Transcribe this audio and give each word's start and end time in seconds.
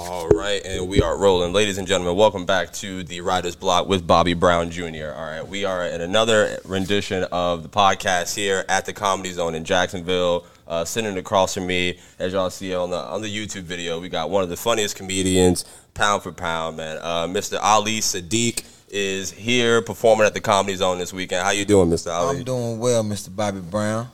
All 0.00 0.28
right, 0.28 0.64
and 0.64 0.88
we 0.88 1.02
are 1.02 1.18
rolling. 1.18 1.52
Ladies 1.52 1.76
and 1.76 1.84
gentlemen, 1.88 2.14
welcome 2.14 2.46
back 2.46 2.72
to 2.74 3.02
the 3.02 3.20
Writer's 3.20 3.56
Block 3.56 3.88
with 3.88 4.06
Bobby 4.06 4.32
Brown 4.32 4.70
Jr. 4.70 5.12
All 5.12 5.24
right, 5.24 5.42
we 5.44 5.64
are 5.64 5.84
in 5.86 6.00
another 6.00 6.60
rendition 6.64 7.24
of 7.32 7.64
the 7.64 7.68
podcast 7.68 8.36
here 8.36 8.64
at 8.68 8.86
the 8.86 8.92
Comedy 8.92 9.32
Zone 9.32 9.56
in 9.56 9.64
Jacksonville. 9.64 10.46
Uh, 10.68 10.84
sitting 10.84 11.18
across 11.18 11.54
from 11.54 11.66
me, 11.66 11.98
as 12.20 12.32
y'all 12.32 12.48
see 12.48 12.72
on 12.76 12.90
the 12.90 12.96
on 12.96 13.22
the 13.22 13.28
YouTube 13.28 13.62
video, 13.62 13.98
we 13.98 14.08
got 14.08 14.30
one 14.30 14.44
of 14.44 14.48
the 14.48 14.56
funniest 14.56 14.94
comedians, 14.94 15.64
pound 15.94 16.22
for 16.22 16.30
pound, 16.30 16.76
man. 16.76 16.98
Uh, 17.00 17.26
Mr. 17.26 17.58
Ali 17.60 17.98
Siddiq 17.98 18.62
is 18.90 19.32
here 19.32 19.82
performing 19.82 20.28
at 20.28 20.32
the 20.32 20.40
Comedy 20.40 20.76
Zone 20.76 20.98
this 20.98 21.12
weekend. 21.12 21.42
How 21.42 21.50
you 21.50 21.64
doing, 21.64 21.90
Mr. 21.90 22.12
Ali? 22.12 22.38
I'm 22.38 22.44
doing 22.44 22.78
well, 22.78 23.02
Mr. 23.02 23.34
Bobby 23.34 23.58
Brown. 23.58 24.08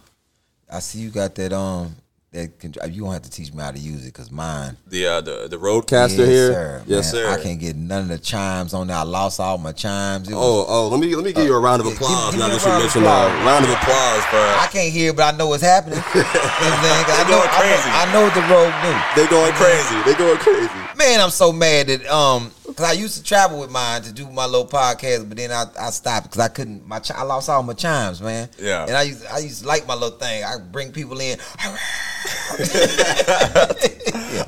I 0.70 0.78
see 0.78 1.00
you 1.00 1.10
got 1.10 1.34
that 1.34 1.52
um 1.52 1.96
that 2.34 2.58
con- 2.58 2.74
you 2.92 3.02
don't 3.04 3.12
have 3.12 3.22
to 3.22 3.30
teach 3.30 3.52
me 3.52 3.62
how 3.62 3.70
to 3.70 3.78
use 3.78 4.02
it 4.02 4.12
because 4.12 4.30
mine. 4.30 4.76
the 4.88 5.06
uh, 5.06 5.20
the 5.20 5.46
the 5.48 5.56
RODECaster 5.56 6.18
yes, 6.18 6.28
here. 6.28 6.52
sir. 6.52 6.82
Yes, 6.86 7.12
man. 7.14 7.22
sir. 7.24 7.30
I 7.30 7.42
can't 7.42 7.58
get 7.60 7.76
none 7.76 8.02
of 8.02 8.08
the 8.08 8.18
chimes 8.18 8.74
on 8.74 8.88
there. 8.88 8.96
I 8.96 9.02
lost 9.02 9.40
all 9.40 9.56
my 9.58 9.72
chimes. 9.72 10.28
It 10.28 10.34
was- 10.34 10.42
Oh, 10.44 10.66
oh, 10.68 10.88
let 10.88 11.00
me 11.00 11.14
let 11.14 11.24
me 11.24 11.32
give 11.32 11.44
you 11.46 11.54
a 11.54 11.58
round 11.60 11.80
of 11.80 11.86
yeah, 11.86 11.92
give- 11.94 12.02
applause. 12.02 12.30
give 12.32 12.40
now 12.40 12.48
me 12.48 12.54
that 12.58 12.64
you 12.66 12.78
mentioned 12.82 13.06
uh, 13.06 13.08
applause. 13.08 13.46
round 13.46 13.64
of 13.64 13.70
applause 13.70 14.22
for 14.30 14.42
I 14.60 14.68
can't 14.70 14.92
hear, 14.92 15.12
but 15.14 15.34
I 15.34 15.36
know 15.38 15.46
what's 15.48 15.62
happening. 15.62 15.98
you 16.14 16.20
know 16.20 16.28
what 16.28 16.62
I'm 16.62 16.84
saying? 16.84 17.04
'Cause 17.06 17.16
They're 17.16 17.30
know, 17.30 17.38
going 17.38 17.50
I, 17.50 17.60
crazy. 17.62 17.88
know, 17.88 18.02
I 18.02 18.04
know 18.12 18.22
what 18.26 18.34
the 18.34 18.46
road 18.50 18.72
do. 18.82 18.92
they 19.16 19.26
going 19.30 19.54
crazy. 19.54 19.96
They 20.04 20.14
going 20.18 20.38
crazy. 20.38 20.80
Man, 20.98 21.20
I'm 21.20 21.30
so 21.30 21.52
mad 21.52 21.86
that 21.88 22.06
um, 22.06 22.50
cause 22.64 22.80
I 22.86 22.92
used 22.92 23.16
to 23.18 23.22
travel 23.22 23.60
with 23.60 23.70
mine 23.70 24.02
to 24.02 24.12
do 24.12 24.28
my 24.30 24.46
little 24.46 24.66
podcast, 24.66 25.28
but 25.28 25.36
then 25.36 25.50
I, 25.52 25.64
I 25.78 25.90
stopped 25.90 26.26
because 26.30 26.40
I 26.40 26.48
couldn't. 26.48 26.86
My 26.88 27.00
I 27.14 27.22
lost 27.22 27.48
all 27.48 27.62
my 27.62 27.74
chimes, 27.74 28.20
man. 28.22 28.48
Yeah. 28.58 28.84
And 28.86 28.96
I 28.96 29.02
used 29.02 29.26
I 29.26 29.38
used 29.38 29.62
to 29.62 29.68
like 29.68 29.86
my 29.86 29.94
little 29.94 30.18
thing. 30.18 30.42
I 30.44 30.56
bring 30.58 30.92
people 30.92 31.20
in. 31.20 31.38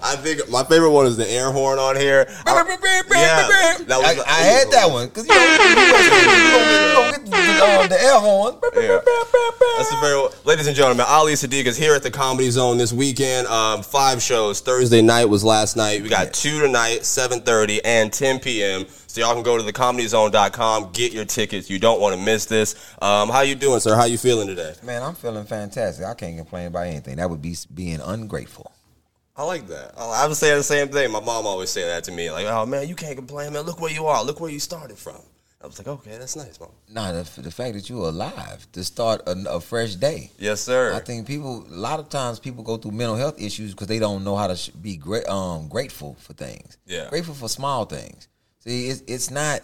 I 0.03 0.17
think 0.23 0.49
my 0.51 0.65
favorite 0.65 0.91
one 0.91 1.07
is 1.07 1.17
the 1.17 1.29
air 1.31 1.51
horn 1.51 1.79
on 1.79 1.97
here. 1.97 2.27
I- 2.47 2.55
Yeah, 3.11 3.77
that 3.87 3.99
was- 3.99 4.25
I, 4.27 4.31
I 4.31 4.41
had 4.43 4.71
that 4.73 4.91
one 4.91 5.09
because 5.09 5.27
you 5.27 5.35
know, 5.35 5.41
you 5.43 5.75
don't 6.95 7.27
you 7.27 7.59
don't 7.59 7.89
get 7.89 7.89
the, 7.89 7.89
the 7.97 8.03
air 8.03 8.19
horn. 8.19 8.55
Yeah. 8.77 9.01
That's 9.77 9.91
the 9.91 9.99
very 10.01 10.29
ladies 10.45 10.67
and 10.67 10.77
gentlemen. 10.77 11.05
Ali 11.09 11.33
Siddiq 11.35 11.67
is 11.67 11.77
here 11.77 11.95
at 11.95 12.03
the 12.03 12.11
Comedy 12.11 12.51
Zone 12.51 12.79
this 12.79 12.93
weekend. 12.93 13.47
Um, 13.49 13.83
five 13.83 14.23
shows. 14.23 14.61
Thursday 14.61 15.03
night 15.03 15.27
was 15.27 15.45
last 15.45 15.77
night. 15.77 16.03
We 16.03 16.09
got 16.09 16.33
two 16.33 16.61
tonight, 16.61 17.05
seven 17.05 17.41
thirty 17.41 17.85
and 17.85 18.06
ten 18.11 18.39
p.m. 18.41 18.87
So 19.07 19.21
y'all 19.21 19.35
can 19.35 19.43
go 19.43 19.57
to 19.57 19.73
thecomedyzone.com, 19.73 20.91
get 20.93 21.13
your 21.13 21.25
tickets. 21.25 21.71
You 21.71 21.79
don't 21.79 22.01
want 22.01 22.15
to 22.15 22.23
miss 22.23 22.47
this. 22.47 22.75
Um, 23.01 23.29
how 23.29 23.41
you 23.41 23.55
doing, 23.55 23.81
sir? 23.81 23.97
How 23.97 24.05
you 24.05 24.19
feeling 24.19 24.47
today? 24.47 24.75
Man, 24.83 25.03
I'm 25.03 25.15
feeling 25.15 25.45
fantastic. 25.45 26.05
I 26.05 26.15
can't 26.15 26.37
complain 26.37 26.67
about 26.67 26.87
anything. 26.87 27.17
That 27.17 27.31
would 27.31 27.43
be 27.43 27.57
being 27.75 28.01
ungrateful. 28.01 28.73
I 29.37 29.45
like 29.45 29.67
that. 29.69 29.93
I 29.99 30.27
was 30.27 30.39
saying 30.39 30.57
the 30.57 30.63
same 30.63 30.89
thing. 30.89 31.13
My 31.13 31.21
mom 31.21 31.47
always 31.47 31.69
say 31.69 31.83
that 31.83 32.05
to 32.05 32.13
me, 32.13 32.31
like, 32.31 32.47
"Oh 32.47 32.65
man, 32.65 32.89
you 32.89 32.95
can't 32.95 33.17
complain, 33.17 33.53
man. 33.53 33.65
Look 33.65 33.81
where 33.81 33.93
you 33.93 34.07
are. 34.07 34.25
Look 34.25 34.41
where 34.41 34.51
you 34.51 34.61
started 34.61 34.97
from." 34.99 35.21
I 35.67 35.69
was 35.69 35.79
like, 35.79 35.89
"Okay, 35.89 36.17
that's 36.17 36.37
nice, 36.37 36.61
mom." 36.61 36.71
Nah, 36.89 37.11
the, 37.13 37.43
the 37.43 37.51
fact 37.51 37.75
that 37.75 37.89
you're 37.91 38.09
alive 38.09 38.67
to 38.73 38.85
start 38.85 39.21
a, 39.27 39.33
a 39.57 39.61
fresh 39.61 39.97
day. 39.97 40.31
Yes, 40.39 40.61
sir. 40.61 40.95
I 40.95 41.01
think 41.01 41.27
people 41.27 41.67
a 41.69 41.75
lot 41.75 41.99
of 41.99 42.09
times 42.09 42.39
people 42.39 42.63
go 42.63 42.77
through 42.77 42.93
mental 42.93 43.17
health 43.17 43.41
issues 43.41 43.73
because 43.73 43.89
they 43.89 43.99
don't 43.99 44.23
know 44.23 44.37
how 44.37 44.47
to 44.47 44.57
sh- 44.57 44.69
be 44.71 44.97
great, 44.97 45.27
um, 45.29 45.67
grateful 45.69 46.15
for 46.21 46.33
things. 46.35 46.79
Yeah. 46.87 47.09
grateful 47.11 47.35
for 47.35 47.49
small 47.49 47.85
things. 47.85 48.29
See, 48.61 48.89
it's 48.89 49.03
it's 49.09 49.31
not 49.31 49.63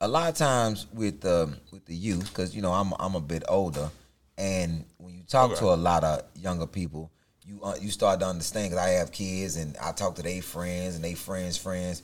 a 0.00 0.08
lot 0.08 0.30
of 0.30 0.34
times 0.36 0.86
with 0.94 1.24
um, 1.26 1.56
with 1.70 1.84
the 1.84 1.94
youth 1.94 2.28
because 2.28 2.56
you 2.56 2.62
know 2.62 2.72
I'm 2.72 2.92
I'm 2.98 3.14
a 3.14 3.20
bit 3.20 3.42
older, 3.48 3.90
and 4.38 4.84
when 4.96 5.14
you 5.14 5.22
talk 5.28 5.50
Okay. 5.50 5.60
to 5.60 5.66
a 5.66 5.76
lot 5.76 6.04
of 6.04 6.22
younger 6.34 6.66
people, 6.66 7.10
you 7.46 7.60
uh, 7.62 7.74
you 7.80 7.90
start 7.90 8.20
to 8.20 8.26
understand 8.26 8.70
because 8.70 8.82
I 8.82 8.90
have 8.92 9.12
kids 9.12 9.56
and 9.56 9.76
I 9.76 9.92
talk 9.92 10.14
to 10.16 10.22
their 10.22 10.40
friends 10.40 10.94
and 10.96 11.04
their 11.04 11.16
friends 11.16 11.58
friends. 11.58 12.02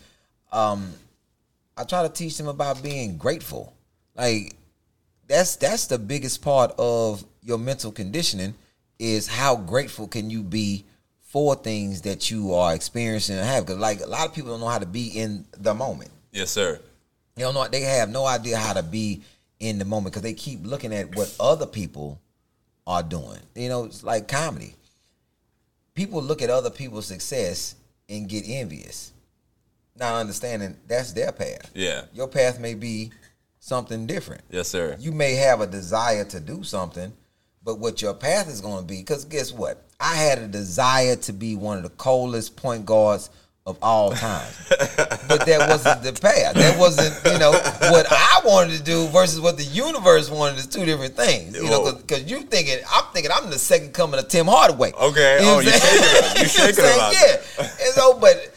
Um, 0.53 0.93
I 1.81 1.85
try 1.85 2.03
to 2.03 2.11
teach 2.11 2.37
them 2.37 2.47
about 2.47 2.83
being 2.83 3.17
grateful, 3.17 3.73
like 4.15 4.55
that's 5.27 5.57
that's 5.57 5.87
the 5.87 5.99
biggest 5.99 6.43
part 6.43 6.75
of 6.79 7.25
your 7.43 7.57
mental 7.57 7.91
conditioning 7.91 8.55
is 8.99 9.27
how 9.27 9.57
grateful 9.57 10.07
can 10.07 10.29
you 10.29 10.43
be 10.43 10.85
for 11.23 11.55
things 11.55 12.03
that 12.03 12.31
you 12.31 12.53
are 12.53 12.75
experiencing 12.75 13.37
and 13.39 13.47
have. 13.47 13.65
Because 13.65 13.81
like 13.81 14.01
a 14.01 14.07
lot 14.07 14.29
of 14.29 14.35
people 14.35 14.51
don't 14.51 14.61
know 14.61 14.69
how 14.69 14.79
to 14.79 14.85
be 14.85 15.09
in 15.09 15.47
the 15.57 15.73
moment. 15.73 16.11
Yes, 16.33 16.51
sir. 16.51 16.79
they 17.35 17.43
don't 17.45 17.55
know 17.55 17.67
they 17.67 17.81
have 17.81 18.11
no 18.11 18.27
idea 18.27 18.59
how 18.59 18.75
to 18.75 18.83
be 18.83 19.23
in 19.59 19.79
the 19.79 19.87
moment 19.87 20.13
because 20.13 20.23
they 20.23 20.35
keep 20.35 20.61
looking 20.67 20.93
at 20.93 21.17
what 21.17 21.35
other 21.41 21.67
people 21.67 22.21
are 22.87 23.03
doing. 23.03 23.41
You 23.55 23.71
know 23.71 23.85
it's 23.87 24.05
like 24.05 24.29
comedy. 24.29 24.75
People 25.95 26.23
look 26.23 26.43
at 26.43 26.51
other 26.51 26.71
people's 26.71 27.07
success 27.07 27.75
and 28.07 28.29
get 28.29 28.45
envious 28.47 29.13
not 29.97 30.15
understanding 30.15 30.77
that's 30.87 31.13
their 31.13 31.33
path 31.33 31.71
Yeah. 31.75 32.03
your 32.13 32.29
path 32.29 32.59
may 32.59 32.75
be 32.75 33.11
something 33.59 34.07
different 34.07 34.43
Yes, 34.51 34.69
sir. 34.69 34.97
you 34.99 35.13
may 35.13 35.35
have 35.35 35.61
a 35.61 35.67
desire 35.67 36.25
to 36.27 36.41
do 36.41 36.63
something, 36.65 37.13
but 37.63 37.79
what 37.79 38.01
your 38.01 38.15
path 38.15 38.49
is 38.49 38.61
going 38.61 38.79
to 38.79 38.85
be, 38.87 38.99
because 38.99 39.25
guess 39.27 39.53
what? 39.53 39.85
I 40.01 40.15
had 40.15 40.39
a 40.39 40.47
desire 40.49 41.17
to 41.17 41.33
be 41.35 41.57
one 41.57 41.77
of 41.77 41.83
the 41.83 41.91
coldest 41.91 42.57
point 42.57 42.87
guards 42.87 43.29
of 43.67 43.77
all 43.83 44.13
time, 44.13 44.49
but 45.29 45.45
that 45.45 45.69
wasn't 45.69 46.03
the 46.03 46.15
path. 46.15 46.55
That 46.55 46.79
wasn't, 46.79 47.15
you 47.31 47.39
know, 47.39 47.53
what 47.53 48.07
I 48.11 48.41
wanted 48.47 48.79
to 48.79 48.83
do 48.83 49.07
versus 49.09 49.39
what 49.43 49.59
the 49.59 49.65
universe 49.65 50.31
wanted 50.31 50.59
is 50.59 50.67
two 50.67 50.87
different 50.87 51.15
things. 51.15 51.55
You 51.55 51.69
know, 51.69 51.93
because 51.95 52.25
you 52.31 52.41
thinking, 52.41 52.79
I'm 52.91 53.05
thinking 53.13 53.31
I'm 53.31 53.51
the 53.51 53.59
second 53.59 53.93
coming 53.93 54.19
of 54.19 54.29
Tim 54.29 54.47
Hardaway. 54.47 54.93
Okay. 54.99 55.41
You 55.41 55.45
know 55.45 55.57
Oh, 55.57 55.61
you 55.61 55.71
shaking. 55.71 56.37
You 56.43 56.49
shaking 56.49 56.85
about? 56.85 57.13
Yeah. 57.13 57.37
And 57.59 57.93
so, 57.95 58.19
but 58.19 58.55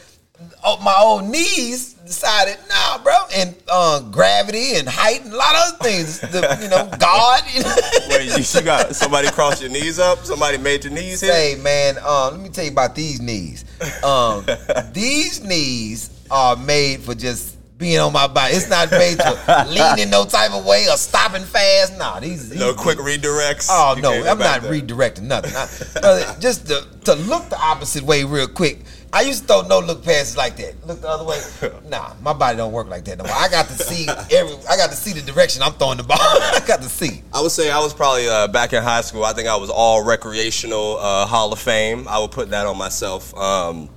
my 0.81 0.95
old 0.99 1.25
knees 1.25 1.93
decided, 2.05 2.57
nah, 2.69 2.97
bro, 3.03 3.13
and 3.35 3.55
uh, 3.69 3.99
gravity 4.11 4.75
and 4.75 4.87
height 4.87 5.23
and 5.23 5.33
a 5.33 5.37
lot 5.37 5.55
of 5.55 5.61
other 5.61 5.77
things. 5.83 6.19
The, 6.19 6.59
you 6.61 6.69
know, 6.69 6.89
God. 6.99 7.43
You 7.53 7.63
know? 7.63 7.75
Wait, 8.09 8.37
you, 8.37 8.43
you 8.43 8.65
got 8.65 8.95
somebody 8.95 9.29
cross 9.29 9.61
your 9.61 9.71
knees 9.71 9.99
up? 9.99 10.19
Somebody 10.25 10.57
made 10.57 10.83
your 10.83 10.93
knees 10.93 11.21
hit? 11.21 11.31
Hey 11.31 11.55
man, 11.61 11.97
um, 11.99 12.33
let 12.33 12.39
me 12.39 12.49
tell 12.49 12.65
you 12.65 12.71
about 12.71 12.95
these 12.95 13.21
knees. 13.21 13.65
Um, 14.03 14.45
these 14.93 15.43
knees 15.43 16.09
are 16.29 16.55
made 16.55 17.01
for 17.01 17.15
just 17.15 17.57
being 17.77 17.99
on 17.99 18.13
my 18.13 18.27
body. 18.27 18.53
It's 18.53 18.69
not 18.69 18.91
made 18.91 19.17
to 19.19 19.65
lean 19.69 19.99
in 19.99 20.09
no 20.09 20.25
type 20.25 20.53
of 20.53 20.65
way 20.65 20.87
or 20.87 20.97
stopping 20.97 21.43
fast. 21.43 21.97
Nah, 21.97 22.19
these, 22.19 22.49
these 22.49 22.59
No 22.59 22.73
quick 22.73 22.97
redirects. 22.97 23.67
Oh 23.69 23.95
no, 24.01 24.11
I'm 24.11 24.37
not 24.37 24.61
there. 24.61 24.71
redirecting 24.71 25.23
nothing. 25.23 25.53
I, 25.55 25.99
brother, 25.99 26.35
just 26.39 26.67
to, 26.67 26.87
to 27.05 27.15
look 27.15 27.49
the 27.49 27.59
opposite 27.59 28.03
way 28.03 28.23
real 28.23 28.47
quick. 28.47 28.79
I 29.13 29.21
used 29.21 29.43
to 29.43 29.47
throw 29.47 29.61
no 29.61 29.79
look 29.79 30.03
passes 30.03 30.35
like 30.35 30.57
that. 30.57 30.87
Look 30.87 31.01
the 31.01 31.07
other 31.07 31.23
way. 31.23 31.39
Nah, 31.87 32.13
my 32.23 32.33
body 32.33 32.57
don't 32.57 32.71
work 32.71 32.89
like 32.89 33.05
that 33.05 33.19
no 33.19 33.25
more. 33.25 33.33
I 33.33 33.47
got 33.47 33.67
to 33.67 33.73
see 33.73 34.07
every. 34.35 34.55
I 34.67 34.75
got 34.75 34.89
to 34.89 34.95
see 34.95 35.13
the 35.13 35.21
direction 35.21 35.61
I'm 35.61 35.73
throwing 35.73 35.97
the 35.97 36.03
ball. 36.03 36.17
I 36.19 36.59
got 36.65 36.81
to 36.81 36.89
see. 36.89 37.21
I 37.31 37.39
would 37.41 37.51
say 37.51 37.69
I 37.69 37.77
was 37.79 37.93
probably 37.93 38.27
uh, 38.27 38.47
back 38.47 38.73
in 38.73 38.81
high 38.81 39.01
school. 39.01 39.23
I 39.23 39.33
think 39.33 39.47
I 39.47 39.55
was 39.55 39.69
all 39.69 40.03
recreational 40.03 40.97
uh, 40.97 41.27
Hall 41.27 41.53
of 41.53 41.59
Fame. 41.59 42.07
I 42.07 42.17
would 42.17 42.31
put 42.31 42.49
that 42.49 42.65
on 42.65 42.77
myself. 42.77 43.35
Um, 43.37 43.89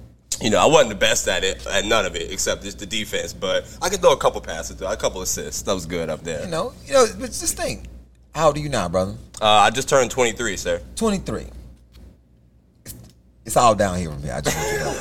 you 0.42 0.50
know, 0.50 0.60
I 0.60 0.66
wasn't 0.66 0.90
the 0.90 0.96
best 0.96 1.26
at 1.28 1.42
it, 1.44 1.66
at 1.66 1.86
none 1.86 2.04
of 2.04 2.14
it, 2.14 2.30
except 2.30 2.62
just 2.64 2.78
the 2.78 2.86
defense. 2.86 3.32
But 3.32 3.64
I 3.80 3.88
could 3.88 4.00
throw 4.00 4.12
a 4.12 4.18
couple 4.18 4.42
passes, 4.42 4.82
a 4.82 4.96
couple 4.96 5.22
assists. 5.22 5.62
That 5.62 5.72
was 5.72 5.86
good 5.86 6.10
up 6.10 6.22
there. 6.22 6.44
You 6.44 6.50
know, 6.50 6.74
you 6.84 6.92
know. 6.92 7.06
But 7.18 7.28
just 7.28 7.56
think. 7.56 7.86
How 8.34 8.48
old 8.48 8.58
are 8.58 8.60
you 8.60 8.68
now, 8.68 8.90
brother? 8.90 9.14
Uh, 9.40 9.46
I 9.46 9.70
just 9.70 9.88
turned 9.88 10.10
23, 10.10 10.58
sir. 10.58 10.82
23. 10.96 11.46
It's 13.46 13.56
all 13.56 13.76
down 13.76 13.96
here 13.96 14.10
from 14.10 14.20
here. 14.22 14.34
I 14.34 14.40
just 14.40 14.56
want 14.56 14.72
you 14.72 14.78
to 14.78 14.84
know. 14.84 14.90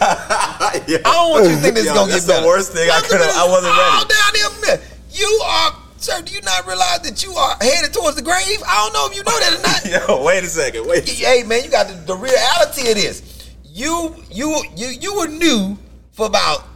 yeah. 0.88 0.98
I 1.04 1.12
don't 1.18 1.32
want 1.32 1.46
you 1.46 1.56
to 1.56 1.58
think 1.58 1.74
this 1.74 1.86
is 1.86 1.90
Yo, 1.90 1.96
gonna 1.96 2.12
that's 2.12 2.26
get 2.28 2.32
better. 2.32 2.42
the 2.44 2.48
worst 2.48 2.74
thing 2.74 2.92
I 2.92 3.02
could 3.02 3.20
have. 3.20 3.36
I 3.36 3.50
wasn't 3.50 3.74
ready. 3.74 3.90
All 3.90 4.06
down 4.06 4.32
here 4.38 4.50
from 4.54 4.64
here. 4.70 4.82
You 5.10 5.42
are, 5.44 5.74
sir. 5.98 6.22
Do 6.22 6.32
you 6.32 6.42
not 6.42 6.68
realize 6.68 7.02
that 7.02 7.24
you 7.26 7.34
are 7.34 7.58
headed 7.60 7.92
towards 7.92 8.18
the 8.18 8.22
grave? 8.22 8.62
I 8.62 8.86
don't 8.86 8.94
know 8.94 9.10
if 9.10 9.18
you 9.18 9.24
know 9.26 9.34
that 9.34 9.58
or 9.58 9.62
not. 9.66 10.08
Yo, 10.08 10.24
wait 10.24 10.44
a 10.44 10.48
second. 10.48 10.86
Wait. 10.86 11.10
hey 11.10 11.42
man, 11.42 11.64
you 11.64 11.72
got 11.72 11.88
the, 11.88 11.96
the 12.06 12.16
reality 12.16 12.88
of 12.88 12.96
this. 12.96 13.50
You 13.66 14.14
you 14.30 14.62
you 14.76 14.88
you 14.90 15.16
were 15.18 15.28
new 15.28 15.76
for 16.12 16.28
about 16.28 16.68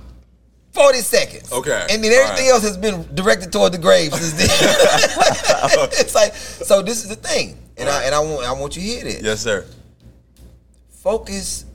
forty 0.74 1.06
seconds. 1.06 1.52
Okay. 1.52 1.86
And 1.92 2.04
then 2.04 2.12
everything 2.12 2.48
right. 2.48 2.54
else 2.54 2.64
has 2.64 2.78
been 2.78 3.06
directed 3.14 3.52
toward 3.52 3.74
the 3.74 3.78
grave 3.78 4.12
since 4.12 4.34
then. 4.34 4.50
it's 6.02 6.16
like 6.16 6.34
so. 6.34 6.82
This 6.82 7.04
is 7.04 7.10
the 7.10 7.16
thing, 7.16 7.60
and 7.78 7.88
I 7.88 8.06
and 8.06 8.16
I 8.16 8.20
want 8.22 8.44
I 8.44 8.54
want 8.54 8.76
you 8.76 8.82
to 8.82 8.88
hear 8.88 9.04
this. 9.04 9.22
Yes, 9.22 9.42
sir. 9.42 9.68
Focus 10.90 11.66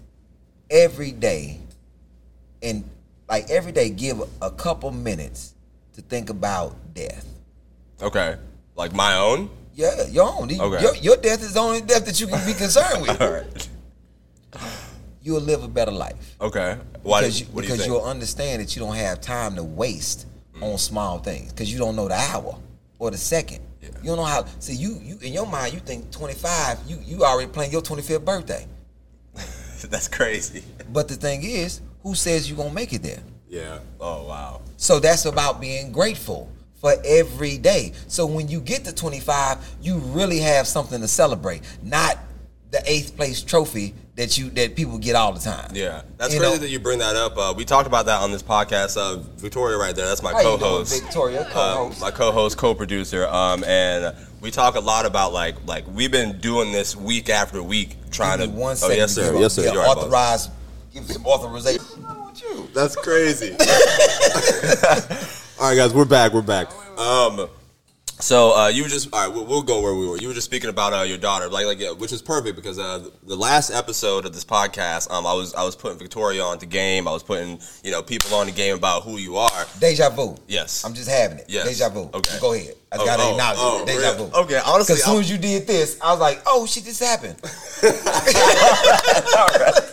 every 0.71 1.13
day, 1.13 1.61
and 2.63 2.85
like 3.29 3.51
every 3.51 3.73
day, 3.73 3.91
give 3.91 4.23
a 4.43 4.51
couple 4.51 4.91
minutes 4.91 5.55
to 5.95 6.03
think 6.03 6.31
about 6.31 6.77
death. 6.95 7.27
Okay. 8.03 8.37
Like 8.77 8.93
my 8.93 9.17
own? 9.17 9.51
Yeah, 9.75 10.07
your 10.09 10.29
own. 10.29 10.45
Okay. 10.45 10.83
Your, 10.83 10.95
your 10.97 11.17
death 11.17 11.43
is 11.43 11.55
the 11.55 11.61
only 11.61 11.81
death 11.81 12.07
that 12.07 12.21
you 12.21 12.27
can 12.27 12.45
be 12.47 12.55
concerned 12.55 13.03
with. 13.03 13.21
All 13.21 13.33
right. 13.33 13.69
You'll 15.23 15.41
live 15.41 15.65
a 15.65 15.69
better 15.69 15.91
life. 15.91 16.37
Okay. 16.41 16.77
Why 17.03 17.23
because 17.23 17.41
you, 17.41 17.47
you 17.47 17.61
because 17.61 17.79
think? 17.79 17.87
you'll 17.87 18.05
understand 18.05 18.63
that 18.63 18.77
you 18.77 18.81
don't 18.81 18.95
have 18.95 19.21
time 19.21 19.57
to 19.57 19.65
waste 19.65 20.27
mm. 20.55 20.63
on 20.63 20.79
small 20.79 21.19
things 21.19 21.51
because 21.51 21.73
you 21.73 21.79
don't 21.79 21.97
know 21.97 22.09
the 22.09 22.15
hour 22.15 22.59
or 22.99 23.11
the 23.11 23.19
second. 23.19 23.61
Yeah. 23.81 23.89
You 24.03 24.09
don't 24.09 24.19
know 24.19 24.25
how. 24.25 24.45
See, 24.59 24.75
you 24.75 24.99
you 25.03 25.19
in 25.23 25.33
your 25.33 25.47
mind, 25.47 25.75
you 25.75 25.81
think 25.81 26.11
25. 26.11 26.79
You 26.87 26.99
you 27.05 27.25
already 27.25 27.51
planning 27.51 27.73
your 27.73 27.83
25th 27.83 28.25
birthday. 28.25 28.67
That's 29.91 30.09
crazy. 30.09 30.63
But 30.93 31.09
the 31.09 31.17
thing 31.17 31.43
is, 31.43 31.81
who 32.03 32.15
says 32.15 32.49
you're 32.49 32.57
gonna 32.57 32.73
make 32.73 32.93
it 32.93 33.03
there? 33.03 33.23
Yeah. 33.49 33.79
Oh 34.01 34.27
wow. 34.27 34.63
So 34.77 34.99
that's 34.99 35.25
about 35.25 35.61
being 35.61 35.93
grateful 35.93 36.51
for 36.75 36.95
every 37.05 37.57
day. 37.57 37.93
So 38.09 38.27
when 38.27 38.49
you 38.49 38.61
get 38.61 38.85
to 38.85 38.95
25, 38.95 39.77
you 39.81 39.99
really 39.99 40.39
have 40.41 40.67
something 40.67 41.01
to 41.01 41.09
celebrate, 41.09 41.63
not 41.83 42.19
the 42.75 42.82
eighth 42.91 43.17
place 43.17 43.41
trophy 43.43 43.94
that 44.17 44.37
you 44.37 44.50
that 44.50 44.75
people 44.75 44.99
get 44.99 45.15
all 45.15 45.32
the 45.32 45.38
time. 45.41 45.71
Yeah, 45.75 46.03
that's 46.19 46.35
You 46.35 46.41
crazy 46.41 46.55
know- 46.55 46.61
that 46.61 46.69
you 46.71 46.81
bring 46.81 46.99
that 46.99 47.15
up. 47.17 47.37
Uh, 47.38 47.55
we 47.56 47.65
talked 47.65 47.87
about 47.87 48.06
that 48.06 48.21
on 48.21 48.32
this 48.32 48.43
podcast. 48.43 48.97
Uh, 48.97 49.21
Victoria, 49.37 49.76
right 49.79 49.94
there, 49.94 50.06
that's 50.06 50.23
my 50.23 50.32
How 50.32 50.38
you 50.38 50.44
doing, 50.44 50.59
co-host. 50.61 51.03
Victoria, 51.03 51.43
Um, 51.47 51.50
co-host. 51.53 52.00
my 52.00 52.11
co-host, 52.11 52.56
co-producer, 52.59 53.26
um, 53.29 53.62
and 53.65 54.15
we 54.41 54.50
talk 54.50 54.75
a 54.75 54.81
lot 54.81 55.06
about 55.06 55.32
like 55.32 55.55
like 55.67 55.85
we've 55.94 56.11
been 56.11 56.38
doing 56.41 56.73
this 56.73 56.97
week 56.97 57.29
after 57.31 57.62
week, 57.62 57.97
trying 58.11 58.38
Give 58.41 58.49
to. 58.50 58.55
me 58.56 58.61
one 58.61 58.73
oh 58.73 58.75
second 58.75 58.97
yes, 58.97 59.12
sir. 59.15 59.32
give 59.32 59.41
Yes, 59.41 59.53
sir. 59.55 59.62
a- 59.70 59.75
yeah, 59.75 59.81
authorize, 59.87 60.49
give 60.93 61.06
some 61.11 61.25
authorization. 61.27 61.81
What's 61.85 61.97
wrong 62.05 62.27
with 62.27 62.43
you? 62.43 62.69
That's 62.75 62.97
crazy. 62.97 63.53
all 65.61 65.69
right, 65.69 65.77
guys, 65.77 65.93
we're 65.94 66.05
back. 66.05 66.32
We're 66.32 66.43
back. 66.43 66.69
Um, 66.99 67.49
so 68.21 68.57
uh, 68.57 68.69
you 68.69 68.83
were 68.83 68.89
just 68.89 69.13
all 69.13 69.27
right. 69.27 69.35
We'll, 69.35 69.45
we'll 69.45 69.63
go 69.63 69.81
where 69.81 69.95
we 69.95 70.07
were. 70.09 70.17
You 70.17 70.29
were 70.29 70.35
just 70.35 70.47
speaking 70.47 70.71
about 70.71 70.93
uh, 70.93 71.03
your 71.03 71.19
daughter, 71.19 71.49
like 71.49 71.67
like 71.67 71.79
yeah, 71.81 71.91
which 71.93 72.13
is 72.13 72.23
perfect 72.23 72.57
because 72.57 72.79
uh, 72.79 73.09
the 73.25 73.37
last 73.37 73.71
episode 73.71 74.25
of 74.25 74.33
this 74.33 74.45
podcast, 74.45 75.11
um, 75.11 75.27
I 75.27 75.35
was 75.35 75.55
I 75.55 75.63
was 75.65 75.77
putting 75.77 75.99
Victoria 75.99 76.43
on 76.43 76.59
the 76.59 76.67
game. 76.67 77.07
I 77.09 77.13
was 77.13 77.23
putting 77.23 77.59
you 77.83 77.91
know 77.91 78.03
people 78.03 78.35
on 78.37 78.47
the 78.47 78.53
game 78.53 78.77
about 78.77 79.03
who 79.03 79.17
you 79.19 79.37
are. 79.37 79.67
Deja 79.81 80.11
vu. 80.11 80.37
Yes. 80.47 80.85
I'm 80.85 80.95
just 80.95 81.09
having 81.09 81.39
it. 81.39 81.47
Yes. 81.49 81.67
Deja 81.67 81.89
vu. 81.89 82.09
Okay. 82.15 82.39
Go 82.41 82.55
ahead. 82.55 82.75
I 82.93 82.97
Oh, 82.99 83.05
gotta 83.05 83.23
oh, 83.25 83.31
acknowledge 83.33 83.59
oh, 83.61 83.83
it. 83.83 83.87
Deja 83.87 84.13
really? 84.13 84.31
vu. 84.31 84.37
Okay, 84.37 84.61
honestly, 84.65 84.93
as 84.95 85.03
soon 85.05 85.15
I'm- 85.15 85.21
as 85.23 85.31
you 85.31 85.37
did 85.39 85.67
this, 85.67 85.99
I 86.01 86.13
was 86.13 86.21
like, 86.21 86.43
oh 86.47 86.65
shit, 86.67 86.85
this 86.85 87.01
happened. 87.01 87.37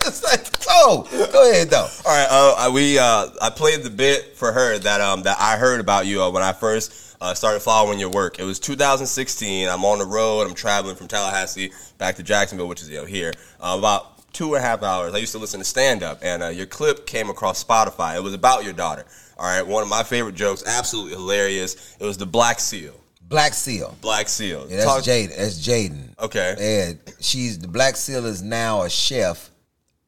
It's 0.03 0.23
like, 0.23 0.45
oh, 0.69 1.07
go 1.31 1.49
ahead 1.51 1.69
though. 1.69 1.87
All 2.05 2.15
right, 2.15 2.27
uh, 2.29 2.55
I- 2.57 2.69
we 2.69 2.99
uh, 2.99 3.27
I 3.41 3.49
played 3.49 3.83
the 3.83 3.89
bit 3.89 4.35
for 4.37 4.51
her 4.51 4.77
that 4.79 5.01
um 5.01 5.23
that 5.23 5.37
I 5.39 5.57
heard 5.57 5.79
about 5.79 6.05
you 6.05 6.21
uh, 6.23 6.29
when 6.29 6.43
I 6.43 6.53
first 6.53 7.10
uh, 7.21 7.33
started 7.35 7.61
following 7.61 7.99
your 7.99 8.09
work. 8.09 8.39
It 8.39 8.43
was 8.43 8.59
2016. 8.59 9.69
I'm 9.69 9.85
on 9.85 9.99
the 9.99 10.05
road. 10.05 10.47
I'm 10.47 10.55
traveling 10.55 10.95
from 10.95 11.07
Tallahassee 11.07 11.71
back 11.97 12.15
to 12.15 12.23
Jacksonville, 12.23 12.67
which 12.67 12.81
is 12.81 12.89
you 12.89 12.97
know 12.97 13.05
here 13.05 13.31
uh, 13.61 13.75
about 13.77 14.33
two 14.33 14.55
and 14.55 14.63
a 14.63 14.67
half 14.67 14.81
hours. 14.83 15.13
I 15.13 15.19
used 15.19 15.31
to 15.33 15.37
listen 15.37 15.59
to 15.59 15.65
stand 15.65 16.03
up, 16.03 16.19
and 16.23 16.41
uh, 16.43 16.47
your 16.47 16.65
clip 16.65 17.05
came 17.05 17.29
across 17.29 17.63
Spotify. 17.63 18.15
It 18.15 18.23
was 18.23 18.33
about 18.33 18.63
your 18.63 18.73
daughter. 18.73 19.05
All 19.37 19.45
right, 19.45 19.65
one 19.65 19.83
of 19.83 19.89
my 19.89 20.03
favorite 20.03 20.35
jokes, 20.35 20.63
absolutely 20.65 21.13
hilarious. 21.13 21.95
It 21.99 22.05
was 22.05 22.17
the 22.17 22.25
Black 22.25 22.59
Seal. 22.59 22.93
Black 23.21 23.53
Seal. 23.53 23.95
Black 24.01 24.27
Seal. 24.27 24.67
Yeah, 24.69 24.77
that's 24.77 24.85
Talk- 24.85 25.03
Jaden. 25.03 25.37
That's 25.37 25.65
Jaden. 25.67 26.19
Okay. 26.19 26.89
And 26.89 26.99
she's 27.21 27.59
the 27.59 27.67
Black 27.67 27.95
Seal 27.95 28.25
is 28.25 28.41
now 28.41 28.81
a 28.81 28.89
chef 28.89 29.50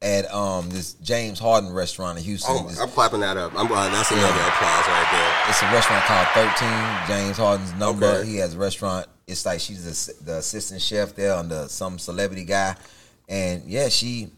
at 0.04 0.32
um 0.32 0.68
this 0.68 0.92
James 0.94 1.38
Harden 1.38 1.72
restaurant 1.72 2.18
in 2.18 2.24
Houston. 2.24 2.54
Oh, 2.56 2.82
I'm 2.82 2.88
clapping 2.90 3.20
that 3.20 3.36
up. 3.36 3.52
I'm 3.58 3.72
uh, 3.72 3.88
that's 3.88 4.10
another 4.10 4.28
applause 4.28 4.86
right 4.86 5.08
there. 5.10 5.48
It's 5.48 5.62
a 5.62 5.66
restaurant 5.72 6.04
called 6.04 6.28
13, 6.28 7.06
James 7.08 7.36
Harden's 7.38 7.72
number. 7.74 8.06
Okay. 8.06 8.28
He 8.28 8.36
has 8.36 8.54
a 8.54 8.58
restaurant. 8.58 9.06
It's 9.26 9.46
like 9.46 9.60
she's 9.60 10.06
the, 10.06 10.24
the 10.24 10.38
assistant 10.38 10.82
chef 10.82 11.14
there 11.14 11.34
under 11.34 11.66
some 11.68 11.98
celebrity 11.98 12.44
guy. 12.44 12.76
And 13.28 13.64
yeah, 13.64 13.88
she 13.88 14.28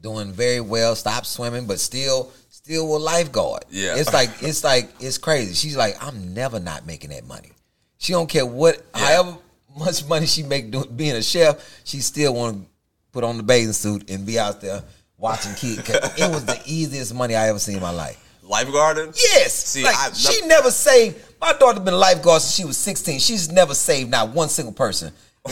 doing 0.00 0.32
very 0.32 0.60
well, 0.60 0.94
stopped 0.94 1.26
swimming, 1.26 1.66
but 1.66 1.80
still 1.80 2.30
still 2.48 2.96
a 2.96 2.98
lifeguard. 2.98 3.64
Yeah. 3.70 3.96
It's 3.96 4.12
like 4.12 4.30
it's 4.40 4.62
like 4.62 4.88
it's 5.00 5.18
crazy. 5.18 5.54
She's 5.54 5.76
like, 5.76 5.96
I'm 6.00 6.32
never 6.32 6.60
not 6.60 6.86
making 6.86 7.10
that 7.10 7.26
money. 7.26 7.50
She 7.98 8.12
don't 8.12 8.28
care 8.28 8.46
what 8.46 8.80
however 8.94 9.36
much 9.76 10.06
money 10.06 10.26
she 10.26 10.44
make 10.44 10.70
doing 10.70 10.94
being 10.94 11.16
a 11.16 11.22
chef, 11.22 11.82
she 11.82 11.98
still 11.98 12.34
want 12.34 12.62
to 12.62 12.71
put 13.12 13.24
on 13.24 13.36
the 13.36 13.42
bathing 13.42 13.72
suit 13.72 14.10
and 14.10 14.24
be 14.26 14.38
out 14.38 14.60
there 14.60 14.82
watching 15.18 15.54
kids. 15.54 15.88
it 15.88 16.30
was 16.30 16.44
the 16.44 16.60
easiest 16.66 17.14
money 17.14 17.34
I 17.36 17.48
ever 17.48 17.58
seen 17.58 17.76
in 17.76 17.82
my 17.82 17.90
life. 17.90 18.18
Lifeguarding. 18.44 19.16
Yes. 19.32 19.54
See, 19.54 19.84
like, 19.84 19.94
I- 19.96 20.12
she 20.12 20.44
never 20.46 20.70
saved. 20.70 21.16
My 21.40 21.52
daughter 21.52 21.80
been 21.80 21.94
a 21.94 21.98
lifeguard 21.98 22.42
since 22.42 22.54
she 22.54 22.64
was 22.64 22.76
16. 22.76 23.20
She's 23.20 23.50
never 23.50 23.74
saved 23.74 24.10
not 24.10 24.30
one 24.30 24.48
single 24.48 24.72
person. 24.72 25.12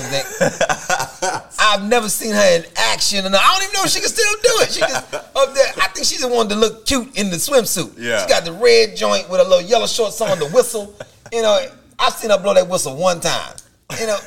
I've 1.59 1.83
never 1.89 2.09
seen 2.09 2.33
her 2.33 2.57
in 2.59 2.65
action, 2.77 3.27
and 3.27 3.35
I 3.35 3.53
don't 3.55 3.63
even 3.65 3.75
know 3.75 3.85
if 3.85 3.91
she 3.91 3.99
can 4.01 4.09
still 4.09 4.33
do 4.35 4.63
it. 4.63 4.71
She 4.73 4.81
just 4.81 5.13
up 5.15 5.55
there. 5.55 5.67
I 5.79 5.89
think 5.89 6.07
she 6.07 6.17
just 6.17 6.31
wanted 6.31 6.51
to 6.51 6.57
look 6.57 6.87
cute 6.87 7.17
in 7.19 7.29
the 7.31 7.37
swimsuit. 7.37 7.95
Yeah. 7.99 8.23
She 8.23 8.29
got 8.29 8.45
the 8.45 8.53
red 8.53 8.97
joint 8.97 9.29
with 9.29 9.41
a 9.41 9.45
little 9.45 9.63
yellow 9.63 9.87
shorts 9.89 10.21
on, 10.21 10.39
the 10.39 10.47
whistle. 10.49 10.95
You 11.33 11.43
know, 11.43 11.67
I've 11.99 12.13
seen 12.13 12.31
her 12.31 12.39
blow 12.39 12.55
that 12.55 12.69
whistle 12.69 12.97
one 12.97 13.21
time. 13.21 13.57
You 13.99 14.07
know, 14.07 14.19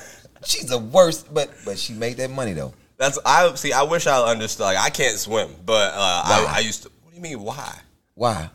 she's 0.46 0.66
the 0.66 0.80
worst, 0.80 1.34
but 1.34 1.50
but 1.64 1.78
she 1.80 1.94
made 1.94 2.18
that 2.18 2.30
money 2.30 2.52
though. 2.54 2.74
That's 3.04 3.20
I 3.26 3.54
see. 3.56 3.74
I 3.74 3.84
wish 3.84 4.08
I 4.08 4.18
understood. 4.32 4.64
Like 4.64 4.78
I 4.78 4.90
can't 4.90 5.18
swim, 5.18 5.50
but 5.66 5.92
uh, 5.94 5.98
I, 5.98 6.54
I 6.56 6.60
used 6.60 6.84
to. 6.84 6.92
What 7.02 7.10
do 7.12 7.18
you 7.18 7.22
mean? 7.22 7.42
Why? 7.42 7.78
Why? 8.14 8.50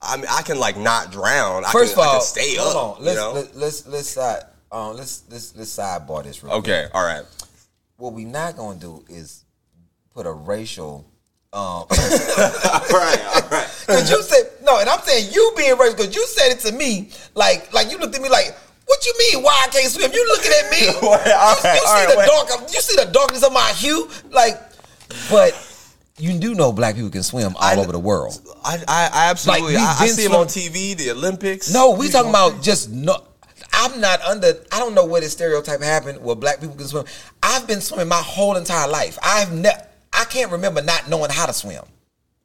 I 0.00 0.16
mean, 0.16 0.24
I 0.30 0.40
can 0.40 0.58
like 0.58 0.78
not 0.78 1.12
drown. 1.12 1.62
First 1.64 1.92
I 1.98 2.00
can, 2.00 2.04
of 2.04 2.08
I 2.08 2.08
all, 2.08 2.12
can 2.14 2.22
stay 2.22 2.56
hold 2.56 2.76
up. 2.76 2.98
on. 2.98 3.04
Let's 3.04 3.18
you 3.18 3.22
know? 3.22 3.32
let, 3.32 3.54
let's 3.56 3.86
let's 3.86 4.08
side 4.08 4.44
um 4.72 4.96
let's 4.96 5.24
let's 5.30 5.54
let's 5.56 5.76
sidebar 5.76 6.24
this 6.24 6.42
real 6.42 6.52
quick. 6.52 6.72
okay. 6.72 6.88
All 6.94 7.04
right. 7.04 7.22
what 7.98 8.14
we 8.14 8.24
not 8.24 8.56
gonna 8.56 8.80
do 8.80 9.04
is 9.10 9.44
put 10.14 10.24
a 10.24 10.32
racial 10.32 11.06
um 11.52 11.60
All 11.62 11.86
right. 11.90 13.20
All 13.34 13.48
right. 13.50 13.68
because 13.86 14.10
you 14.10 14.22
said 14.22 14.44
no 14.64 14.80
and 14.80 14.88
i'm 14.88 15.00
saying 15.00 15.28
you 15.32 15.52
being 15.54 15.76
racist 15.76 15.98
because 15.98 16.14
you 16.16 16.26
said 16.26 16.50
it 16.52 16.60
to 16.60 16.72
me 16.72 17.10
like 17.34 17.70
like 17.74 17.90
you 17.90 17.98
looked 17.98 18.14
at 18.16 18.22
me 18.22 18.30
like 18.30 18.56
what 18.92 19.06
you 19.06 19.14
mean 19.18 19.42
why 19.42 19.64
i 19.64 19.68
can't 19.70 19.90
swim 19.90 20.10
you 20.12 20.26
looking 20.28 20.52
at 20.52 20.70
me 20.70 20.86
all 21.02 21.18
you, 21.18 21.30
you 21.30 21.32
all 21.36 21.56
see 21.56 21.68
right, 21.68 22.08
the 22.10 22.18
wait. 22.18 22.26
dark 22.26 22.72
you 22.72 22.80
see 22.80 22.96
the 23.04 23.10
darkness 23.10 23.42
of 23.42 23.52
my 23.52 23.72
hue 23.76 24.08
like 24.30 24.60
but 25.30 25.52
you 26.18 26.38
do 26.38 26.54
know 26.54 26.72
black 26.72 26.94
people 26.94 27.10
can 27.10 27.22
swim 27.22 27.54
all 27.56 27.62
I- 27.62 27.76
over 27.76 27.92
the 27.92 27.98
world 27.98 28.38
I, 28.64 28.76
I, 28.86 29.10
I 29.12 29.30
absolutely. 29.30 29.74
Like, 29.74 30.00
I, 30.00 30.04
I 30.04 30.06
see 30.06 30.22
them 30.28 30.36
on 30.36 30.46
TV, 30.46 30.96
the 30.96 31.10
Olympics. 31.10 31.72
no 31.72 31.90
we 31.92 32.08
talking 32.08 32.30
about 32.30 32.62
just 32.62 32.90
no 32.90 33.16
I'm 33.72 34.00
not 34.00 34.20
under. 34.22 34.52
I 34.70 34.78
don't 34.78 34.94
know 34.94 35.04
where 35.06 35.20
this 35.20 35.32
stereotype 35.32 35.80
happened 35.82 36.22
where 36.22 36.36
black 36.36 36.60
people 36.60 36.76
can 36.76 36.86
swim. 36.86 37.04
I've 37.42 37.66
been 37.66 37.80
swimming 37.80 38.08
my 38.08 38.22
whole 38.22 38.56
entire 38.56 38.86
life. 38.88 39.18
I've 39.22 39.52
never. 39.52 39.80
I 40.12 40.24
can't 40.24 40.52
remember 40.52 40.82
not 40.82 41.08
knowing 41.08 41.30
how 41.30 41.46
to 41.46 41.52
swim. 41.52 41.82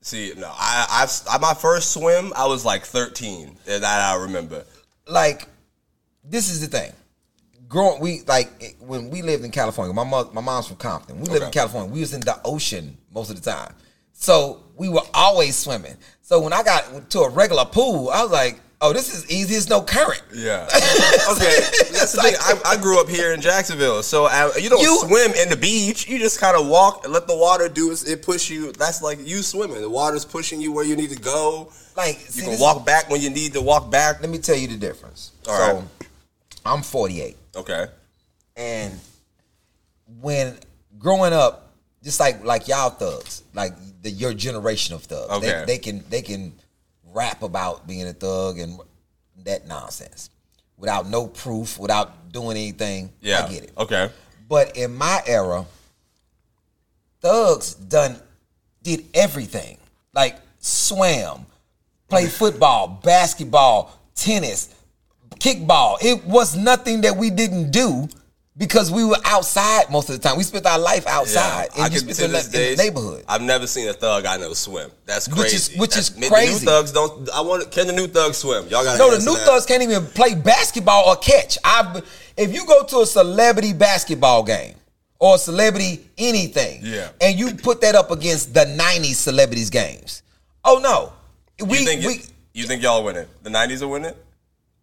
See, 0.01 0.33
no. 0.37 0.47
I, 0.49 0.87
I've 0.89 1.11
I, 1.29 1.37
my 1.39 1.53
first 1.53 1.91
swim. 1.91 2.31
I 2.35 2.45
was 2.47 2.63
like 2.63 2.85
13. 2.85 3.57
That 3.65 3.83
I 3.83 4.15
remember. 4.15 4.63
like 5.05 5.45
this 6.29 6.49
is 6.49 6.61
the 6.61 6.67
thing. 6.67 6.91
Growing, 7.69 7.99
we 8.01 8.21
like 8.27 8.75
when 8.79 9.09
we 9.09 9.21
lived 9.21 9.43
in 9.43 9.51
California. 9.51 9.93
My 9.93 10.03
mom, 10.05 10.29
my 10.33 10.41
mom's 10.41 10.67
from 10.67 10.77
Compton. 10.77 11.19
We 11.19 11.27
lived 11.27 11.45
in 11.45 11.51
California. 11.51 11.91
We 11.91 11.99
was 11.99 12.13
in 12.13 12.21
the 12.21 12.39
ocean 12.45 12.97
most 13.13 13.29
of 13.29 13.41
the 13.41 13.51
time, 13.51 13.73
so 14.13 14.63
we 14.77 14.87
were 14.87 15.01
always 15.13 15.55
swimming. 15.57 15.95
So 16.21 16.39
when 16.41 16.53
I 16.53 16.63
got 16.63 17.09
to 17.11 17.19
a 17.21 17.29
regular 17.29 17.65
pool, 17.65 18.09
I 18.09 18.21
was 18.23 18.31
like, 18.31 18.61
"Oh, 18.79 18.93
this 18.93 19.13
is 19.13 19.29
easy. 19.29 19.55
It's 19.55 19.67
no 19.67 19.81
current." 19.81 20.23
Yeah. 20.33 20.63
okay. 21.31 21.59
That's 21.91 22.13
the 22.13 22.21
thing. 22.21 22.35
I, 22.39 22.57
I 22.65 22.77
grew 22.77 23.01
up 23.01 23.09
here 23.09 23.33
in 23.33 23.41
Jacksonville, 23.41 24.01
so 24.01 24.27
I, 24.27 24.55
you 24.55 24.69
don't 24.69 24.81
You- 24.81 24.99
swim 24.99 25.31
in 25.33 25.49
the 25.49 25.57
beach. 25.57 26.07
You 26.07 26.19
just 26.19 26.39
kind 26.39 26.55
of 26.55 26.67
walk 26.69 27.03
and 27.03 27.11
let 27.11 27.27
the 27.27 27.35
water 27.35 27.67
do 27.67 27.91
it. 27.91 28.07
It 28.07 28.21
push 28.23 28.49
you. 28.49 28.71
That's 28.71 29.01
like 29.01 29.19
you 29.27 29.41
swimming. 29.41 29.81
The 29.81 29.89
water's 29.89 30.23
pushing 30.23 30.61
you 30.61 30.71
where 30.71 30.85
you 30.85 30.95
need 30.95 31.09
to 31.09 31.19
go. 31.19 31.73
Like 31.97 32.15
You 32.15 32.31
see, 32.31 32.41
can 32.43 32.59
walk 32.61 32.85
back 32.85 33.09
when 33.09 33.19
you 33.19 33.29
need 33.29 33.51
to 33.53 33.61
walk 33.61 33.91
back. 33.91 34.21
Let 34.21 34.29
me 34.29 34.37
tell 34.37 34.55
you 34.55 34.67
the 34.69 34.77
difference. 34.77 35.31
All 35.49 35.57
so 35.57 35.75
right. 35.79 35.83
I'm 36.67 36.81
48. 36.83 37.37
Okay. 37.55 37.87
And 38.55 38.99
when 40.19 40.57
growing 40.99 41.33
up, 41.33 41.73
just 42.03 42.19
like 42.19 42.43
like 42.43 42.67
y'all 42.67 42.89
thugs, 42.89 43.43
like 43.53 43.73
the 44.01 44.09
your 44.11 44.33
generation 44.33 44.95
of 44.95 45.03
thugs, 45.03 45.31
Okay. 45.31 45.47
they, 45.47 45.65
they 45.65 45.77
can 45.77 46.03
they 46.09 46.21
can 46.21 46.53
rap 47.05 47.41
about 47.43 47.87
being 47.87 48.07
a 48.07 48.13
thug 48.13 48.59
and 48.59 48.79
that 49.43 49.67
nonsense 49.67 50.29
without 50.77 51.09
no 51.09 51.27
proof, 51.27 51.79
without 51.79 52.31
doing 52.31 52.57
anything. 52.57 53.11
Yeah. 53.21 53.45
I 53.45 53.49
get 53.49 53.63
it. 53.63 53.71
Okay. 53.77 54.09
But 54.47 54.77
in 54.77 54.95
my 54.95 55.21
era, 55.25 55.65
thugs 57.21 57.73
done 57.73 58.15
did 58.83 59.05
everything. 59.13 59.77
Like 60.13 60.37
swam, 60.59 61.45
played 62.09 62.29
football, 62.31 62.87
basketball, 63.03 63.99
tennis, 64.15 64.73
kickball. 65.39 65.97
It 66.01 66.23
was 66.25 66.55
nothing 66.55 67.01
that 67.01 67.15
we 67.17 67.29
didn't 67.29 67.71
do 67.71 68.07
because 68.57 68.91
we 68.91 69.03
were 69.05 69.17
outside 69.23 69.89
most 69.91 70.09
of 70.09 70.19
the 70.19 70.27
time. 70.27 70.37
We 70.37 70.43
spent 70.43 70.65
our 70.65 70.79
life 70.79 71.05
outside 71.05 71.69
I 71.77 71.85
and 71.85 71.93
you 71.93 71.99
spent 71.99 72.17
to 72.17 72.25
in, 72.25 72.31
the, 72.31 72.37
this 72.37 72.53
in 72.53 72.75
the 72.77 72.83
neighborhood. 72.83 73.23
I've 73.27 73.41
never 73.41 73.67
seen 73.67 73.87
a 73.87 73.93
thug 73.93 74.25
I 74.25 74.37
know 74.37 74.53
swim. 74.53 74.89
That's 75.05 75.27
Which 75.29 75.53
is- 75.53 75.75
which 75.77 75.95
is 75.95 76.09
crazy. 76.09 76.29
The 76.29 76.59
new 76.59 76.71
thugs 76.71 76.91
don't. 76.91 77.29
I 77.29 77.41
want. 77.41 77.69
Can 77.71 77.87
the 77.87 77.93
new 77.93 78.07
thugs 78.07 78.37
swim? 78.37 78.67
Y'all 78.69 78.83
got 78.83 78.97
No, 78.97 79.15
the 79.15 79.23
new 79.23 79.35
thugs 79.37 79.65
can't 79.65 79.83
even 79.83 80.05
play 80.07 80.33
basketball 80.33 81.07
or 81.07 81.15
catch. 81.17 81.57
I, 81.63 82.01
if 82.35 82.53
you 82.53 82.65
go 82.65 82.83
to 82.83 82.99
a 83.01 83.05
celebrity 83.05 83.73
basketball 83.73 84.43
game 84.43 84.75
or 85.19 85.35
a 85.35 85.37
celebrity 85.37 86.07
anything, 86.17 86.81
Yeah. 86.83 87.09
and 87.21 87.37
you 87.37 87.53
put 87.53 87.81
that 87.81 87.93
up 87.95 88.09
against 88.11 88.53
the 88.55 88.65
'90s 88.65 89.15
celebrities 89.15 89.69
games, 89.69 90.23
oh 90.65 90.79
no, 90.79 91.13
we 91.65 91.79
you 91.79 91.85
think 91.85 92.05
we 92.05 92.21
you 92.53 92.65
think 92.65 92.81
y'all 92.81 93.03
winning? 93.03 93.27
The 93.43 93.51
'90s 93.51 93.83
are 93.83 93.87
win 93.87 94.05
it? 94.05 94.17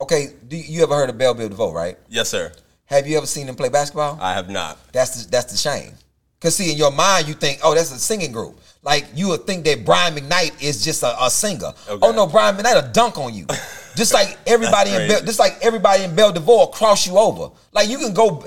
Okay. 0.04 0.28
Do 0.48 0.56
you 0.56 0.82
ever 0.82 0.94
heard 0.94 1.08
of 1.08 1.16
Bell 1.16 1.34
Biv 1.34 1.48
DeVoe? 1.48 1.72
Right? 1.72 1.96
Yes, 2.08 2.28
sir. 2.28 2.52
Have 2.84 3.06
you 3.06 3.16
ever 3.16 3.26
seen 3.26 3.48
him 3.48 3.54
play 3.54 3.70
basketball? 3.70 4.18
I 4.20 4.34
have 4.34 4.50
not. 4.50 4.78
That's 4.92 5.24
the, 5.24 5.30
that's 5.30 5.50
the 5.50 5.56
shame. 5.56 5.92
Cause 6.40 6.56
see, 6.56 6.70
in 6.70 6.76
your 6.76 6.92
mind, 6.92 7.26
you 7.26 7.32
think, 7.32 7.60
oh, 7.64 7.74
that's 7.74 7.90
a 7.90 7.98
singing 7.98 8.30
group. 8.30 8.60
Like 8.82 9.06
you 9.14 9.28
would 9.28 9.46
think 9.46 9.64
that 9.64 9.86
Brian 9.86 10.14
McKnight 10.14 10.62
is 10.62 10.84
just 10.84 11.02
a, 11.02 11.24
a 11.24 11.30
singer. 11.30 11.72
Okay. 11.88 12.06
Oh 12.06 12.12
no, 12.12 12.26
Brian 12.26 12.54
McKnight 12.54 12.90
a 12.90 12.92
dunk 12.92 13.16
on 13.16 13.32
you. 13.32 13.46
Just 13.96 14.12
like 14.12 14.36
everybody 14.44 14.90
in 14.90 15.08
Bell, 15.08 15.20
just 15.22 15.38
like 15.38 15.56
everybody 15.62 16.02
in 16.02 16.16
Belle 16.16 16.32
DeVoe 16.32 16.66
cross 16.66 17.06
you 17.06 17.16
over. 17.16 17.54
Like 17.70 17.88
you 17.88 17.96
can 17.98 18.12
go. 18.12 18.44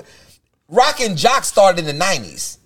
Rock 0.68 1.00
and 1.00 1.16
Jock 1.16 1.44
started 1.44 1.78
in 1.78 1.86
the 1.86 1.94
nineties. 1.94 2.58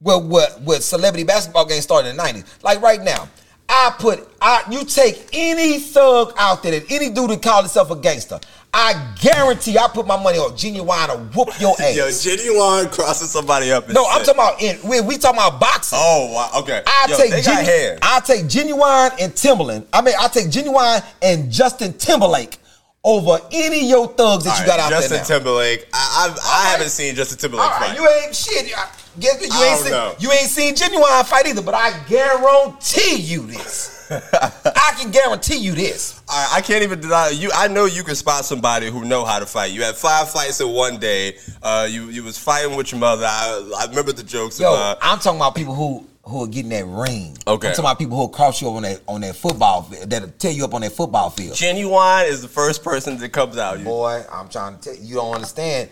Well, 0.00 0.20
what 0.20 0.60
what 0.62 0.82
celebrity 0.82 1.22
basketball 1.22 1.64
games 1.64 1.84
started 1.84 2.08
in 2.08 2.16
the 2.16 2.22
nineties. 2.24 2.44
Like 2.64 2.82
right 2.82 3.00
now, 3.00 3.28
I 3.68 3.94
put 3.98 4.28
I 4.40 4.62
you 4.70 4.84
take 4.84 5.28
any 5.32 5.78
thug 5.78 6.32
out 6.36 6.62
there, 6.62 6.78
that 6.78 6.90
any 6.90 7.10
dude 7.10 7.30
that 7.30 7.42
call 7.42 7.60
himself 7.62 7.90
a 7.90 7.96
gangster. 7.96 8.38
I 8.76 9.14
guarantee 9.20 9.78
I 9.78 9.86
put 9.86 10.04
my 10.06 10.20
money 10.20 10.36
on 10.38 10.50
Ginuwine 10.52 11.06
to 11.06 11.16
whoop 11.38 11.48
your 11.60 11.74
ass. 11.80 11.94
Yo, 11.96 12.08
Ginuwine 12.08 12.90
crossing 12.92 13.28
somebody 13.28 13.70
up. 13.70 13.88
no, 13.88 14.04
I'm 14.08 14.24
talking 14.24 14.34
about 14.34 14.60
in 14.60 14.88
we, 14.88 15.00
we 15.00 15.16
talking 15.16 15.38
about 15.38 15.60
boxing. 15.60 15.98
Oh, 16.00 16.32
wow. 16.32 16.60
Okay. 16.60 16.82
I 16.86 17.06
Yo, 17.08 17.16
take 17.16 17.30
they 17.30 17.42
got 17.42 17.64
Genu- 17.64 17.70
hands. 17.70 17.98
I 18.02 18.20
take 18.20 18.44
Ginuwine 18.46 19.12
and 19.20 19.34
Timberland. 19.34 19.86
I 19.92 20.02
mean, 20.02 20.14
I 20.18 20.26
take 20.28 20.46
Ginuwine 20.48 21.04
and 21.22 21.50
Justin 21.52 21.92
Timberlake 21.94 22.58
over 23.04 23.38
any 23.52 23.82
of 23.82 23.88
your 23.88 24.08
thugs 24.08 24.44
that 24.44 24.58
you 24.58 24.66
got 24.66 24.78
right, 24.78 24.86
out 24.86 24.90
Justin 24.90 25.10
there 25.10 25.18
Justin 25.20 25.36
Timberlake. 25.38 25.86
I, 25.92 26.26
I 26.26 26.28
right. 26.34 26.70
haven't 26.72 26.88
seen 26.90 27.14
Justin 27.14 27.38
Timberlake 27.38 27.66
All 27.70 27.78
right, 27.78 27.88
fight. 27.90 27.96
you 27.96 28.08
ain't 28.24 28.34
shit. 28.34 28.76
I- 28.76 28.88
Guess 29.18 29.40
what? 29.40 29.54
You 29.54 29.64
ain't 29.64 29.78
seen 29.80 29.90
know. 29.90 30.14
you 30.18 30.32
ain't 30.32 30.50
seen 30.50 30.74
Ginuwine 30.74 31.24
fight 31.24 31.46
either. 31.46 31.62
But 31.62 31.74
I 31.74 31.98
guarantee 32.08 33.16
you 33.16 33.46
this. 33.46 33.94
I 34.10 34.94
can 34.98 35.10
guarantee 35.10 35.56
you 35.56 35.72
this. 35.72 36.20
Right, 36.28 36.48
I 36.52 36.60
can't 36.60 36.82
even 36.82 37.00
deny 37.00 37.30
you. 37.30 37.50
I 37.54 37.68
know 37.68 37.86
you 37.86 38.02
can 38.02 38.14
spot 38.14 38.44
somebody 38.44 38.90
who 38.90 39.04
know 39.04 39.24
how 39.24 39.38
to 39.38 39.46
fight. 39.46 39.72
You 39.72 39.82
had 39.82 39.94
five 39.94 40.30
fights 40.30 40.60
in 40.60 40.68
one 40.68 40.98
day. 40.98 41.36
Uh, 41.62 41.88
you 41.90 42.10
you 42.10 42.22
was 42.22 42.38
fighting 42.38 42.76
with 42.76 42.92
your 42.92 43.00
mother. 43.00 43.26
I, 43.26 43.72
I 43.78 43.86
remember 43.86 44.12
the 44.12 44.22
jokes. 44.22 44.60
Yo, 44.60 44.72
about, 44.72 44.98
I'm 45.00 45.18
talking 45.18 45.40
about 45.40 45.54
people 45.54 45.74
who 45.74 46.06
who 46.26 46.44
are 46.44 46.46
getting 46.46 46.70
that 46.70 46.86
ring. 46.86 47.36
Okay. 47.46 47.68
I'm 47.68 47.74
talking 47.74 47.84
about 47.84 47.98
people 47.98 48.16
who 48.16 48.22
will 48.22 48.28
cross 48.28 48.60
you 48.60 48.68
over 48.68 48.78
on 48.78 48.82
that 48.82 49.00
on 49.06 49.20
that 49.22 49.36
football 49.36 49.82
field, 49.82 50.10
that'll 50.10 50.30
tear 50.30 50.52
you 50.52 50.64
up 50.64 50.74
on 50.74 50.80
that 50.82 50.92
football 50.92 51.30
field. 51.30 51.56
Ginuwine 51.56 52.28
is 52.28 52.42
the 52.42 52.48
first 52.48 52.82
person 52.82 53.18
that 53.18 53.30
comes 53.30 53.56
out. 53.56 53.82
Boy, 53.84 54.24
I'm 54.30 54.48
trying 54.48 54.76
to 54.76 54.82
tell 54.82 54.94
you, 54.94 55.08
you 55.08 55.14
don't 55.16 55.34
understand. 55.34 55.90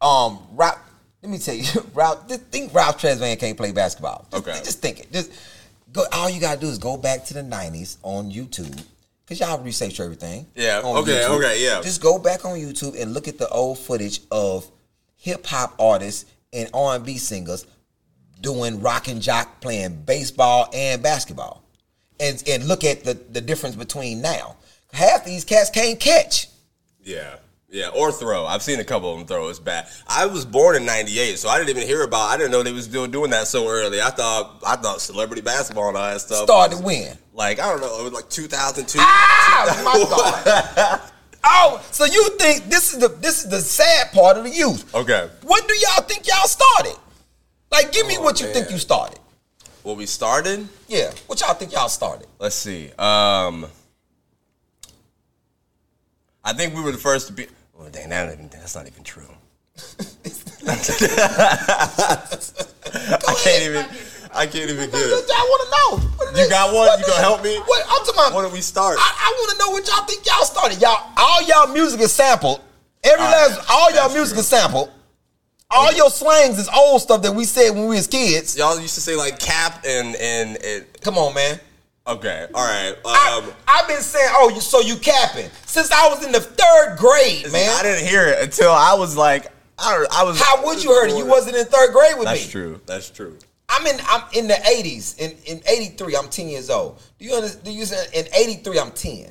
Um, 0.00 0.38
Ralph, 0.52 0.78
let 1.28 1.32
me 1.32 1.38
tell 1.38 1.54
you, 1.54 1.90
Ralph, 1.94 2.26
think 2.50 2.72
Ralph 2.74 3.00
Tresvant 3.00 3.38
can't 3.38 3.56
play 3.56 3.72
basketball. 3.72 4.26
Just, 4.30 4.48
Okay. 4.48 4.58
just 4.64 4.80
think 4.80 5.00
it. 5.00 5.12
Just 5.12 5.30
go. 5.92 6.04
All 6.12 6.30
you 6.30 6.40
gotta 6.40 6.58
do 6.60 6.68
is 6.68 6.78
go 6.78 6.96
back 6.96 7.24
to 7.26 7.34
the 7.34 7.42
'90s 7.42 7.98
on 8.02 8.30
YouTube. 8.30 8.82
Cause 9.26 9.40
y'all 9.40 9.62
research 9.62 10.00
everything. 10.00 10.46
Yeah, 10.54 10.80
okay, 10.82 11.12
YouTube. 11.12 11.36
okay, 11.36 11.62
yeah. 11.62 11.82
Just 11.82 12.00
go 12.00 12.18
back 12.18 12.46
on 12.46 12.56
YouTube 12.58 12.98
and 12.98 13.12
look 13.12 13.28
at 13.28 13.36
the 13.36 13.46
old 13.50 13.78
footage 13.78 14.20
of 14.30 14.66
hip 15.16 15.44
hop 15.44 15.74
artists 15.78 16.24
and 16.54 16.70
R 16.72 16.96
and 16.96 17.04
B 17.04 17.18
singers 17.18 17.66
doing 18.40 18.80
rock 18.80 19.08
and 19.08 19.20
jock, 19.20 19.60
playing 19.60 20.02
baseball 20.06 20.70
and 20.72 21.02
basketball, 21.02 21.62
and 22.18 22.42
and 22.48 22.66
look 22.66 22.84
at 22.84 23.04
the 23.04 23.14
the 23.30 23.42
difference 23.42 23.76
between 23.76 24.22
now. 24.22 24.56
Half 24.94 25.26
these 25.26 25.44
cats 25.44 25.68
can't 25.68 26.00
catch. 26.00 26.48
Yeah. 27.02 27.36
Yeah, 27.70 27.88
or 27.88 28.10
throw. 28.10 28.46
I've 28.46 28.62
seen 28.62 28.80
a 28.80 28.84
couple 28.84 29.12
of 29.12 29.18
them 29.18 29.26
throw. 29.26 29.48
It's 29.48 29.58
bad. 29.58 29.88
I 30.08 30.24
was 30.24 30.46
born 30.46 30.74
in 30.76 30.86
'98, 30.86 31.38
so 31.38 31.50
I 31.50 31.58
didn't 31.58 31.68
even 31.76 31.86
hear 31.86 32.02
about. 32.02 32.30
I 32.30 32.38
didn't 32.38 32.50
know 32.50 32.62
they 32.62 32.72
was 32.72 32.84
still 32.86 33.06
doing 33.06 33.30
that 33.32 33.46
so 33.46 33.68
early. 33.68 34.00
I 34.00 34.08
thought 34.08 34.62
I 34.66 34.76
thought 34.76 35.02
celebrity 35.02 35.42
basketball 35.42 35.88
and 35.88 35.96
all 35.98 36.10
that 36.10 36.20
stuff 36.22 36.44
Started 36.44 36.76
was, 36.76 36.84
when? 36.84 37.18
Like 37.34 37.60
I 37.60 37.70
don't 37.70 37.80
know, 37.82 38.00
it 38.00 38.04
was 38.04 38.12
like 38.14 38.30
2002. 38.30 38.98
Ah, 39.02 39.82
my 39.84 39.92
God. 40.98 41.12
Oh, 41.44 41.84
so 41.92 42.06
you 42.06 42.30
think 42.38 42.64
this 42.70 42.94
is 42.94 43.00
the 43.00 43.08
this 43.08 43.44
is 43.44 43.50
the 43.50 43.60
sad 43.60 44.12
part 44.12 44.38
of 44.38 44.44
the 44.44 44.50
youth? 44.50 44.94
Okay. 44.94 45.28
When 45.44 45.60
do 45.66 45.74
y'all 45.74 46.04
think 46.04 46.26
y'all 46.26 46.48
started? 46.48 46.96
Like, 47.70 47.92
give 47.92 48.06
me 48.06 48.16
Oh, 48.18 48.22
what 48.22 48.40
you 48.40 48.46
man. 48.46 48.54
think 48.54 48.70
you 48.70 48.78
started. 48.78 49.18
Well, 49.84 49.94
we 49.94 50.06
started. 50.06 50.66
Yeah, 50.88 51.12
what 51.26 51.38
y'all 51.42 51.52
think 51.52 51.72
y'all 51.72 51.90
started? 51.90 52.26
Let's 52.38 52.54
see. 52.56 52.86
Um, 52.98 53.66
I 56.42 56.54
think 56.54 56.74
we 56.74 56.80
were 56.80 56.92
the 56.92 56.98
first 56.98 57.26
to 57.26 57.34
be. 57.34 57.46
Well, 57.78 57.88
dang, 57.90 58.08
that, 58.10 58.32
even- 58.32 58.48
that's 58.48 58.74
not 58.74 58.86
even 58.86 59.04
true. 59.04 59.28
I 61.98 63.34
can't 63.44 63.62
even. 63.62 63.86
I 64.34 64.46
can't 64.46 64.70
even 64.70 64.90
get 64.90 64.94
it. 65.00 65.30
I 65.32 65.46
want 65.48 65.62
to 65.64 65.70
know. 65.70 66.08
What 66.18 66.36
You 66.36 66.42
is- 66.42 66.48
got 66.48 66.66
one? 66.74 66.86
what 66.86 66.98
You 67.00 67.06
gonna 67.06 67.16
is- 67.18 67.22
help 67.24 67.42
me? 67.44 67.58
What 67.60 67.82
I'm 67.88 67.98
talking 68.04 68.14
about? 68.14 68.34
When 68.34 68.44
did 68.44 68.52
we 68.52 68.60
start? 68.60 68.98
I, 68.98 69.02
I 69.16 69.30
want 69.38 69.52
to 69.52 69.58
know 69.64 69.70
what 69.70 69.86
y'all 69.88 70.04
think 70.04 70.26
y'all 70.26 70.44
started. 70.44 70.80
Y'all, 70.82 71.10
all 71.16 71.42
y'all 71.42 71.72
music 71.72 72.00
is 72.00 72.12
sampled. 72.12 72.60
Every 73.04 73.20
All 73.24 73.30
right, 73.32 73.48
last, 73.48 73.70
all 73.70 73.90
y'all 73.92 74.02
that's 74.02 74.14
music 74.14 74.34
true. 74.34 74.40
is 74.40 74.48
sampled. 74.48 74.90
All 75.70 75.92
your 75.92 76.10
slangs 76.10 76.58
is 76.58 76.68
old 76.74 77.00
stuff 77.02 77.22
that 77.22 77.32
we 77.34 77.44
said 77.44 77.70
when 77.74 77.86
we 77.88 77.96
was 77.96 78.06
kids. 78.06 78.56
Y'all 78.56 78.78
used 78.80 78.94
to 78.96 79.00
say 79.00 79.14
like 79.16 79.38
cap 79.38 79.84
and 79.86 80.16
and 80.16 80.56
it. 80.62 81.00
Come 81.02 81.16
on, 81.18 81.34
man. 81.34 81.60
Okay, 82.08 82.46
all 82.54 82.64
right. 82.64 82.94
I, 83.04 83.38
Um, 83.38 83.52
I've 83.66 83.86
been 83.86 84.00
saying, 84.00 84.30
oh, 84.32 84.48
you 84.48 84.62
so 84.62 84.80
you 84.80 84.96
capping 84.96 85.50
since 85.66 85.90
I 85.92 86.08
was 86.08 86.24
in 86.24 86.32
the 86.32 86.40
third 86.40 86.96
grade, 86.96 87.52
man. 87.52 87.70
I 87.78 87.82
didn't 87.82 88.06
hear 88.06 88.26
it 88.26 88.42
until 88.42 88.70
I 88.70 88.94
was 88.94 89.14
like, 89.14 89.52
I 89.78 89.94
don't. 89.94 90.14
I 90.14 90.24
was. 90.24 90.40
How 90.40 90.64
would 90.64 90.82
you 90.82 90.90
heard 90.90 91.10
it? 91.10 91.16
You 91.16 91.26
wasn't 91.26 91.56
in 91.56 91.66
third 91.66 91.92
grade 91.92 92.14
with 92.16 92.24
That's 92.24 92.40
me. 92.40 92.44
That's 92.44 92.50
true. 92.50 92.80
That's 92.86 93.10
true. 93.10 93.38
I'm 93.68 93.86
in. 93.86 94.00
I'm 94.08 94.22
in 94.32 94.48
the 94.48 94.54
80s. 94.54 95.18
In 95.18 95.36
in 95.46 95.62
83, 95.68 96.16
I'm 96.16 96.28
10 96.28 96.48
years 96.48 96.70
old. 96.70 96.98
Do 97.18 97.26
you 97.26 97.34
understand? 97.34 97.64
Do 97.64 97.70
you 97.72 97.82
understand? 97.82 98.26
In 98.26 98.34
83, 98.34 98.78
I'm 98.78 98.90
10. 98.90 99.30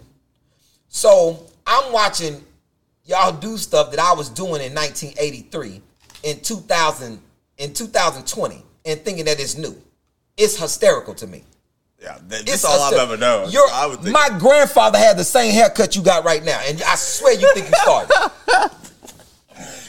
So 0.88 1.48
I'm 1.66 1.92
watching 1.92 2.44
y'all 3.06 3.32
do 3.32 3.58
stuff 3.58 3.90
that 3.92 4.00
I 4.00 4.14
was 4.14 4.30
doing 4.30 4.62
in 4.62 4.74
1983, 4.74 5.82
in 6.24 6.40
2000, 6.42 7.20
in 7.58 7.74
2020, 7.74 8.64
and 8.86 9.02
thinking 9.02 9.26
that 9.26 9.40
it's 9.40 9.58
new. 9.58 9.76
It's 10.38 10.58
hysterical 10.58 11.16
to 11.16 11.26
me. 11.26 11.44
Yeah, 12.02 12.18
It's 12.30 12.44
that's 12.46 12.66
all 12.66 12.80
I've 12.82 12.94
ever 13.00 13.18
known. 13.18 13.50
You're- 13.50 13.70
I 13.74 13.88
would 13.88 14.00
think. 14.02 14.12
my 14.14 14.30
grandfather 14.40 15.00
had 15.00 15.18
the 15.18 15.24
same 15.24 15.52
haircut 15.52 15.96
you 15.96 16.04
got 16.04 16.24
right 16.26 16.44
now, 16.44 16.60
and 16.66 16.82
I 16.84 16.96
swear 16.96 17.34
you 17.34 17.52
think 17.56 17.68
you 17.68 17.74
started. 17.82 18.72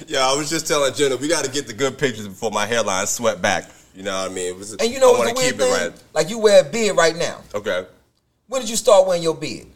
Yeah, 0.07 0.27
I 0.27 0.35
was 0.35 0.49
just 0.49 0.67
telling 0.67 0.95
Jenna 0.95 1.17
we 1.17 1.29
got 1.29 1.45
to 1.45 1.51
get 1.51 1.67
the 1.67 1.75
good 1.75 1.99
pictures 1.99 2.27
before 2.27 2.51
my 2.51 2.65
hairline 2.67 3.07
swept 3.07 3.43
back. 3.43 3.71
You 3.95 4.05
know 4.05 4.17
what 4.23 4.31
I 4.31 4.35
mean? 4.35 4.47
It 4.49 4.57
was- 4.57 4.75
And 4.77 4.91
you 4.91 5.01
know 5.01 5.13
want 5.13 5.25
the 5.25 5.35
to 5.35 5.37
weird 5.37 5.53
keep 5.53 5.61
thing? 5.61 5.71
it 5.75 5.89
right. 5.91 6.03
Like 6.15 6.31
you 6.31 6.39
wear 6.39 6.63
a 6.63 6.65
beard 6.65 6.97
right 6.97 7.15
now. 7.15 7.41
Okay. 7.55 7.85
When 8.47 8.63
did 8.63 8.71
you 8.71 8.77
start 8.77 9.07
wearing 9.07 9.23
your 9.23 9.35
beard? 9.35 9.67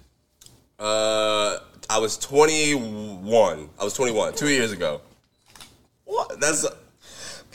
Uh, 0.79 1.59
I 1.91 1.99
was 1.99 2.17
21. 2.17 3.69
I 3.79 3.85
was 3.85 3.93
21 3.93 4.35
two 4.35 4.49
years 4.49 4.73
ago. 4.73 5.03
What? 6.07 6.41
That's 6.41 6.67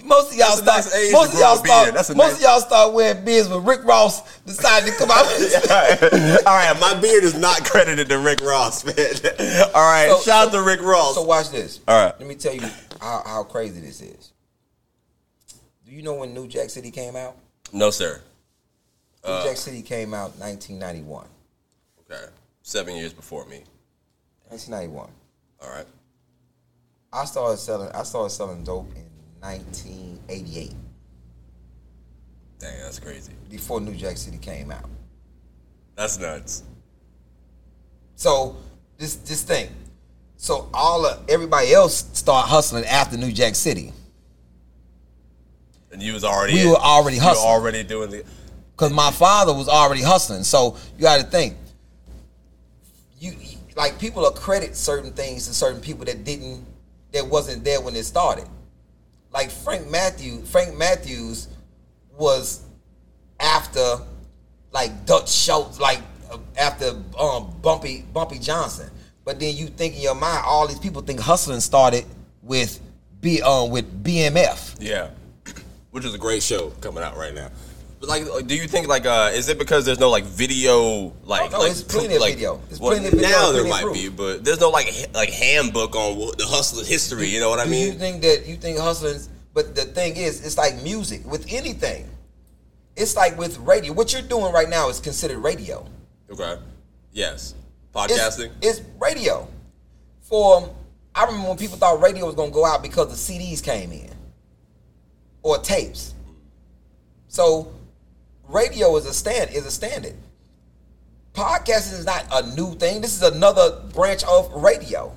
Most 0.03 0.31
of 0.31 0.37
y'all 0.37 0.55
start. 0.55 0.85
most 1.11 1.33
of 1.33 1.39
y'all 1.39 1.55
start. 1.57 1.93
Most 1.93 2.15
nice- 2.15 2.35
of 2.35 2.41
y'all 2.41 2.59
start 2.59 2.93
wearing 2.93 3.25
beards 3.25 3.49
when 3.49 3.63
Rick 3.65 3.83
Ross 3.83 4.37
decided 4.39 4.91
to 4.91 4.97
come 4.97 5.09
out. 5.11 5.25
all 6.45 6.55
right. 6.55 6.77
My 6.79 6.93
beard 7.01 7.23
is 7.23 7.35
not 7.37 7.65
credited 7.65 8.07
to 8.09 8.19
Rick 8.19 8.41
Ross, 8.41 8.85
man. 8.85 8.95
All 9.75 9.81
right, 9.91 10.09
So- 10.11 10.21
shout 10.21 10.47
out 10.47 10.51
so- 10.53 10.59
to 10.61 10.65
Rick 10.65 10.81
Ross. 10.81 11.15
so 11.15 11.23
watch 11.23 11.49
this. 11.49 11.79
All 11.87 12.05
right. 12.05 12.17
Let 12.19 12.27
me 12.27 12.35
tell 12.35 12.53
you 12.53 12.67
how, 13.01 13.23
how 13.25 13.43
crazy 13.43 13.81
this 13.81 14.01
is. 14.01 14.31
Do 15.85 15.91
you 15.93 16.03
know 16.03 16.13
when 16.15 16.33
New 16.33 16.47
Jack 16.47 16.69
City 16.69 16.91
came 16.91 17.15
out? 17.15 17.35
no, 17.73 17.89
sir. 17.89 18.21
New 19.25 19.31
Uh. 19.31 19.43
Jack 19.45 19.57
City 19.57 19.81
came 19.81 20.13
out 20.13 20.37
1991. 20.37 21.25
Okay, 22.09 22.23
seven 22.61 22.95
years 22.95 23.11
before 23.13 23.45
me. 23.45 23.63
1991. 24.49 25.09
All 25.61 25.69
right. 25.69 25.85
I 27.11 27.25
started 27.25 27.57
selling. 27.57 27.89
I 27.93 28.03
started 28.03 28.29
selling 28.29 28.63
dope 28.63 28.89
in 28.95 29.03
1988, 29.39 30.73
Dang, 32.59 32.79
that's 32.81 32.99
crazy. 32.99 33.33
before 33.49 33.79
New 33.79 33.93
Jack 33.93 34.17
City 34.17 34.37
came 34.37 34.71
out. 34.71 34.89
That's 35.95 36.17
nuts. 36.19 36.63
So 38.15 38.57
this 38.97 39.15
this 39.15 39.43
thing. 39.43 39.69
So 40.37 40.69
all 40.73 41.05
of 41.05 41.23
everybody 41.29 41.73
else 41.73 42.05
start 42.13 42.47
hustling 42.47 42.85
after 42.85 43.17
New 43.17 43.31
Jack 43.31 43.55
City. 43.55 43.91
And 45.91 46.01
you 46.01 46.13
was 46.13 46.23
already. 46.23 46.53
We 46.53 46.69
were 46.69 46.75
already 46.75 47.17
you 47.17 47.23
were 47.23 47.29
hustling. 47.29 47.49
already 47.49 47.83
doing 47.83 48.09
the. 48.11 48.23
Cause 48.75 48.91
my 48.91 49.09
father 49.11 49.53
was 49.53 49.67
already 49.67 50.03
hustling. 50.03 50.43
So 50.43 50.77
you 50.95 51.01
got 51.01 51.19
to 51.19 51.23
think. 51.25 51.55
You 53.19 53.33
like 53.75 53.99
people 53.99 54.21
will 54.21 54.31
credit 54.31 54.75
certain 54.75 55.11
things 55.11 55.47
to 55.47 55.53
certain 55.53 55.81
people 55.81 56.05
that 56.05 56.23
didn't, 56.23 56.65
that 57.11 57.25
wasn't 57.25 57.63
there 57.63 57.81
when 57.81 57.95
it 57.95 58.03
started. 58.03 58.47
Like 59.31 59.51
Frank 59.51 59.89
Matthews. 59.89 60.49
Frank 60.49 60.77
Matthews 60.77 61.47
was 62.17 62.61
after, 63.39 63.97
like 64.71 65.05
Dutch 65.05 65.31
Schultz, 65.31 65.79
like 65.79 65.99
uh, 66.31 66.37
after 66.57 66.91
um, 67.19 67.55
Bumpy 67.61 68.03
Bumpy 68.13 68.39
Johnson. 68.39 68.89
But 69.25 69.39
then 69.39 69.55
you 69.55 69.67
think 69.67 69.95
in 69.95 70.01
your 70.01 70.15
mind, 70.15 70.43
all 70.45 70.67
these 70.67 70.79
people 70.79 71.01
think 71.01 71.19
hustling 71.19 71.59
started 71.59 72.05
with 72.41 72.79
B 73.21 73.41
um 73.41 73.69
with 73.69 74.03
BMF. 74.03 74.77
Yeah, 74.79 75.09
which 75.91 76.05
is 76.05 76.13
a 76.13 76.17
great 76.17 76.41
show 76.41 76.69
coming 76.81 77.03
out 77.03 77.17
right 77.17 77.33
now. 77.33 77.49
But 77.99 78.09
like, 78.09 78.47
do 78.47 78.55
you 78.55 78.67
think 78.67 78.87
like, 78.87 79.05
uh, 79.05 79.31
is 79.33 79.49
it 79.49 79.57
because 79.57 79.85
there's 79.85 79.99
no 79.99 80.09
like 80.09 80.23
video, 80.23 81.13
like, 81.23 81.51
no, 81.51 81.59
like 81.59 81.71
it's 81.71 81.81
plenty 81.81 82.15
of 82.15 82.21
like, 82.21 82.35
video. 82.35 82.61
It's 82.69 82.79
well, 82.79 82.91
plenty 82.91 83.07
of 83.07 83.13
video, 83.13 83.29
Now 83.29 83.51
there 83.51 83.67
might 83.67 83.83
proof. 83.83 83.95
be, 83.95 84.09
but 84.09 84.45
there's 84.45 84.59
no 84.59 84.69
like 84.69 84.87
like 85.15 85.29
handbook 85.29 85.95
on 85.95 86.37
the 86.37 86.45
hustler 86.45 86.83
history. 86.83 87.27
You 87.27 87.39
know 87.39 87.49
what 87.49 87.59
I 87.59 87.65
Do 87.65 87.75
you 87.75 87.93
think 87.93 88.21
that 88.21 88.47
you 88.47 88.55
think 88.55 88.77
hustling's 88.77 89.29
but 89.57 89.73
the 89.73 89.85
thing 89.85 90.17
is, 90.17 90.45
it's 90.45 90.55
like 90.55 90.83
music 90.83 91.25
with 91.25 91.47
anything. 91.49 92.07
It's 92.95 93.15
like 93.15 93.39
with 93.39 93.57
radio. 93.57 93.91
What 93.91 94.13
you're 94.13 94.21
doing 94.21 94.53
right 94.53 94.69
now 94.69 94.89
is 94.89 94.99
considered 94.99 95.39
radio. 95.39 95.83
Okay. 96.29 96.57
Yes. 97.11 97.55
It's, 97.95 98.13
Podcasting. 98.13 98.51
it's 98.61 98.81
radio. 99.01 99.47
For 100.21 100.71
I 101.15 101.25
remember 101.25 101.47
when 101.47 101.57
people 101.57 101.75
thought 101.75 101.99
radio 101.99 102.27
was 102.27 102.35
gonna 102.35 102.51
go 102.51 102.67
out 102.67 102.83
because 102.83 103.07
the 103.09 103.33
CDs 103.33 103.63
came 103.63 103.91
in 103.91 104.11
or 105.41 105.57
tapes. 105.57 106.13
So 107.27 107.71
radio 108.47 108.95
is 108.97 109.05
a 109.05 109.13
stand 109.13 109.51
is 109.51 109.65
a 109.65 109.71
standard. 109.71 110.15
Podcasting 111.33 111.93
is 111.99 112.05
not 112.05 112.25
a 112.31 112.55
new 112.55 112.73
thing. 112.75 113.01
This 113.01 113.15
is 113.15 113.21
another 113.21 113.81
branch 113.93 114.23
of 114.23 114.51
radio. 114.53 115.15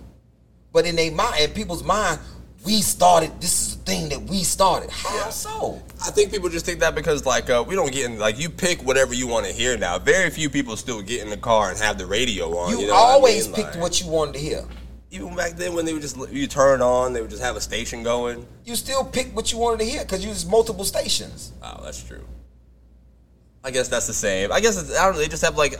But 0.72 0.86
in 0.86 0.96
their 0.96 1.10
mind, 1.10 1.40
in 1.40 1.50
people's 1.50 1.82
mind, 1.82 2.20
we 2.64 2.82
started. 2.82 3.40
This 3.40 3.60
is 3.68 3.76
the 3.78 3.82
thing 3.84 4.08
that 4.10 4.20
we 4.24 4.42
started. 4.44 4.90
How 4.90 5.16
Yeah. 5.16 5.30
so? 5.30 5.82
I 6.06 6.10
think 6.10 6.30
people 6.30 6.50
just 6.50 6.66
think 6.66 6.80
that 6.80 6.94
because 6.94 7.24
like 7.24 7.48
uh, 7.48 7.64
we 7.66 7.74
don't 7.74 7.90
get 7.90 8.04
in 8.04 8.18
like 8.18 8.38
you 8.38 8.50
pick 8.50 8.82
whatever 8.84 9.14
you 9.14 9.26
want 9.26 9.46
to 9.46 9.52
hear 9.52 9.78
now. 9.78 9.98
Very 9.98 10.28
few 10.28 10.50
people 10.50 10.76
still 10.76 11.00
get 11.00 11.22
in 11.22 11.30
the 11.30 11.38
car 11.38 11.70
and 11.70 11.78
have 11.78 11.96
the 11.96 12.04
radio 12.06 12.54
on. 12.58 12.72
You, 12.72 12.80
You, 12.80 12.86
know 12.88 12.92
what 12.94 13.00
I 13.02 13.12
always 13.12 13.46
mean? 13.46 13.54
picked 13.56 13.74
Like, 13.76 13.80
what 13.82 14.00
you 14.02 14.08
wanted 14.10 14.34
to 14.34 14.40
hear. 14.40 14.64
even 15.10 15.34
back 15.34 15.52
then 15.52 15.74
when 15.74 15.86
they 15.86 15.94
would 15.94 16.02
just 16.02 16.18
you 16.30 16.46
turn 16.46 16.82
on, 16.82 17.14
they 17.14 17.22
would 17.22 17.30
just 17.30 17.42
have 17.42 17.56
a 17.56 17.60
station 17.62 18.02
going. 18.02 18.46
You 18.66 18.76
still 18.76 19.04
picked 19.04 19.34
what 19.34 19.50
you 19.52 19.58
wanted 19.58 19.78
to 19.78 19.86
hear 19.86 20.02
because 20.02 20.22
you 20.22 20.28
was 20.28 20.44
multiple 20.44 20.84
stations. 20.84 21.52
Oh, 21.62 21.80
that's 21.82 22.02
true. 22.02 22.24
I 23.62 23.70
guess 23.70 23.88
that's 23.88 24.06
the 24.06 24.12
same. 24.14 24.52
I 24.52 24.60
guess 24.60 24.80
it's, 24.80 24.96
I 24.96 25.06
don't. 25.06 25.16
They 25.16 25.28
just 25.28 25.42
have 25.44 25.56
like. 25.56 25.74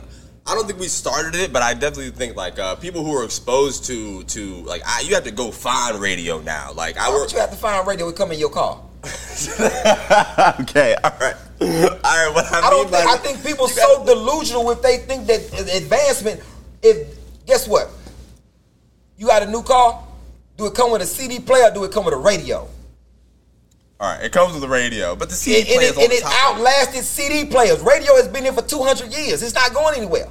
I 0.45 0.55
don't 0.55 0.65
think 0.65 0.79
we 0.79 0.87
started 0.87 1.35
it, 1.35 1.53
but 1.53 1.61
I 1.61 1.73
definitely 1.75 2.09
think 2.11 2.35
like 2.35 2.57
uh, 2.57 2.75
people 2.75 3.03
who 3.03 3.15
are 3.15 3.23
exposed 3.23 3.85
to 3.85 4.23
to 4.23 4.55
like 4.63 4.81
I, 4.85 5.01
you 5.01 5.13
have 5.15 5.23
to 5.25 5.31
go 5.31 5.51
find 5.51 5.99
radio 5.99 6.39
now. 6.41 6.71
Like 6.73 6.97
I 6.97 7.09
work. 7.11 7.31
you 7.31 7.39
have 7.39 7.51
to 7.51 7.55
find 7.57 7.85
radio 7.87 8.09
to 8.09 8.17
come 8.17 8.31
in 8.31 8.39
your 8.39 8.49
car? 8.49 8.81
okay, 10.61 10.95
all 11.03 11.11
right, 11.19 11.35
all 11.61 11.67
right. 12.03 12.31
What 12.33 12.51
I, 12.51 12.61
I 12.61 12.69
don't 12.69 12.91
mean 12.91 12.93
think. 13.01 13.09
I 13.09 13.17
think 13.17 13.43
people 13.45 13.67
so 13.67 13.97
gotta- 14.03 14.13
delusional 14.13 14.69
if 14.71 14.81
they 14.81 14.97
think 14.97 15.27
that 15.27 15.41
advancement. 15.75 16.41
If 16.83 17.17
guess 17.45 17.67
what, 17.67 17.89
you 19.17 19.27
got 19.27 19.43
a 19.43 19.49
new 19.49 19.63
car. 19.63 20.03
Do 20.57 20.65
it 20.67 20.73
come 20.75 20.91
with 20.91 21.01
a 21.01 21.05
CD 21.05 21.39
player? 21.39 21.69
Or 21.69 21.71
do 21.73 21.83
it 21.83 21.91
come 21.91 22.05
with 22.05 22.13
a 22.13 22.17
radio? 22.17 22.67
All 24.01 24.09
right, 24.09 24.23
it 24.23 24.31
comes 24.31 24.53
with 24.53 24.63
the 24.63 24.67
radio, 24.67 25.15
but 25.15 25.29
the 25.29 25.35
CD 25.35 25.59
And, 25.59 25.69
and 25.69 25.77
player's 25.77 25.91
it, 25.91 25.97
on 25.97 26.03
and 26.03 26.11
it 26.11 26.23
outlasted 26.25 27.03
CD 27.03 27.45
players. 27.47 27.81
Radio 27.81 28.15
has 28.15 28.27
been 28.27 28.43
here 28.43 28.51
for 28.51 28.63
two 28.63 28.81
hundred 28.81 29.13
years. 29.13 29.43
It's 29.43 29.53
not 29.53 29.71
going 29.75 29.95
anywhere. 29.95 30.27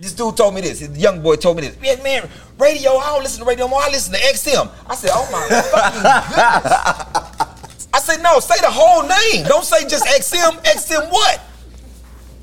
This 0.00 0.14
dude 0.14 0.34
told 0.34 0.54
me 0.54 0.62
this. 0.62 0.80
His 0.80 0.96
young 0.96 1.22
boy 1.22 1.36
told 1.36 1.56
me 1.56 1.68
this. 1.68 1.78
Man, 1.82 2.02
man, 2.02 2.30
radio. 2.58 2.92
I 2.96 3.12
don't 3.12 3.22
listen 3.22 3.40
to 3.40 3.46
radio 3.46 3.68
more. 3.68 3.82
I 3.82 3.90
listen 3.90 4.14
to 4.14 4.18
XM. 4.20 4.70
I 4.86 4.94
said, 4.94 5.10
oh 5.12 5.28
my 5.30 5.46
fucking 5.48 6.02
goodness. 6.02 7.88
I 7.92 8.00
said, 8.00 8.22
no. 8.22 8.40
Say 8.40 8.58
the 8.62 8.70
whole 8.70 9.02
name. 9.02 9.46
Don't 9.46 9.64
say 9.64 9.86
just 9.86 10.06
XM. 10.06 10.64
XM 10.64 11.10
what? 11.10 11.42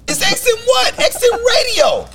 It's 0.08 0.24
XM 0.24 0.66
what? 0.68 0.94
XM 0.94 1.44
radio. 1.58 2.08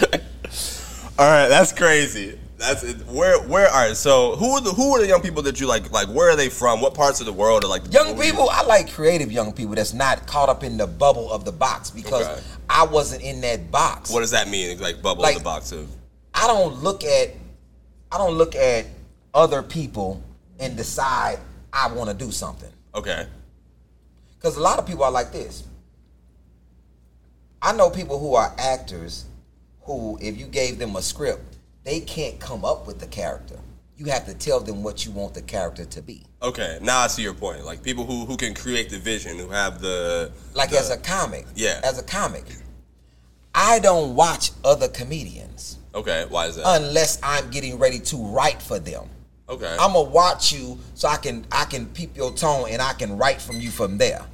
All 1.18 1.26
right, 1.26 1.48
that's 1.48 1.72
crazy. 1.72 2.38
That's 2.58 2.82
it. 2.82 2.96
Where 3.06 3.40
where 3.42 3.68
are 3.68 3.94
So 3.94 4.34
who 4.34 4.50
are 4.50 4.60
the 4.60 4.70
who 4.70 4.94
are 4.96 5.00
the 5.00 5.06
young 5.06 5.22
people 5.22 5.42
that 5.42 5.60
you 5.60 5.66
like? 5.68 5.92
Like 5.92 6.08
where 6.08 6.30
are 6.30 6.36
they 6.36 6.48
from? 6.48 6.80
What 6.80 6.92
parts 6.92 7.20
of 7.20 7.26
the 7.26 7.32
world 7.32 7.64
are 7.64 7.68
like 7.68 7.84
the 7.84 7.90
Young 7.90 8.18
people, 8.18 8.48
I 8.50 8.62
like 8.64 8.92
creative 8.92 9.30
young 9.30 9.52
people 9.52 9.76
that's 9.76 9.94
not 9.94 10.26
caught 10.26 10.48
up 10.48 10.64
in 10.64 10.76
the 10.76 10.86
bubble 10.88 11.30
of 11.30 11.44
the 11.44 11.52
box 11.52 11.90
because 11.90 12.26
Okay. 12.26 12.42
I 12.68 12.84
wasn't 12.84 13.22
in 13.22 13.40
that 13.42 13.70
box. 13.70 14.10
What 14.10 14.20
does 14.20 14.32
that 14.32 14.48
mean? 14.48 14.78
Like 14.80 15.00
bubble 15.00 15.22
Like- 15.22 15.36
in 15.36 15.38
the 15.38 15.44
box 15.44 15.70
of. 15.70 15.88
I 16.34 16.46
don't 16.48 16.82
look 16.82 17.04
at 17.04 17.30
I 18.10 18.18
don't 18.18 18.34
look 18.34 18.56
at 18.56 18.86
other 19.34 19.62
people 19.62 20.22
and 20.58 20.76
decide 20.76 21.38
I 21.72 21.92
want 21.92 22.10
to 22.10 22.14
do 22.16 22.32
something. 22.32 22.70
Okay. 22.94 23.26
Because 24.36 24.56
a 24.56 24.60
lot 24.60 24.78
of 24.80 24.86
people 24.86 25.04
are 25.04 25.10
like 25.12 25.30
this. 25.30 25.62
I 27.62 27.72
know 27.72 27.90
people 27.90 28.18
who 28.18 28.34
are 28.34 28.52
actors 28.58 29.24
who, 29.82 30.18
if 30.20 30.36
you 30.38 30.46
gave 30.46 30.78
them 30.78 30.96
a 30.96 31.02
script, 31.02 31.57
they 31.84 32.00
can't 32.00 32.38
come 32.40 32.64
up 32.64 32.86
with 32.86 32.98
the 32.98 33.06
character. 33.06 33.58
You 33.96 34.06
have 34.06 34.26
to 34.26 34.34
tell 34.34 34.60
them 34.60 34.82
what 34.82 35.04
you 35.04 35.10
want 35.10 35.34
the 35.34 35.42
character 35.42 35.84
to 35.84 36.02
be. 36.02 36.24
Okay. 36.40 36.78
Now 36.82 37.00
I 37.00 37.08
see 37.08 37.22
your 37.22 37.34
point. 37.34 37.64
Like 37.64 37.82
people 37.82 38.04
who 38.04 38.26
who 38.26 38.36
can 38.36 38.54
create 38.54 38.90
the 38.90 38.98
vision, 38.98 39.38
who 39.38 39.48
have 39.48 39.80
the 39.80 40.30
Like 40.54 40.70
the- 40.70 40.78
as 40.78 40.90
a 40.90 40.96
comic. 40.96 41.46
Yeah. 41.56 41.80
As 41.82 41.98
a 41.98 42.02
comic. 42.04 42.44
I 43.54 43.80
don't 43.80 44.14
watch 44.14 44.52
other 44.64 44.86
comedians 44.88 45.78
Okay. 45.94 46.26
Why 46.28 46.46
is 46.46 46.56
that? 46.56 46.80
unless 46.80 47.18
I'm 47.22 47.50
getting 47.50 47.78
ready 47.78 47.98
to 48.00 48.16
write 48.18 48.62
for 48.62 48.78
them. 48.78 49.08
okay. 49.48 49.72
I'm 49.80 49.94
gonna 49.94 50.02
watch 50.10 50.52
you 50.52 50.78
so 50.94 51.08
I 51.08 51.16
can 51.16 51.44
I 51.50 51.64
can 51.64 51.86
peep 51.86 52.16
your 52.16 52.32
tone 52.32 52.68
and 52.70 52.80
I 52.80 52.92
can 52.92 53.16
write 53.18 53.40
from 53.40 53.56
you 53.60 53.70
from 53.70 53.98
there. 53.98 54.24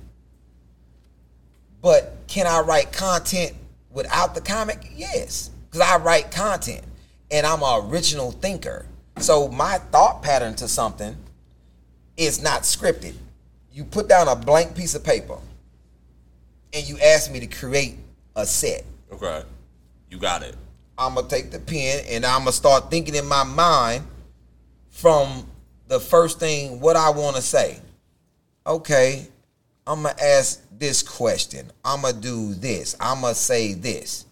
But 1.81 2.17
can 2.27 2.47
I 2.47 2.61
write 2.61 2.93
content 2.93 3.55
without 3.91 4.35
the 4.35 4.41
comic? 4.41 4.91
Yes, 4.95 5.51
because 5.71 5.81
I 5.87 5.97
write 5.99 6.31
content 6.31 6.83
and 7.31 7.47
I'm 7.47 7.63
an 7.63 7.91
original 7.91 8.33
thinker. 8.33 8.87
So 9.19 9.49
my 9.49 9.79
thought 9.79 10.23
pattern 10.23 10.55
to 10.57 10.69
something 10.69 11.17
is 12.17 12.43
not 12.43 12.63
scripted. 12.63 13.15
You 13.73 13.85
put 13.85 14.09
down 14.09 14.29
a 14.29 14.37
blank 14.37 14.75
piece 14.77 14.95
of 14.95 15.05
paper 15.05 15.39
and 16.73 16.89
you 16.89 16.99
ask 16.99 17.31
me 17.31 17.41
to 17.41 17.47
create 17.47 17.97
a 18.37 18.45
set. 18.45 18.85
okay. 19.13 19.43
You 20.11 20.19
got 20.19 20.43
it. 20.43 20.55
I'm 20.97 21.15
gonna 21.15 21.27
take 21.27 21.51
the 21.51 21.59
pen 21.59 22.05
and 22.09 22.25
I'm 22.25 22.41
gonna 22.41 22.53
start 22.53 22.89
thinking 22.91 23.17
in 23.17 23.27
my 23.27 23.43
mind 23.43 24.05
from 24.91 25.47
the 25.89 25.99
first 25.99 26.39
thing 26.39 26.79
what 26.79 26.95
I 26.95 27.11
want 27.11 27.35
to 27.37 27.43
say. 27.43 27.81
Okay, 28.67 29.27
I'm 29.87 30.03
gonna 30.05 30.15
ask 30.23 30.63
this 30.71 31.03
question. 31.03 31.71
I'm 31.85 32.03
gonna 32.03 32.21
do 32.21 32.55
this. 32.55 32.95
I'm 33.01 33.23
gonna 33.23 33.35
say 33.35 33.75
this. 33.75 34.27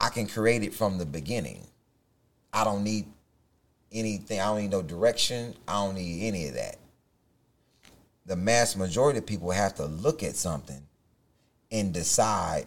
I 0.00 0.08
can 0.08 0.26
create 0.26 0.62
it 0.62 0.74
from 0.74 0.98
the 0.98 1.06
beginning. 1.06 1.66
I 2.52 2.64
don't 2.64 2.84
need 2.84 3.06
anything. 3.92 4.40
I 4.40 4.46
don't 4.46 4.60
need 4.60 4.70
no 4.70 4.82
direction. 4.82 5.54
I 5.66 5.84
don't 5.84 5.94
need 5.94 6.26
any 6.26 6.48
of 6.48 6.54
that. 6.54 6.76
The 8.26 8.36
mass 8.36 8.76
majority 8.76 9.18
of 9.18 9.26
people 9.26 9.50
have 9.50 9.74
to 9.76 9.86
look 9.86 10.22
at 10.22 10.36
something 10.36 10.82
and 11.70 11.92
decide 11.92 12.66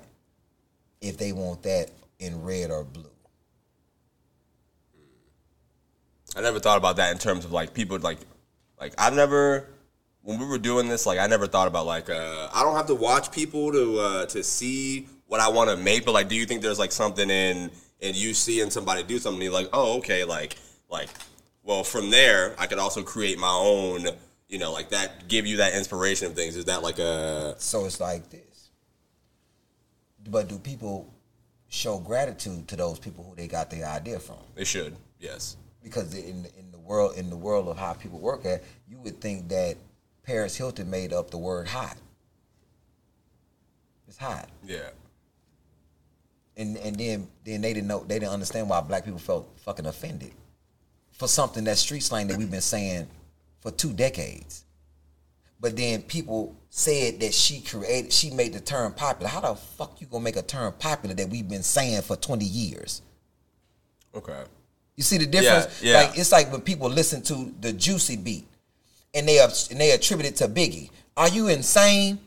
if 1.02 1.18
they 1.18 1.32
want 1.32 1.63
that 1.63 1.92
in 2.20 2.44
red 2.44 2.72
or 2.72 2.84
blue. 2.84 3.06
I 6.36 6.42
never 6.42 6.60
thought 6.60 6.78
about 6.78 6.98
that 6.98 7.12
in 7.12 7.18
terms 7.18 7.46
of 7.46 7.52
like 7.52 7.74
people 7.74 7.98
like 8.00 8.20
like 8.80 8.94
I've 8.98 9.15
never 9.15 9.68
when 10.22 10.39
we 10.39 10.46
were 10.46 10.60
doing 10.60 10.88
this 10.88 11.06
like 11.06 11.18
I 11.18 11.28
never 11.28 11.48
thought 11.48 11.68
about 11.68 11.86
like 11.86 12.10
uh 12.10 12.50
I 12.54 12.63
don't 12.63 12.76
have 12.76 12.88
to 12.88 12.96
watch 12.96 13.32
people 13.32 13.72
to 13.72 14.00
uh 14.00 14.26
to 14.28 14.44
see 14.44 15.08
what 15.30 15.39
I 15.39 15.48
want 15.48 15.70
to 15.70 15.78
make 15.78 16.04
but 16.06 16.12
like 16.12 16.28
do 16.28 16.36
you 16.36 16.46
think 16.46 16.62
there's 16.62 16.80
like 16.80 16.92
something 16.92 17.30
in 17.30 17.72
and 18.02 18.15
you 18.15 18.34
seeing 18.34 18.70
somebody 18.72 19.04
do 19.04 19.20
something 19.20 19.42
you're 19.42 19.54
like 19.54 19.70
oh 19.74 19.98
okay 20.00 20.24
like 20.26 20.58
like 20.89 21.08
well 21.63 21.84
from 21.84 22.10
there 22.10 22.56
I 22.58 22.65
could 22.68 22.80
also 22.80 23.04
create 23.04 23.38
my 23.38 23.52
own 23.52 24.08
you 24.48 24.58
know 24.58 24.72
like 24.74 24.89
that 24.89 25.28
give 25.28 25.46
you 25.46 25.58
that 25.58 25.74
inspiration 25.76 26.26
of 26.28 26.34
things 26.34 26.58
is 26.58 26.65
that 26.65 26.82
like 26.82 26.98
a 27.00 27.56
So 27.60 27.86
it's 27.86 28.00
like 28.00 28.30
this. 28.32 28.72
But 30.28 30.50
do 30.50 30.58
people 30.60 31.13
show 31.70 32.00
gratitude 32.00 32.68
to 32.70 32.76
those 32.76 32.98
people 33.00 33.24
who 33.24 33.36
they 33.36 33.48
got 33.48 33.70
the 33.70 33.84
idea 33.84 34.20
from? 34.20 34.38
they 34.56 34.63
should 34.65 34.96
yes 35.20 35.56
Because 35.84 36.15
in 36.15 36.48
in 36.58 36.72
the 36.72 36.80
world 36.80 37.15
in 37.18 37.30
the 37.30 37.38
world 37.38 37.68
of 37.68 37.78
how 37.78 37.94
people 37.94 38.18
work 38.20 38.46
at, 38.46 38.63
you 38.89 38.98
would 39.02 39.22
think 39.22 39.50
that 39.50 39.76
Paris 40.24 40.56
Hilton 40.56 40.89
made 40.89 41.13
up 41.13 41.30
the 41.30 41.38
word 41.38 41.68
hot. 41.68 41.98
It's 44.08 44.18
hot. 44.18 44.50
yeah 44.65 44.89
and 46.60 46.78
and 46.78 46.95
then 46.98 47.28
then 47.45 47.62
they 47.62 47.74
didn't 47.74 47.88
know 47.88 48.04
they 48.08 48.19
didn't 48.19 48.34
understand 48.34 48.69
why 48.69 48.82
black 48.82 49.06
people 49.06 49.19
felt 49.19 49.50
fucking 49.65 49.88
offended 49.88 50.32
for 51.13 51.28
something 51.28 51.63
that's 51.63 51.82
street 51.82 52.04
slang 52.04 52.28
that 52.28 52.38
we've 52.38 52.52
been 52.52 52.62
saying 52.62 53.08
for 53.62 53.72
two 53.72 53.91
decades. 53.93 54.63
But 55.62 55.76
then 55.76 56.04
people 56.04 56.56
said 56.69 57.19
that 57.19 57.34
she 57.34 57.60
created, 57.60 58.13
she 58.13 58.30
made 58.30 58.54
the 58.54 58.62
term 58.62 58.93
popular. 58.93 59.30
How 59.30 59.41
the 59.41 59.56
fuck 59.56 60.00
you 60.00 60.08
gonna 60.08 60.24
make 60.24 60.38
a 60.38 60.41
term 60.41 60.74
popular 60.80 61.15
that 61.15 61.30
we've 61.30 61.48
been 61.48 61.63
saying 61.63 62.02
for 62.04 62.15
twenty 62.15 62.45
years? 62.45 63.02
okay 64.15 64.43
You 64.95 65.04
see 65.04 65.17
the 65.17 65.26
difference? 65.26 65.82
Yeah, 65.82 65.91
yeah. 65.91 66.02
Like 66.02 66.17
it's 66.17 66.32
like 66.32 66.52
when 66.52 66.62
people 66.62 66.89
listen 66.89 67.22
to 67.24 67.54
the 67.62 67.74
Juicy 67.74 68.17
beat 68.17 68.48
and 69.13 69.28
they 69.28 69.39
are, 69.39 69.50
and 69.72 69.80
they 69.80 69.91
attribute 69.91 70.28
it 70.28 70.36
to 70.38 70.48
Biggie. 70.48 70.89
Are 71.17 71.30
you 71.30 71.48
insane? 71.48 72.19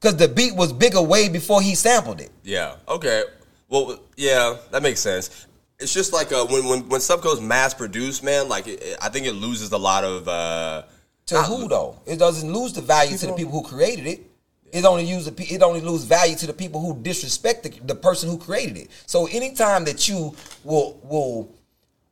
Because 0.00 0.16
the 0.16 0.28
beat 0.28 0.54
was 0.54 0.72
bigger 0.72 1.02
way 1.02 1.28
before 1.28 1.60
he 1.60 1.74
sampled 1.74 2.20
it. 2.20 2.30
Yeah. 2.44 2.76
Okay. 2.88 3.24
Well, 3.68 4.00
yeah, 4.16 4.56
that 4.70 4.82
makes 4.82 5.00
sense. 5.00 5.46
It's 5.78 5.92
just 5.92 6.12
like 6.12 6.32
uh, 6.32 6.44
when 6.46 6.66
when 6.66 6.88
when 6.88 7.00
stuff 7.00 7.22
goes 7.22 7.40
mass 7.40 7.74
produced, 7.74 8.24
man. 8.24 8.48
Like 8.48 8.66
it, 8.66 8.82
it- 8.82 8.98
I 9.00 9.08
think 9.08 9.26
it 9.26 9.32
loses 9.34 9.70
a 9.72 9.78
lot 9.78 10.04
of. 10.04 10.26
Uh, 10.26 10.82
To 11.26 11.42
who 11.42 11.68
though? 11.68 12.00
It 12.06 12.18
doesn't 12.18 12.50
lose 12.52 12.72
the 12.72 12.80
value 12.80 13.16
to 13.18 13.26
the 13.26 13.32
people 13.34 13.52
who 13.52 13.62
created 13.62 14.06
it. 14.06 14.20
It 14.72 14.84
only 14.84 15.04
use 15.04 15.24
the, 15.24 15.32
pe- 15.32 15.44
it 15.54 15.62
only 15.62 15.80
lose 15.80 16.04
value 16.04 16.36
to 16.36 16.46
the 16.46 16.52
people 16.52 16.80
who 16.80 16.94
disrespect 17.02 17.62
the, 17.62 17.70
the 17.86 17.94
person 17.94 18.28
who 18.28 18.36
created 18.36 18.76
it. 18.76 18.88
So 19.06 19.26
anytime 19.26 19.84
that 19.84 20.08
you 20.08 20.34
will 20.64 20.98
will 21.04 21.48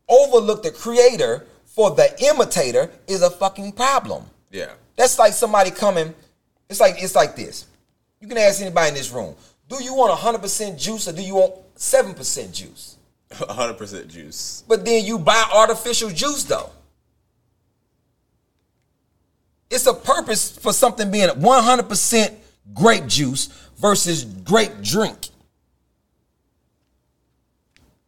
overlook 0.08 0.62
the 0.62 0.70
creator 0.70 1.46
for 1.64 1.90
the 1.90 2.08
imitator 2.24 2.90
is 3.06 3.22
a 3.22 3.30
fucking 3.30 3.72
problem. 3.72 4.24
yeah. 4.50 4.72
That's 4.96 5.18
like 5.18 5.34
somebody 5.34 5.70
coming. 5.70 6.14
It's 6.70 6.80
like 6.80 7.02
it's 7.02 7.14
like 7.14 7.36
this. 7.36 7.66
You 8.20 8.28
can 8.28 8.38
ask 8.38 8.62
anybody 8.62 8.88
in 8.88 8.94
this 8.94 9.10
room. 9.10 9.34
Do 9.68 9.82
you 9.82 9.94
want 9.94 10.18
100% 10.18 10.78
juice 10.78 11.08
or 11.08 11.12
do 11.12 11.22
you 11.22 11.34
want 11.34 11.54
7% 11.76 12.52
juice? 12.52 12.96
100% 13.30 14.08
juice. 14.08 14.64
But 14.68 14.84
then 14.84 15.04
you 15.04 15.18
buy 15.18 15.50
artificial 15.52 16.10
juice 16.10 16.44
though. 16.44 16.70
It's 19.70 19.86
a 19.86 19.94
purpose 19.94 20.56
for 20.56 20.72
something 20.72 21.10
being 21.10 21.28
100% 21.28 22.34
grape 22.72 23.06
juice 23.06 23.46
versus 23.78 24.24
grape 24.24 24.80
drink. 24.82 25.28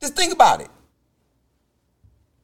Just 0.01 0.15
think 0.15 0.33
about 0.33 0.61
it. 0.61 0.69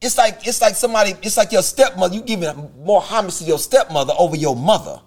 It's 0.01 0.17
like 0.17 0.45
it's 0.45 0.61
like 0.61 0.75
somebody. 0.75 1.13
It's 1.23 1.37
like 1.37 1.51
your 1.51 1.61
stepmother. 1.63 2.13
You 2.13 2.21
giving 2.21 2.71
more 2.77 3.01
homage 3.01 3.37
to 3.37 3.45
your 3.45 3.57
stepmother 3.57 4.13
over 4.19 4.35
your 4.35 4.55
mother. 4.55 4.99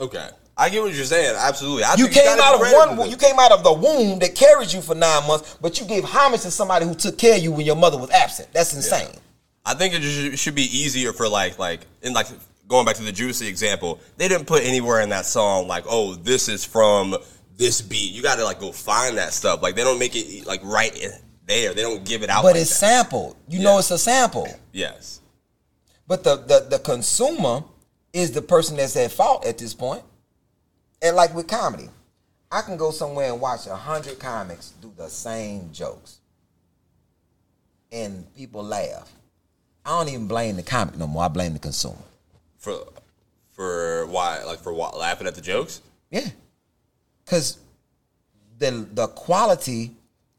Okay. 0.00 0.28
I 0.56 0.68
get 0.68 0.82
what 0.82 0.94
you're 0.94 1.04
saying. 1.04 1.34
Absolutely. 1.36 1.82
I 1.82 1.94
You 1.94 2.04
think 2.04 2.14
came 2.14 2.36
gotta 2.36 2.42
out 2.64 2.88
of 2.88 2.98
one. 2.98 3.10
You 3.10 3.16
came 3.16 3.38
out 3.38 3.50
of 3.50 3.64
the 3.64 3.72
womb 3.72 4.20
that 4.20 4.34
carried 4.34 4.72
you 4.72 4.80
for 4.80 4.94
nine 4.94 5.26
months, 5.26 5.58
but 5.60 5.80
you 5.80 5.86
gave 5.86 6.04
homage 6.04 6.42
to 6.42 6.50
somebody 6.50 6.86
who 6.86 6.94
took 6.94 7.18
care 7.18 7.36
of 7.36 7.42
you 7.42 7.50
when 7.50 7.66
your 7.66 7.76
mother 7.76 7.98
was 7.98 8.10
absent. 8.10 8.48
That's 8.52 8.72
insane. 8.74 9.16
I 9.66 9.74
think 9.74 9.94
it 9.94 10.36
should 10.36 10.54
be 10.54 10.62
easier 10.62 11.12
for 11.12 11.28
like 11.28 11.58
like 11.58 11.86
in 12.02 12.12
like 12.12 12.26
going 12.68 12.86
back 12.86 12.96
to 12.96 13.02
the 13.02 13.12
Juicy 13.12 13.48
example. 13.48 14.00
They 14.16 14.28
didn't 14.28 14.46
put 14.46 14.62
anywhere 14.62 15.00
in 15.00 15.08
that 15.08 15.26
song 15.26 15.66
like, 15.66 15.84
oh, 15.88 16.14
this 16.14 16.48
is 16.48 16.64
from 16.64 17.16
this 17.56 17.82
beat. 17.82 18.12
You 18.12 18.22
got 18.22 18.36
to 18.36 18.44
like 18.44 18.60
go 18.60 18.72
find 18.72 19.18
that 19.18 19.32
stuff. 19.32 19.62
Like 19.62 19.74
they 19.74 19.82
don't 19.82 19.98
make 19.98 20.14
it 20.14 20.46
like 20.46 20.60
right 20.62 20.94
there. 21.46 21.74
They 21.74 21.82
don't 21.82 22.04
give 22.04 22.22
it 22.22 22.30
out. 22.30 22.42
But 22.42 22.52
like 22.52 22.62
it's 22.62 22.78
that. 22.80 23.06
sampled. 23.06 23.36
You 23.48 23.60
know 23.60 23.78
it's 23.78 23.90
a 23.90 23.98
sample. 23.98 24.48
Yes. 24.72 25.20
But 26.06 26.22
the, 26.22 26.36
the 26.36 26.66
the 26.70 26.78
consumer 26.78 27.64
is 28.12 28.32
the 28.32 28.42
person 28.42 28.76
that's 28.76 28.96
at 28.96 29.10
fault 29.10 29.44
at 29.46 29.58
this 29.58 29.74
point. 29.74 30.04
And 31.04 31.14
like 31.14 31.34
with 31.34 31.46
comedy, 31.46 31.90
I 32.50 32.62
can 32.62 32.78
go 32.78 32.90
somewhere 32.90 33.30
and 33.30 33.40
watch 33.40 33.66
a 33.66 33.76
hundred 33.76 34.18
comics 34.18 34.72
do 34.80 34.90
the 34.96 35.08
same 35.08 35.70
jokes, 35.70 36.16
and 37.92 38.24
people 38.34 38.64
laugh. 38.64 39.12
I 39.84 39.90
don't 39.90 40.08
even 40.08 40.26
blame 40.26 40.56
the 40.56 40.62
comic 40.62 40.96
no 40.96 41.06
more. 41.06 41.24
I 41.24 41.28
blame 41.28 41.52
the 41.52 41.58
consumer. 41.58 41.98
For 42.56 42.86
for 43.50 44.06
why 44.06 44.42
like 44.44 44.60
for 44.60 44.72
what 44.72 44.96
laughing 44.96 45.26
at 45.26 45.34
the 45.34 45.42
jokes? 45.42 45.82
Yeah, 46.10 46.30
because 47.22 47.58
the 48.58 48.86
the 48.94 49.08
quality 49.08 49.90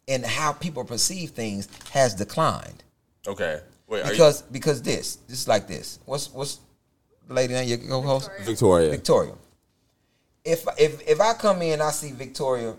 and 0.07 0.25
how 0.25 0.51
people 0.51 0.83
perceive 0.83 1.29
things 1.29 1.67
has 1.91 2.15
declined. 2.15 2.83
Okay. 3.27 3.59
Wait. 3.87 4.03
Are 4.03 4.09
Because 4.09 4.41
because 4.41 4.81
this 4.81 5.17
this 5.27 5.41
is 5.41 5.47
like 5.47 5.67
this. 5.67 5.99
What's 6.05 6.33
what's 6.33 6.59
the 7.27 7.35
lady 7.35 7.53
name? 7.53 7.67
Your 7.67 7.77
co-host 7.77 8.31
you, 8.39 8.45
Victoria. 8.45 8.89
Victoria. 8.89 9.33
If 10.45 10.65
if 10.77 11.01
if 11.07 11.19
I 11.19 11.33
come 11.33 11.61
in, 11.63 11.81
I 11.81 11.89
see 11.91 12.11
Victoria, 12.11 12.75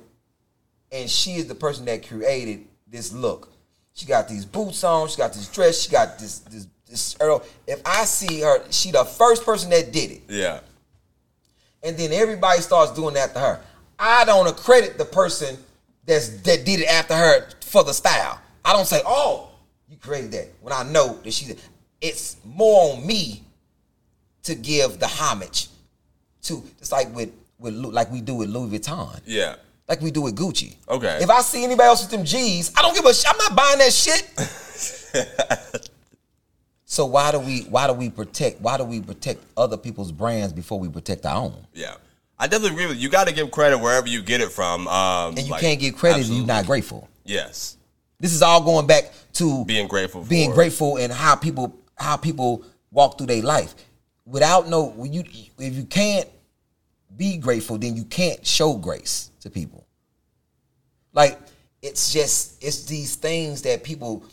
and 0.92 1.10
she 1.10 1.32
is 1.32 1.46
the 1.48 1.54
person 1.54 1.84
that 1.86 2.06
created 2.06 2.64
this 2.86 3.12
look. 3.12 3.52
She 3.92 4.06
got 4.06 4.28
these 4.28 4.44
boots 4.44 4.84
on. 4.84 5.08
She 5.08 5.16
got 5.16 5.32
this 5.32 5.48
dress. 5.48 5.82
She 5.82 5.90
got 5.90 6.18
this 6.18 6.38
this 6.40 6.66
this. 6.88 7.16
Earl. 7.20 7.42
If 7.66 7.82
I 7.84 8.04
see 8.04 8.40
her, 8.42 8.62
she 8.70 8.92
the 8.92 9.04
first 9.04 9.44
person 9.44 9.70
that 9.70 9.90
did 9.92 10.12
it, 10.12 10.22
Yeah. 10.28 10.60
and 11.82 11.96
then 11.96 12.12
everybody 12.12 12.60
starts 12.62 12.92
doing 12.92 13.14
that 13.14 13.34
to 13.34 13.40
her. 13.40 13.60
I 13.98 14.24
don't 14.24 14.46
accredit 14.46 14.96
the 14.96 15.04
person 15.04 15.56
that's 16.04 16.28
that 16.42 16.64
did 16.64 16.80
it 16.80 16.86
after 16.86 17.14
her 17.16 17.48
for 17.62 17.82
the 17.82 17.92
style. 17.92 18.38
I 18.64 18.72
don't 18.74 18.86
say, 18.86 19.02
"Oh, 19.04 19.50
you 19.88 19.96
created 19.96 20.30
that." 20.32 20.48
When 20.60 20.72
I 20.72 20.84
know 20.84 21.18
that 21.24 21.32
she, 21.32 21.46
did. 21.46 21.60
it's 22.00 22.36
more 22.44 22.92
on 22.94 23.04
me 23.04 23.42
to 24.44 24.54
give 24.54 25.00
the 25.00 25.08
homage 25.08 25.68
to. 26.42 26.62
It's 26.78 26.92
like 26.92 27.12
with 27.14 27.30
with 27.58 27.74
like 27.74 28.10
we 28.10 28.20
do 28.20 28.34
with 28.34 28.48
Louis 28.50 28.78
Vuitton, 28.78 29.20
Yeah. 29.24 29.56
like 29.88 30.00
we 30.00 30.10
do 30.10 30.22
with 30.22 30.36
Gucci. 30.36 30.76
Okay. 30.88 31.18
If 31.22 31.30
I 31.30 31.40
see 31.40 31.64
anybody 31.64 31.86
else 31.88 32.02
with 32.02 32.10
them 32.10 32.24
G's, 32.24 32.72
I 32.76 32.82
don't 32.82 32.94
give 32.94 33.04
a. 33.04 33.14
Sh- 33.14 33.24
I'm 33.26 33.36
not 33.38 33.56
buying 33.56 33.78
that 33.78 33.92
shit. 33.92 34.30
so 36.84 37.06
why 37.06 37.32
do 37.32 37.40
we 37.40 37.62
why 37.62 37.86
do 37.86 37.92
we 37.92 38.10
protect 38.10 38.60
why 38.60 38.76
do 38.76 38.84
we 38.84 39.00
protect 39.00 39.42
other 39.56 39.76
people's 39.76 40.12
brands 40.12 40.52
before 40.52 40.78
we 40.78 40.88
protect 40.88 41.26
our 41.26 41.36
own? 41.36 41.66
Yeah. 41.74 41.94
I 42.38 42.46
definitely 42.46 42.72
agree 42.76 42.86
with 42.86 42.96
you. 42.96 43.04
You 43.04 43.08
got 43.08 43.28
to 43.28 43.32
give 43.34 43.50
credit 43.50 43.78
wherever 43.78 44.06
you 44.06 44.20
get 44.22 44.42
it 44.42 44.52
from. 44.52 44.86
Um, 44.88 45.30
And 45.38 45.46
you 45.46 45.50
like, 45.52 45.62
can't 45.62 45.80
get 45.80 45.96
credit 45.96 46.20
if 46.20 46.28
you're 46.28 46.44
not 46.44 46.66
grateful. 46.66 47.08
Yes. 47.24 47.78
This 48.20 48.34
is 48.34 48.42
all 48.42 48.62
going 48.62 48.86
back 48.86 49.10
to 49.34 49.64
Being 49.64 49.88
grateful. 49.88 50.22
Being 50.22 50.50
grateful 50.52 50.98
and 50.98 51.10
how 51.12 51.34
people 51.34 51.74
how 51.96 52.16
people 52.16 52.62
walk 52.90 53.16
through 53.18 53.28
their 53.28 53.42
life. 53.42 53.74
Without 54.26 54.68
no 54.68 54.94
you 55.10 55.24
if 55.58 55.74
you 55.74 55.84
can't 55.84 56.28
be 57.16 57.36
grateful, 57.36 57.78
then 57.78 57.96
you 57.96 58.04
can't 58.04 58.44
show 58.46 58.74
grace 58.74 59.30
to 59.40 59.50
people. 59.50 59.86
Like 61.12 61.38
it's 61.82 62.12
just 62.12 62.62
it's 62.62 62.84
these 62.84 63.16
things 63.16 63.62
that 63.62 63.82
people 63.84 64.24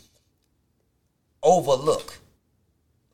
overlook. 1.42 2.18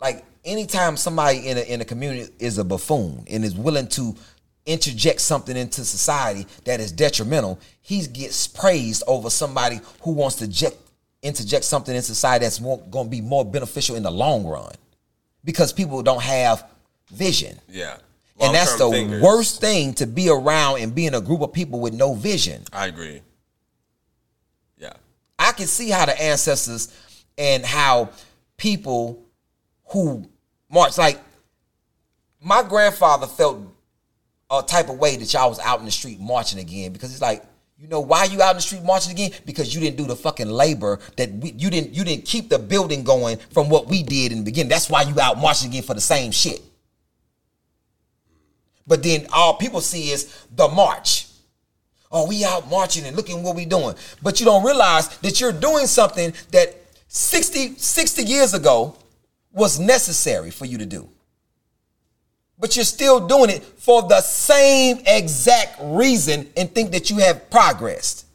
Like 0.01 0.25
anytime 0.45 0.97
somebody 0.97 1.49
in 1.49 1.59
a 1.59 1.61
in 1.61 1.81
a 1.81 1.85
community 1.85 2.33
is 2.39 2.59
a 2.59 2.65
buffoon 2.65 3.25
and 3.31 3.45
is 3.45 3.55
willing 3.55 3.89
to 3.89 4.17
interject 4.67 5.21
something 5.21 5.57
into 5.57 5.85
society 5.85 6.47
that 6.65 6.81
is 6.81 6.93
detrimental, 6.93 7.59
he 7.81 8.07
gets 8.07 8.47
praised 8.47 9.03
over 9.07 9.31
somebody 9.31 9.81
who 10.03 10.13
wants 10.13 10.37
to 10.37 10.47
jet, 10.47 10.77
interject 11.23 11.65
something 11.65 11.95
in 11.95 12.03
society 12.03 12.45
that's 12.45 12.59
going 12.59 12.91
to 12.91 13.11
be 13.11 13.21
more 13.21 13.45
beneficial 13.45 13.97
in 13.97 14.03
the 14.03 14.11
long 14.11 14.47
run, 14.47 14.73
because 15.45 15.73
people 15.73 16.03
don't 16.03 16.23
have 16.23 16.65
vision, 17.11 17.59
Yeah. 17.69 17.97
And 18.41 18.55
that's 18.55 18.77
the 18.77 18.91
thinkers. 18.91 19.23
worst 19.23 19.61
thing 19.61 19.95
to 19.95 20.07
be 20.07 20.29
around 20.29 20.81
and 20.81 20.95
be 20.95 21.07
in 21.07 21.15
a 21.15 21.21
group 21.21 21.41
of 21.41 21.53
people 21.53 21.81
with 21.81 21.95
no 21.95 22.15
vision. 22.15 22.63
I 22.73 22.87
agree. 22.87 23.23
Yeah. 24.79 24.95
I 25.39 25.53
can 25.53 25.67
see 25.67 25.91
how 25.91 26.07
the 26.07 26.21
ancestors 26.21 26.95
and 27.37 27.65
how 27.65 28.11
people 28.57 29.25
who 29.87 30.29
march 30.71 30.99
like 30.99 31.19
my 32.43 32.63
grandfather 32.63 33.27
felt 33.27 33.61
a 34.51 34.63
type 34.63 34.89
of 34.89 34.99
way 34.99 35.17
that 35.17 35.33
y'all 35.33 35.49
was 35.49 35.59
out 35.61 35.79
in 35.81 35.85
the 35.85 35.91
street 35.91 36.21
marching 36.21 36.59
again 36.59 36.93
because 36.93 37.13
it's 37.13 37.23
like 37.23 37.45
you 37.79 37.89
know 37.89 38.01
why 38.01 38.25
you 38.25 38.43
out 38.43 38.51
in 38.51 38.57
the 38.57 38.63
street 38.63 38.83
marching 38.83 39.13
again 39.13 39.31
because 39.47 39.75
you 39.75 39.81
didn't 39.81 39.97
do 39.97 40.05
the 40.05 40.17
fucking 40.17 40.49
labor 40.49 40.99
that 41.17 41.31
we, 41.33 41.53
you 41.53 41.71
didn't 41.71 41.95
you 41.95 42.05
didn't 42.05 42.25
keep 42.25 42.49
the 42.49 42.59
building 42.59 43.03
going 43.03 43.39
from 43.53 43.69
what 43.69 43.87
we 43.87 44.03
did 44.03 44.33
in 44.33 44.39
the 44.39 44.45
beginning 44.45 44.69
that's 44.69 44.91
why 44.91 45.03
you 45.03 45.19
out 45.21 45.39
marching 45.39 45.71
again 45.71 45.83
for 45.83 45.95
the 45.95 46.01
same 46.01 46.31
shit 46.31 46.61
but 48.87 49.03
then 49.03 49.27
all 49.33 49.55
people 49.55 49.81
see 49.81 50.11
is 50.11 50.47
the 50.55 50.69
march 50.69 51.27
oh, 52.13 52.27
we 52.27 52.45
out 52.45 52.69
marching 52.71 53.05
and 53.05 53.17
looking 53.17 53.43
what 53.43 53.57
we 53.57 53.65
doing. 53.65 53.95
But 54.23 54.41
you 54.41 54.47
don't 54.47 54.65
realize 54.65 55.09
that 55.19 55.41
you're 55.41 55.53
doing 55.53 55.87
something 55.87 56.33
that 56.51 56.77
60, 57.09 57.77
60 57.77 58.23
years 58.23 58.55
ago 58.55 58.97
was 59.53 59.79
necessary 59.79 60.51
for 60.51 60.65
you 60.65 60.79
to 60.79 60.87
do. 60.87 61.09
But 62.59 62.77
you're 62.77 62.85
still 62.85 63.27
doing 63.27 63.51
it 63.51 63.63
for 63.63 64.03
the 64.03 64.21
same 64.21 65.01
exact 65.07 65.79
reason 65.83 66.49
and 66.57 66.73
think 66.75 66.93
that 66.93 67.11
you 67.11 67.19
have 67.19 67.51
progressed. 67.51 68.27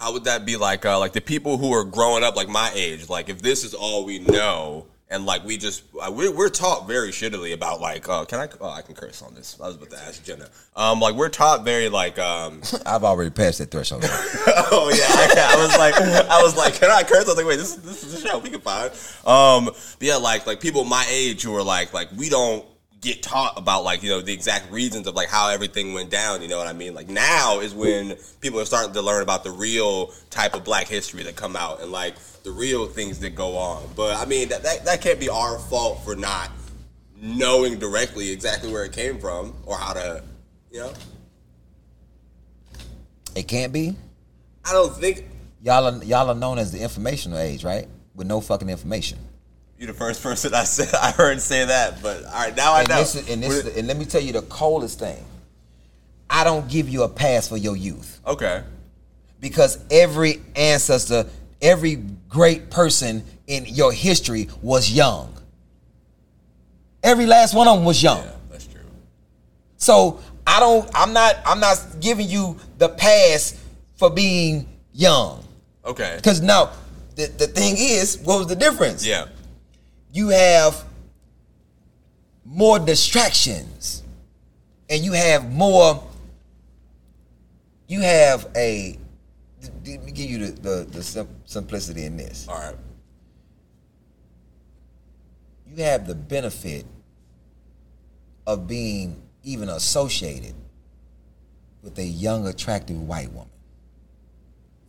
How 0.00 0.12
would 0.12 0.24
that 0.24 0.46
be 0.46 0.56
like? 0.56 0.86
Uh, 0.86 0.98
like 0.98 1.12
the 1.12 1.20
people 1.20 1.58
who 1.58 1.72
are 1.72 1.84
growing 1.84 2.22
up, 2.22 2.36
like 2.36 2.48
my 2.48 2.70
age. 2.72 3.08
Like 3.08 3.28
if 3.28 3.42
this 3.42 3.64
is 3.64 3.74
all 3.74 4.04
we 4.04 4.20
know, 4.20 4.86
and 5.10 5.24
like 5.24 5.44
we 5.44 5.56
just 5.56 5.84
we're, 5.94 6.30
we're 6.30 6.48
taught 6.48 6.86
very 6.86 7.10
shittily 7.10 7.54
about 7.54 7.80
like 7.80 8.08
uh, 8.08 8.24
can 8.24 8.40
I? 8.40 8.48
Oh, 8.60 8.70
I 8.70 8.82
can 8.82 8.94
curse 8.94 9.22
on 9.22 9.34
this. 9.34 9.58
I 9.60 9.66
was 9.66 9.76
about 9.76 9.90
to 9.90 9.98
ask 9.98 10.22
Jenna. 10.22 10.48
Um, 10.76 11.00
like 11.00 11.14
we're 11.14 11.30
taught 11.30 11.64
very 11.64 11.88
like 11.88 12.18
um. 12.18 12.62
I've 12.86 13.04
already 13.04 13.30
passed 13.30 13.58
that 13.58 13.70
threshold. 13.70 14.04
oh 14.06 14.92
yeah, 14.94 15.42
I, 15.42 15.54
I 15.54 15.62
was 15.62 15.78
like, 15.78 15.94
I 15.94 16.42
was 16.42 16.56
like, 16.56 16.74
can 16.74 16.90
I 16.90 17.02
curse? 17.02 17.24
I 17.24 17.28
was 17.28 17.36
like, 17.36 17.46
wait, 17.46 17.56
this 17.56 17.76
is 17.76 17.82
this 17.82 18.04
is 18.04 18.22
a 18.22 18.28
show 18.28 18.38
we 18.38 18.50
can 18.50 18.60
find. 18.60 18.90
Um, 19.26 19.66
but 19.66 20.06
yeah, 20.06 20.16
like 20.16 20.46
like 20.46 20.60
people 20.60 20.84
my 20.84 21.06
age 21.08 21.42
who 21.42 21.56
are 21.56 21.62
like 21.62 21.94
like 21.94 22.08
we 22.16 22.28
don't 22.28 22.64
get 23.00 23.22
taught 23.22 23.56
about 23.56 23.84
like 23.84 24.02
you 24.02 24.10
know 24.10 24.20
the 24.20 24.32
exact 24.32 24.70
reasons 24.72 25.06
of 25.06 25.14
like 25.14 25.28
how 25.28 25.48
everything 25.48 25.94
went 25.94 26.10
down. 26.10 26.42
You 26.42 26.48
know 26.48 26.58
what 26.58 26.66
I 26.66 26.72
mean? 26.72 26.94
Like 26.94 27.08
now 27.08 27.60
is 27.60 27.74
when 27.74 28.16
people 28.40 28.60
are 28.60 28.66
starting 28.66 28.92
to 28.92 29.02
learn 29.02 29.22
about 29.22 29.44
the 29.44 29.52
real 29.52 30.08
type 30.30 30.54
of 30.54 30.64
Black 30.64 30.86
history 30.86 31.22
that 31.22 31.36
come 31.36 31.56
out 31.56 31.80
and 31.80 31.92
like 31.92 32.16
the 32.48 32.54
real 32.54 32.86
things 32.86 33.18
that 33.20 33.34
go 33.34 33.56
on. 33.56 33.82
But 33.94 34.16
I 34.16 34.24
mean 34.24 34.48
that 34.48 34.62
that, 34.62 34.84
that 34.86 35.00
can't 35.02 35.20
be 35.20 35.28
our 35.28 35.58
fault 35.58 36.02
for 36.04 36.16
not 36.16 36.50
knowing 37.20 37.78
directly 37.78 38.30
exactly 38.30 38.72
where 38.72 38.84
it 38.84 38.92
came 38.92 39.18
from 39.18 39.54
or 39.66 39.76
how 39.76 39.92
to, 39.92 40.22
you 40.70 40.80
know. 40.80 40.92
it 43.34 43.46
can't 43.48 43.72
be. 43.72 43.96
I 44.64 44.72
don't 44.72 44.94
think 44.94 45.24
Y'all 45.60 45.86
are, 45.86 46.04
y'all 46.04 46.28
are 46.30 46.36
known 46.36 46.56
as 46.58 46.70
the 46.70 46.80
informational 46.80 47.38
age, 47.38 47.64
right? 47.64 47.88
With 48.14 48.28
no 48.28 48.40
fucking 48.40 48.68
information. 48.70 49.18
You're 49.76 49.88
the 49.88 49.98
first 49.98 50.22
person 50.22 50.54
I 50.54 50.62
said 50.64 50.88
I 50.94 51.10
heard 51.10 51.40
say 51.40 51.64
that, 51.64 52.00
but 52.00 52.24
all 52.24 52.32
right, 52.32 52.56
now 52.56 52.74
I 52.74 52.80
And, 52.80 52.88
know. 52.88 52.96
this 52.98 53.14
is, 53.16 53.28
and, 53.28 53.42
this 53.42 53.64
is- 53.64 53.76
and 53.76 53.88
let 53.88 53.96
me 53.96 54.04
tell 54.04 54.20
you 54.22 54.32
the 54.32 54.42
coldest 54.42 55.00
thing. 55.00 55.22
I 56.30 56.44
don't 56.44 56.68
give 56.68 56.88
you 56.88 57.02
a 57.02 57.08
pass 57.08 57.48
for 57.48 57.56
your 57.56 57.76
youth. 57.76 58.20
okay, 58.26 58.62
because 59.40 59.78
every 59.90 60.40
ancestor, 60.54 61.26
every 61.60 61.96
great 62.28 62.70
person 62.70 63.24
in 63.46 63.66
your 63.66 63.92
history 63.92 64.48
was 64.62 64.90
young. 64.90 65.34
Every 67.02 67.26
last 67.26 67.54
one 67.54 67.68
of 67.68 67.76
them 67.76 67.84
was 67.84 68.02
young. 68.02 68.22
Yeah, 68.22 68.32
that's 68.50 68.66
true. 68.66 68.80
So 69.76 70.20
I 70.46 70.60
don't. 70.60 70.88
I'm 70.94 71.12
not. 71.12 71.36
I'm 71.44 71.60
not 71.60 71.78
giving 72.00 72.28
you 72.28 72.56
the 72.78 72.88
pass 72.88 73.58
for 73.96 74.10
being 74.10 74.66
young. 74.92 75.44
Okay. 75.84 76.14
Because 76.16 76.40
now, 76.40 76.70
the, 77.16 77.26
the 77.26 77.46
thing 77.46 77.76
is, 77.78 78.18
what 78.18 78.38
was 78.38 78.46
the 78.46 78.56
difference? 78.56 79.06
Yeah. 79.06 79.26
You 80.12 80.28
have 80.28 80.84
more 82.44 82.78
distractions, 82.78 84.02
and 84.88 85.04
you 85.04 85.12
have 85.12 85.52
more. 85.52 86.02
You 87.86 88.00
have 88.00 88.48
a. 88.56 88.98
Let 89.62 90.04
me 90.04 90.12
give 90.12 90.30
you 90.30 90.38
the 90.46 90.52
the, 90.60 90.84
the 90.90 91.02
sim- 91.02 91.36
simplicity 91.44 92.04
in 92.04 92.16
this. 92.16 92.46
All 92.48 92.54
right. 92.58 92.74
You 95.66 95.82
have 95.84 96.06
the 96.06 96.14
benefit 96.14 96.86
of 98.46 98.66
being 98.66 99.22
even 99.42 99.68
associated 99.68 100.54
with 101.82 101.98
a 101.98 102.04
young, 102.04 102.46
attractive 102.46 103.00
white 103.00 103.30
woman 103.32 103.50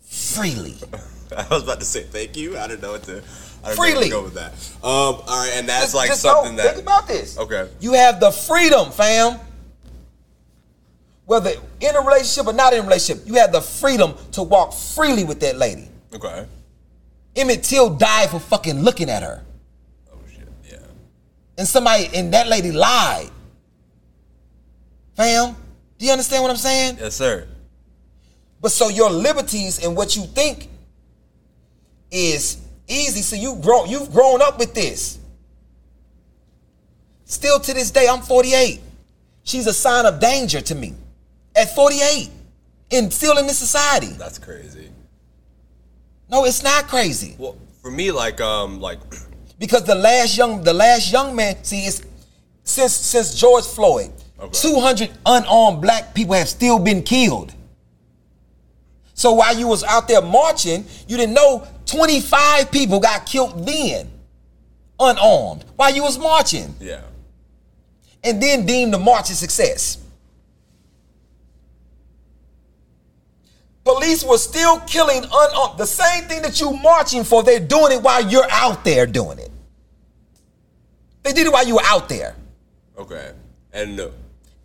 freely. 0.01 0.75
I 1.37 1.45
was 1.49 1.63
about 1.63 1.79
to 1.79 1.85
say 1.85 2.03
thank 2.03 2.35
you. 2.35 2.57
I 2.57 2.67
don't 2.67 2.81
know 2.81 2.93
what 2.93 3.03
to. 3.03 3.11
I 3.11 3.15
didn't 3.17 3.23
know 3.23 3.67
where 3.67 3.75
Freely. 3.75 4.03
to 4.05 4.09
go 4.11 4.23
with 4.23 4.33
that. 4.35 4.53
Um. 4.83 4.83
All 4.83 5.23
right, 5.27 5.51
and 5.55 5.67
that's 5.69 5.85
Just- 5.85 5.95
like 5.95 6.07
just 6.09 6.21
something 6.21 6.55
that. 6.55 6.75
think 6.75 6.83
about 6.83 7.07
this. 7.07 7.37
Okay. 7.37 7.69
You 7.79 7.93
have 7.93 8.19
the 8.19 8.31
freedom, 8.31 8.89
fam. 8.91 9.39
Whether 11.29 11.51
in 11.79 11.95
a 11.95 12.01
relationship 12.01 12.47
or 12.47 12.53
not 12.53 12.73
in 12.73 12.79
a 12.79 12.81
relationship, 12.81 13.27
you 13.27 13.35
have 13.35 13.51
the 13.51 13.61
freedom 13.61 14.15
to 14.31 14.41
walk 14.41 14.73
freely 14.73 15.23
with 15.23 15.39
that 15.41 15.57
lady. 15.57 15.87
Okay. 16.11 16.47
Emmett 17.35 17.61
Till 17.61 17.91
died 17.91 18.31
for 18.31 18.39
fucking 18.39 18.79
looking 18.79 19.11
at 19.11 19.21
her. 19.21 19.45
Oh 20.11 20.17
shit. 20.27 20.49
Yeah. 20.67 20.77
And 21.55 21.67
somebody 21.67 22.09
and 22.15 22.33
that 22.33 22.47
lady 22.47 22.71
lied. 22.71 23.29
Fam, 25.15 25.55
do 25.99 26.07
you 26.07 26.11
understand 26.11 26.41
what 26.41 26.49
I'm 26.49 26.57
saying? 26.57 26.97
Yes, 26.99 27.13
sir. 27.13 27.47
But 28.59 28.71
so 28.71 28.89
your 28.89 29.11
liberties 29.11 29.85
and 29.85 29.95
what 29.95 30.15
you 30.15 30.23
think 30.23 30.67
is 32.09 32.57
easy. 32.87 33.21
So 33.21 33.35
you 33.35 33.55
grow 33.61 33.85
you've 33.85 34.11
grown 34.11 34.41
up 34.41 34.57
with 34.57 34.73
this. 34.73 35.19
Still 37.25 37.59
to 37.59 37.73
this 37.75 37.91
day, 37.91 38.07
I'm 38.09 38.23
48. 38.23 38.81
She's 39.43 39.67
a 39.67 39.73
sign 39.73 40.07
of 40.07 40.19
danger 40.19 40.59
to 40.61 40.73
me. 40.73 40.95
At 41.55 41.73
48. 41.75 42.29
And 42.91 43.13
still 43.13 43.37
in 43.37 43.47
this 43.47 43.59
society. 43.59 44.07
That's 44.07 44.39
crazy. 44.39 44.89
No, 46.29 46.45
it's 46.45 46.63
not 46.63 46.87
crazy. 46.87 47.35
Well, 47.37 47.57
for 47.81 47.91
me, 47.91 48.11
like, 48.11 48.41
um, 48.41 48.79
like, 48.79 48.99
Because 49.59 49.83
the 49.83 49.95
last 49.95 50.37
young 50.37 50.63
the 50.63 50.73
last 50.73 51.11
young 51.11 51.35
man, 51.35 51.61
see, 51.63 51.81
it's 51.81 52.01
since 52.63 52.93
since 52.93 53.35
George 53.35 53.65
Floyd, 53.65 54.11
Okay. 54.39 54.57
200 54.57 55.11
unarmed 55.25 55.81
black 55.81 56.13
people 56.13 56.33
have 56.33 56.47
still 56.47 56.79
been 56.79 57.03
killed. 57.03 57.53
So 59.13 59.33
while 59.33 59.53
you 59.57 59.67
was 59.67 59.83
out 59.83 60.07
there 60.07 60.21
marching, 60.21 60.85
you 61.09 61.17
didn't 61.17 61.33
know 61.33 61.67
25 61.85 62.71
people 62.71 63.01
got 63.01 63.25
killed 63.25 63.67
then, 63.67 64.09
unarmed, 64.97 65.65
while 65.75 65.93
you 65.93 66.03
was 66.03 66.17
marching, 66.17 66.73
yeah. 66.79 67.01
and 68.23 68.41
then 68.41 68.65
deemed 68.65 68.93
the 68.93 68.97
march 68.97 69.29
a 69.29 69.33
success. 69.33 69.97
Police 73.93 74.23
were 74.23 74.37
still 74.37 74.79
killing 74.81 75.23
unarmed. 75.23 75.79
The 75.79 75.85
same 75.87 76.25
thing 76.25 76.43
that 76.43 76.59
you 76.61 76.73
marching 76.73 77.23
for, 77.23 77.41
they're 77.41 77.59
doing 77.59 77.93
it 77.93 78.03
while 78.03 78.21
you're 78.21 78.49
out 78.51 78.83
there 78.83 79.07
doing 79.07 79.39
it. 79.39 79.49
They 81.23 81.33
did 81.33 81.47
it 81.47 81.53
while 81.53 81.65
you 81.67 81.75
were 81.75 81.85
out 81.85 82.07
there. 82.07 82.35
Okay. 82.97 83.31
And 83.73 83.99
uh, 83.99 84.09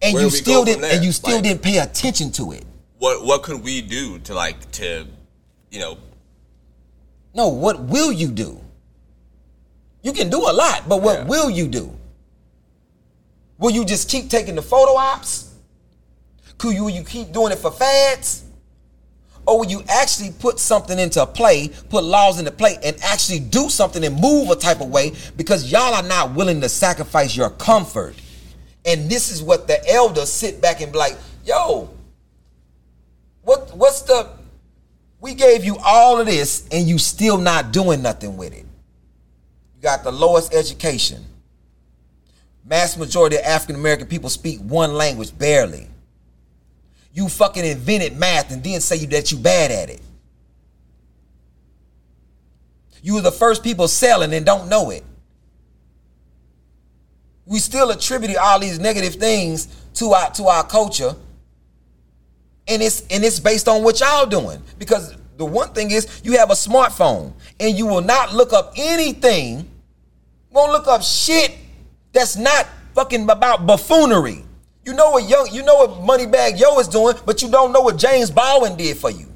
And 0.03 0.21
you 0.21 0.29
still 0.29 0.65
didn't 0.65 0.85
and 0.85 1.03
you 1.03 1.11
still 1.13 1.37
Like, 1.37 1.45
didn't 1.45 1.63
pay 1.63 1.79
attention 1.79 2.33
to 2.33 2.53
it. 2.53 2.65
What 2.99 3.25
What 3.25 3.43
could 3.43 3.63
we 3.65 3.81
do 3.81 4.19
to 4.19 4.35
like 4.35 4.71
to, 4.73 5.07
you 5.71 5.81
know? 5.81 5.97
No, 7.35 7.49
what 7.49 7.81
will 7.81 8.13
you 8.13 8.29
do? 8.29 8.61
You 10.03 10.13
can 10.13 10.29
do 10.29 10.39
a 10.39 10.53
lot, 10.53 10.87
but 10.87 11.01
what 11.01 11.21
Yeah. 11.21 11.25
will 11.25 11.49
you 11.49 11.67
do? 11.67 11.97
Will 13.59 13.71
you 13.71 13.85
just 13.87 14.11
keep 14.11 14.29
taking 14.29 14.55
the 14.55 14.63
photo 14.63 14.97
ops? 14.97 15.51
Could 16.59 16.75
you, 16.75 16.85
will 16.85 16.91
you 16.91 17.05
keep 17.05 17.33
doing 17.33 17.53
it 17.53 17.59
for 17.59 17.71
fads? 17.71 18.44
Or 19.47 19.59
will 19.61 19.67
you 19.67 19.83
actually 19.89 20.31
put 20.31 20.59
something 20.59 20.99
into 20.99 21.25
play, 21.27 21.69
put 21.91 22.05
laws 22.05 22.39
into 22.39 22.51
play, 22.51 22.79
and 22.83 22.97
actually 23.03 23.41
do 23.41 23.69
something 23.69 24.03
and 24.05 24.19
move 24.19 24.51
a 24.51 24.57
type 24.57 24.81
of 24.81 24.89
way 24.89 25.13
because 25.37 25.71
y'all 25.71 25.95
are 25.95 26.03
not 26.03 26.35
willing 26.35 26.61
to 26.63 26.69
sacrifice 26.69 27.37
your 27.37 27.51
comfort. 27.51 28.15
And 28.87 29.11
this 29.11 29.31
is 29.31 29.43
what 29.43 29.67
the 29.67 29.87
elders 29.91 30.31
sit 30.31 30.61
back 30.61 30.81
and 30.81 30.93
be 30.93 30.99
like, 30.99 31.17
yo, 31.45 31.91
what 33.43 33.77
what's 33.77 34.03
the 34.03 34.29
we 35.21 35.35
gave 35.35 35.65
you 35.65 35.79
all 35.83 36.21
of 36.21 36.27
this 36.27 36.67
and 36.71 36.87
you 36.87 36.99
still 36.99 37.39
not 37.39 37.73
doing 37.73 38.03
nothing 38.03 38.37
with 38.37 38.53
it. 38.53 38.67
You 39.75 39.83
got 39.83 40.05
the 40.05 40.13
lowest 40.13 40.55
education. 40.55 41.25
Mass 42.65 42.97
majority 42.97 43.37
of 43.37 43.45
African 43.45 43.77
American 43.77 44.07
people 44.07 44.31
speak 44.31 44.61
one 44.61 44.95
language 44.95 45.37
barely. 45.39 45.89
You 47.14 47.29
fucking 47.29 47.64
invented 47.64 48.16
math 48.18 48.50
and 48.50 48.62
then 48.62 48.81
say 48.81 49.07
that 49.07 49.31
you 49.31 49.38
bad 49.38 49.70
at 49.70 49.88
it. 49.88 50.03
You 53.03 53.14
were 53.14 53.20
the 53.20 53.33
first 53.33 53.62
people 53.62 53.87
selling 53.87 54.35
and 54.35 54.44
don't 54.44 54.68
know 54.68 54.90
it. 54.90 55.05
We 57.46 57.61
still 57.61 57.90
attribute 57.90 58.37
all 58.37 58.59
these 58.59 58.81
negative 58.81 59.14
things 59.14 59.68
to 59.94 60.12
our 60.12 60.31
to 60.33 60.46
our 60.46 60.66
culture 60.66 61.14
and 62.66 62.83
it's 62.83 63.03
and 63.11 63.24
it's 63.24 63.38
based 63.38 63.68
on 63.68 63.83
what 63.83 64.00
y'all 64.00 64.27
doing 64.27 64.61
because 64.79 65.14
the 65.37 65.44
one 65.44 65.68
thing 65.72 65.90
is 65.90 66.20
you 66.24 66.38
have 66.38 66.50
a 66.50 66.55
smartphone 66.55 67.33
and 67.61 67.77
you 67.77 67.87
will 67.87 68.00
not 68.00 68.33
look 68.33 68.53
up 68.53 68.72
anything 68.77 69.68
won't 70.50 70.72
look 70.72 70.87
up 70.87 71.03
shit 71.03 71.57
that's 72.12 72.37
not 72.37 72.66
fucking 72.94 73.29
about 73.29 73.66
buffoonery 73.66 74.44
you 74.85 74.92
know 74.92 75.11
what 75.11 75.29
young 75.29 75.49
you 75.53 75.62
know 75.62 75.87
what 75.87 75.90
Moneybagg 76.03 76.59
Yo 76.59 76.79
is 76.79 76.88
doing 76.88 77.16
but 77.27 77.42
you 77.42 77.51
don't 77.51 77.73
know 77.73 77.81
what 77.81 77.97
james 77.97 78.31
baldwin 78.31 78.77
did 78.77 78.97
for 78.97 79.11
you 79.11 79.35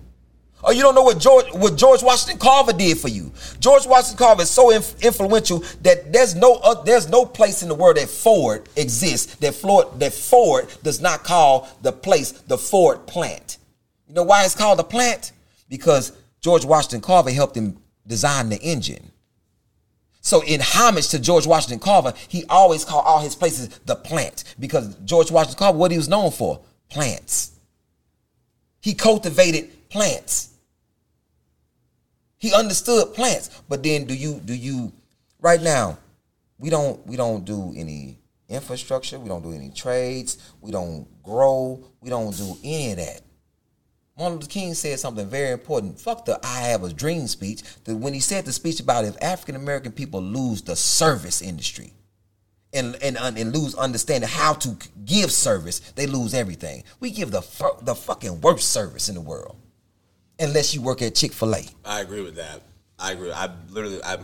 or 0.63 0.73
you 0.73 0.83
don't 0.83 0.95
know 0.95 1.03
what 1.03 1.19
George 1.19 1.47
what 1.53 1.77
George 1.77 2.03
Washington 2.03 2.39
Carver 2.39 2.73
did 2.73 2.99
for 2.99 3.09
you. 3.09 3.33
George 3.61 3.87
Washington 3.87 4.19
Carver 4.19 4.43
is 4.43 4.51
so 4.51 4.71
inf- 4.71 5.01
influential 5.03 5.61
that 5.83 6.13
there's 6.13 6.35
no 6.35 6.55
uh, 6.57 6.83
there's 6.83 7.09
no 7.09 7.25
place 7.25 7.63
in 7.63 7.69
the 7.69 7.75
world 7.75 7.97
that 7.97 8.09
Ford 8.09 8.69
exists 8.77 9.37
that 9.37 9.55
Ford 9.55 9.87
that 10.01 10.13
Ford 10.13 10.69
does 10.83 11.01
not 11.01 11.23
call 11.25 11.69
the 11.83 11.93
place 11.93 12.33
the 12.33 12.59
Ford 12.59 13.07
plant. 13.07 13.59
You 14.09 14.15
know 14.15 14.25
why 14.25 14.45
it's 14.45 14.55
called 14.55 14.81
a 14.81 14.85
plant? 14.85 15.33
Because 15.69 16.13
George 16.41 16.65
Washington 16.65 17.03
Carver 17.03 17.31
helped 17.31 17.57
him 17.57 17.79
design 18.07 18.49
the 18.49 18.61
engine. 18.61 19.13
So 20.29 20.43
in 20.43 20.61
homage 20.63 21.09
to 21.09 21.19
George 21.19 21.47
Washington 21.47 21.79
Carver, 21.79 22.13
he 22.29 22.45
always 22.51 22.85
called 22.85 23.05
all 23.07 23.21
his 23.21 23.35
places 23.35 23.71
the 23.87 23.97
plant 23.97 24.45
because 24.61 24.95
George 25.07 25.31
Washington 25.31 25.59
Carver, 25.59 25.79
what 25.79 25.91
he 25.91 25.97
was 25.97 26.07
known 26.07 26.31
for, 26.31 26.61
plants. 26.91 27.53
He 28.83 28.93
cultivated 28.93 29.89
plants. 29.89 30.51
He 32.37 32.53
understood 32.53 33.15
plants. 33.15 33.63
But 33.71 33.83
then 33.83 34.05
do 34.05 34.15
you 34.15 34.35
do 34.45 34.55
you 34.55 34.93
right 35.41 35.63
now, 35.63 35.97
we 36.59 36.69
don't 36.69 37.07
we 37.07 37.17
don't 37.17 37.47
do 37.47 37.73
any 37.75 38.19
infrastructure, 38.51 39.19
we 39.19 39.31
don't 39.31 39.43
do 39.43 39.55
any 39.55 39.71
trades, 39.71 40.53
we 40.61 40.71
don't 40.71 41.07
grow, 41.23 41.83
we 42.03 42.11
don't 42.11 42.37
do 42.37 42.55
any 42.63 42.91
of 42.91 42.99
that. 42.99 43.23
Martin 44.19 44.39
Luther 44.39 44.51
King 44.51 44.75
said 44.75 44.99
something 44.99 45.29
very 45.29 45.53
important. 45.53 46.01
Fuck 46.01 46.25
the 46.25 46.45
I 46.45 46.61
have 46.63 46.83
a 46.83 46.93
dream 46.93 47.29
speech. 47.29 47.63
That 47.85 47.97
when 47.97 48.15
he 48.15 48.21
said 48.21 48.45
the 48.45 48.53
speech 48.53 48.81
about 48.81 49.05
if 49.05 49.17
African 49.23 49.55
American 49.55 49.93
people 49.93 50.21
lose 50.21 50.61
the 50.63 50.75
service 50.75 51.41
industry 51.41 51.93
and, 52.73 52.97
and 52.97 53.17
and 53.17 53.57
lose 53.57 53.77
understanding 53.77 54.29
how 54.29 54.55
to 54.55 54.77
give 55.05 55.31
service, 55.31 55.79
they 55.95 56.07
lose 56.07 56.35
everything. 56.35 56.83
We 56.99 57.13
give 57.13 57.31
the 57.31 57.43
fu- 57.43 57.79
the 57.83 57.95
fucking 57.95 58.41
worst 58.41 58.73
service 58.73 59.09
in 59.09 59.15
the 59.15 59.21
world, 59.21 59.57
unless 60.41 60.75
you 60.75 60.83
work 60.83 61.01
at 61.01 61.15
Chick 61.15 61.33
Fil 61.33 61.55
A. 61.55 61.65
I 61.85 62.01
agree 62.01 62.23
with 62.23 62.35
that. 62.35 62.63
I 62.99 63.13
agree. 63.13 63.31
I 63.31 63.49
literally, 63.71 64.03
I 64.03 64.19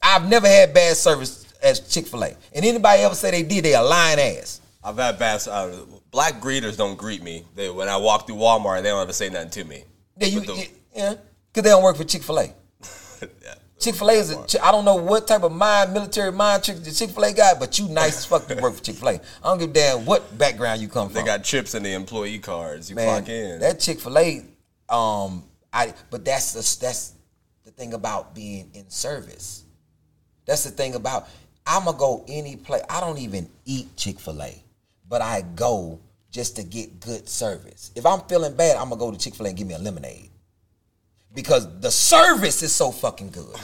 I've 0.00 0.26
never 0.26 0.48
had 0.48 0.72
bad 0.72 0.96
service 0.96 1.44
as 1.62 1.80
Chick 1.80 2.06
Fil 2.06 2.24
A, 2.24 2.34
and 2.54 2.64
anybody 2.64 3.02
ever 3.02 3.14
say 3.14 3.30
they 3.30 3.42
did, 3.42 3.64
they 3.64 3.74
a 3.74 3.82
lying 3.82 4.18
ass. 4.18 4.62
I've 4.82 4.96
had 4.96 5.18
bad. 5.18 5.46
Uh, 5.46 5.72
black 6.10 6.40
greeters 6.40 6.76
don't 6.76 6.96
greet 6.96 7.22
me. 7.22 7.44
They 7.54 7.70
when 7.70 7.88
I 7.88 7.96
walk 7.96 8.26
through 8.26 8.36
Walmart, 8.36 8.82
they 8.82 8.88
don't 8.88 9.02
ever 9.02 9.12
say 9.12 9.28
nothing 9.28 9.50
to 9.50 9.64
me. 9.64 9.84
Yeah, 10.18 10.26
you, 10.26 10.40
the- 10.40 10.68
yeah, 10.94 11.14
because 11.52 11.62
they 11.64 11.70
don't 11.70 11.82
work 11.82 11.96
for 11.96 12.04
Chick 12.04 12.22
Fil 12.22 12.38
A. 12.40 12.44
yeah. 13.22 13.54
Chick 13.78 13.94
Fil 13.94 14.10
A 14.10 14.14
is 14.14 14.32
a, 14.32 14.64
I 14.64 14.72
don't 14.72 14.84
know 14.84 14.96
what 14.96 15.28
type 15.28 15.44
of 15.44 15.52
mind, 15.52 15.92
military 15.92 16.32
mind 16.32 16.64
trick 16.64 16.82
the 16.82 16.90
Chick 16.90 17.10
Fil 17.10 17.24
A 17.24 17.32
got, 17.32 17.60
but 17.60 17.78
you 17.78 17.88
nice 17.88 18.18
as 18.18 18.24
fuck 18.24 18.46
to 18.48 18.56
work 18.56 18.74
for 18.74 18.82
Chick 18.82 18.96
Fil 18.96 19.08
A. 19.08 19.12
I 19.12 19.20
don't 19.44 19.58
give 19.58 19.70
a 19.70 19.72
damn 19.72 20.04
what 20.04 20.36
background 20.36 20.80
you 20.80 20.88
come 20.88 21.08
They 21.08 21.14
from. 21.14 21.24
They 21.24 21.26
got 21.26 21.44
chips 21.44 21.74
in 21.74 21.82
the 21.84 21.92
employee 21.92 22.38
cards. 22.38 22.90
You 22.90 22.96
man, 22.96 23.22
clock 23.22 23.28
in. 23.28 23.60
that 23.60 23.78
Chick 23.78 24.00
Fil 24.00 24.18
A, 24.18 24.44
um, 24.92 25.44
I 25.72 25.94
but 26.10 26.24
that's 26.24 26.52
the, 26.52 26.84
that's 26.84 27.12
the 27.64 27.70
thing 27.70 27.94
about 27.94 28.34
being 28.34 28.70
in 28.74 28.90
service. 28.90 29.64
That's 30.44 30.64
the 30.64 30.70
thing 30.70 30.94
about 30.96 31.28
I'ma 31.66 31.92
go 31.92 32.24
any 32.26 32.56
place. 32.56 32.82
I 32.90 33.00
don't 33.00 33.18
even 33.18 33.48
eat 33.64 33.94
Chick 33.96 34.18
Fil 34.18 34.42
A, 34.42 34.60
but 35.08 35.22
I 35.22 35.42
go 35.54 36.00
just 36.30 36.56
to 36.56 36.62
get 36.62 37.00
good 37.00 37.28
service. 37.28 37.90
If 37.94 38.04
I'm 38.04 38.20
feeling 38.22 38.54
bad, 38.54 38.76
I'm 38.76 38.90
gonna 38.90 38.98
go 38.98 39.10
to 39.10 39.18
Chick 39.18 39.34
Fil 39.34 39.46
A 39.46 39.48
and 39.50 39.58
give 39.58 39.66
me 39.66 39.74
a 39.74 39.78
lemonade 39.78 40.30
because 41.34 41.80
the 41.80 41.90
service 41.90 42.62
is 42.62 42.74
so 42.74 42.90
fucking 42.90 43.30
good. 43.30 43.54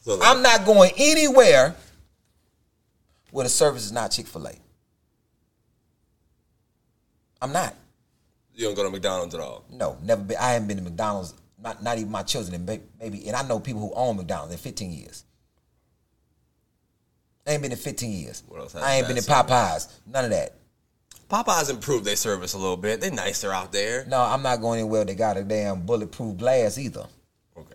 So 0.00 0.18
I'm 0.22 0.42
not 0.42 0.66
going 0.66 0.92
anywhere 0.98 1.74
where 3.30 3.44
the 3.44 3.48
service 3.48 3.84
is 3.84 3.92
not 3.92 4.10
Chick 4.10 4.26
Fil 4.26 4.46
A. 4.46 4.52
I'm 7.40 7.52
not. 7.52 7.74
you 8.54 8.66
don't 8.66 8.74
go 8.74 8.84
to 8.84 8.90
McDonald's 8.90 9.34
at 9.34 9.40
all. 9.40 9.64
No, 9.70 9.98
never 10.02 10.22
been. 10.22 10.36
I 10.38 10.52
haven't 10.52 10.68
been 10.68 10.76
to 10.78 10.82
McDonald's. 10.82 11.34
Not 11.58 11.82
not 11.82 11.98
even 11.98 12.10
my 12.12 12.22
children. 12.22 12.54
And 12.54 12.82
maybe, 13.00 13.26
and 13.26 13.34
I 13.36 13.42
know 13.46 13.58
people 13.58 13.80
who 13.80 13.92
own 13.94 14.16
McDonald's 14.16 14.52
in 14.52 14.58
15 14.58 14.92
years. 14.92 15.24
I 17.46 17.52
ain't 17.52 17.62
been 17.62 17.72
in 17.72 17.78
15 17.78 18.10
years. 18.10 18.42
What 18.48 18.60
else 18.60 18.74
I 18.74 18.96
ain't 18.96 19.06
been 19.06 19.16
in? 19.16 19.22
Popeyes. 19.22 19.92
None 20.06 20.24
of 20.24 20.30
that. 20.30 20.56
Popeyes 21.28 21.70
improved 21.70 22.04
their 22.04 22.16
service 22.16 22.54
a 22.54 22.58
little 22.58 22.76
bit. 22.76 23.00
They're 23.00 23.10
nicer 23.10 23.52
out 23.52 23.72
there. 23.72 24.04
No, 24.06 24.20
I'm 24.20 24.42
not 24.42 24.60
going 24.60 24.80
anywhere. 24.80 25.04
They 25.04 25.14
got 25.14 25.36
a 25.36 25.42
damn 25.42 25.84
bulletproof 25.84 26.36
glass 26.36 26.78
either. 26.78 27.06
Okay. 27.56 27.74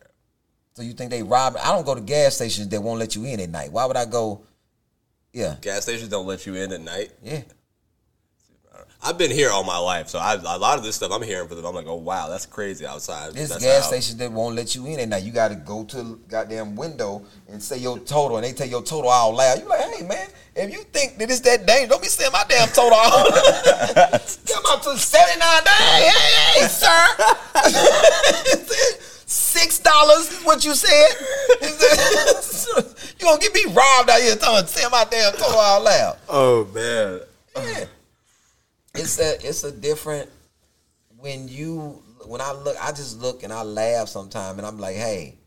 So 0.73 0.81
you 0.83 0.93
think 0.93 1.11
they 1.11 1.23
rob? 1.23 1.55
I 1.61 1.71
don't 1.71 1.85
go 1.85 1.95
to 1.95 2.01
gas 2.01 2.35
stations 2.35 2.67
that 2.69 2.81
won't 2.81 2.99
let 2.99 3.15
you 3.15 3.25
in 3.25 3.39
at 3.39 3.49
night. 3.49 3.71
Why 3.71 3.85
would 3.85 3.97
I 3.97 4.05
go? 4.05 4.43
Yeah, 5.33 5.55
Gas 5.61 5.83
stations 5.83 6.09
don't 6.09 6.25
let 6.25 6.45
you 6.47 6.55
in 6.55 6.71
at 6.71 6.81
night. 6.81 7.11
yeah. 7.21 7.41
I've 9.01 9.17
been 9.17 9.31
here 9.31 9.49
all 9.49 9.63
my 9.63 9.77
life, 9.77 10.09
so 10.09 10.19
I, 10.19 10.33
a 10.33 10.57
lot 10.57 10.77
of 10.77 10.83
this 10.83 10.97
stuff 10.97 11.13
I'm 11.13 11.21
hearing 11.21 11.47
for 11.47 11.55
them. 11.55 11.65
I'm 11.65 11.73
like, 11.73 11.87
oh 11.87 11.95
wow, 11.95 12.27
that's 12.27 12.45
crazy 12.45 12.85
outside. 12.85 13.33
There's 13.33 13.47
That's 13.47 13.63
gas 13.63 13.87
stations 13.87 14.17
that 14.17 14.29
won't 14.29 14.55
let 14.55 14.75
you 14.75 14.85
in 14.87 14.99
at 14.99 15.07
night. 15.07 15.23
You 15.23 15.31
got 15.31 15.47
to 15.49 15.55
go 15.55 15.85
to 15.85 15.95
the 15.95 16.19
goddamn 16.27 16.75
window 16.75 17.23
and 17.47 17.63
say 17.63 17.77
your 17.77 17.97
total, 17.99 18.35
and 18.35 18.45
they 18.45 18.51
tell 18.51 18.67
your 18.67 18.81
total 18.81 19.09
out 19.09 19.31
loud. 19.31 19.59
You 19.59 19.69
like, 19.69 19.79
hey 19.79 20.05
man, 20.05 20.27
if 20.53 20.73
you 20.73 20.83
think 20.91 21.17
that 21.17 21.31
it's 21.31 21.39
that 21.41 21.65
dangerous, 21.65 21.89
don't 21.89 22.01
be 22.01 22.09
saying 22.09 22.31
my 22.33 22.43
damn 22.49 22.67
total 22.67 22.99
out. 22.99 23.31
Come 24.47 24.63
up 24.67 24.81
to 24.83 24.97
seventy 24.97 25.39
nine. 25.39 25.61
Hey, 25.65 26.09
hey, 26.09 26.59
hey, 26.59 26.67
sir. 26.67 27.07
Six 29.25 29.79
dollars 29.79 30.29
is 30.29 30.43
what 30.43 30.65
you 30.65 30.75
said. 30.75 31.09
you 33.17 33.25
gonna 33.25 33.39
get 33.39 33.53
me 33.53 33.63
robbed 33.67 34.09
out 34.09 34.19
here 34.19 34.35
talking 34.35 34.67
saying 34.67 34.91
my 34.91 35.05
damn 35.09 35.31
total 35.33 35.57
out 35.57 35.83
loud. 35.83 36.17
Oh 36.27 36.65
man. 36.75 37.21
Yeah. 37.55 37.85
It's 38.95 39.19
a 39.19 39.35
it's 39.47 39.63
a 39.63 39.71
different 39.71 40.29
when 41.17 41.47
you 41.47 42.01
when 42.25 42.41
I 42.41 42.51
look 42.51 42.75
I 42.81 42.91
just 42.91 43.19
look 43.19 43.43
and 43.43 43.53
I 43.53 43.63
laugh 43.63 44.07
sometimes 44.07 44.57
and 44.57 44.65
I'm 44.65 44.79
like, 44.79 44.95
hey, 44.95 45.37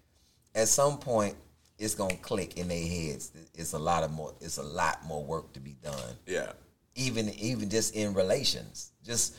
at 0.54 0.68
some 0.68 0.98
point 0.98 1.36
it's 1.78 1.94
gonna 1.94 2.16
click 2.16 2.56
in 2.56 2.68
their 2.68 2.86
heads. 2.86 3.32
It's 3.54 3.72
a 3.72 3.78
lot 3.78 4.04
of 4.04 4.10
more 4.10 4.34
it's 4.40 4.58
a 4.58 4.62
lot 4.62 5.04
more 5.04 5.24
work 5.24 5.52
to 5.54 5.60
be 5.60 5.76
done. 5.82 6.16
Yeah. 6.26 6.52
Even 6.94 7.30
even 7.30 7.68
just 7.68 7.94
in 7.94 8.14
relations. 8.14 8.92
Just 9.04 9.36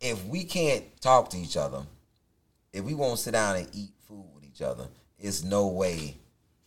if 0.00 0.24
we 0.26 0.44
can't 0.44 0.84
talk 1.00 1.30
to 1.30 1.38
each 1.38 1.56
other, 1.56 1.82
if 2.72 2.84
we 2.84 2.94
won't 2.94 3.18
sit 3.18 3.32
down 3.32 3.56
and 3.56 3.68
eat 3.72 3.90
food 4.06 4.24
with 4.34 4.44
each 4.44 4.62
other, 4.62 4.88
it's 5.18 5.42
no 5.42 5.68
way 5.68 6.16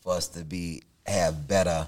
for 0.02 0.13
us 0.13 0.28
to 0.30 0.43
be 0.43 0.84
have 1.06 1.47
better 1.47 1.88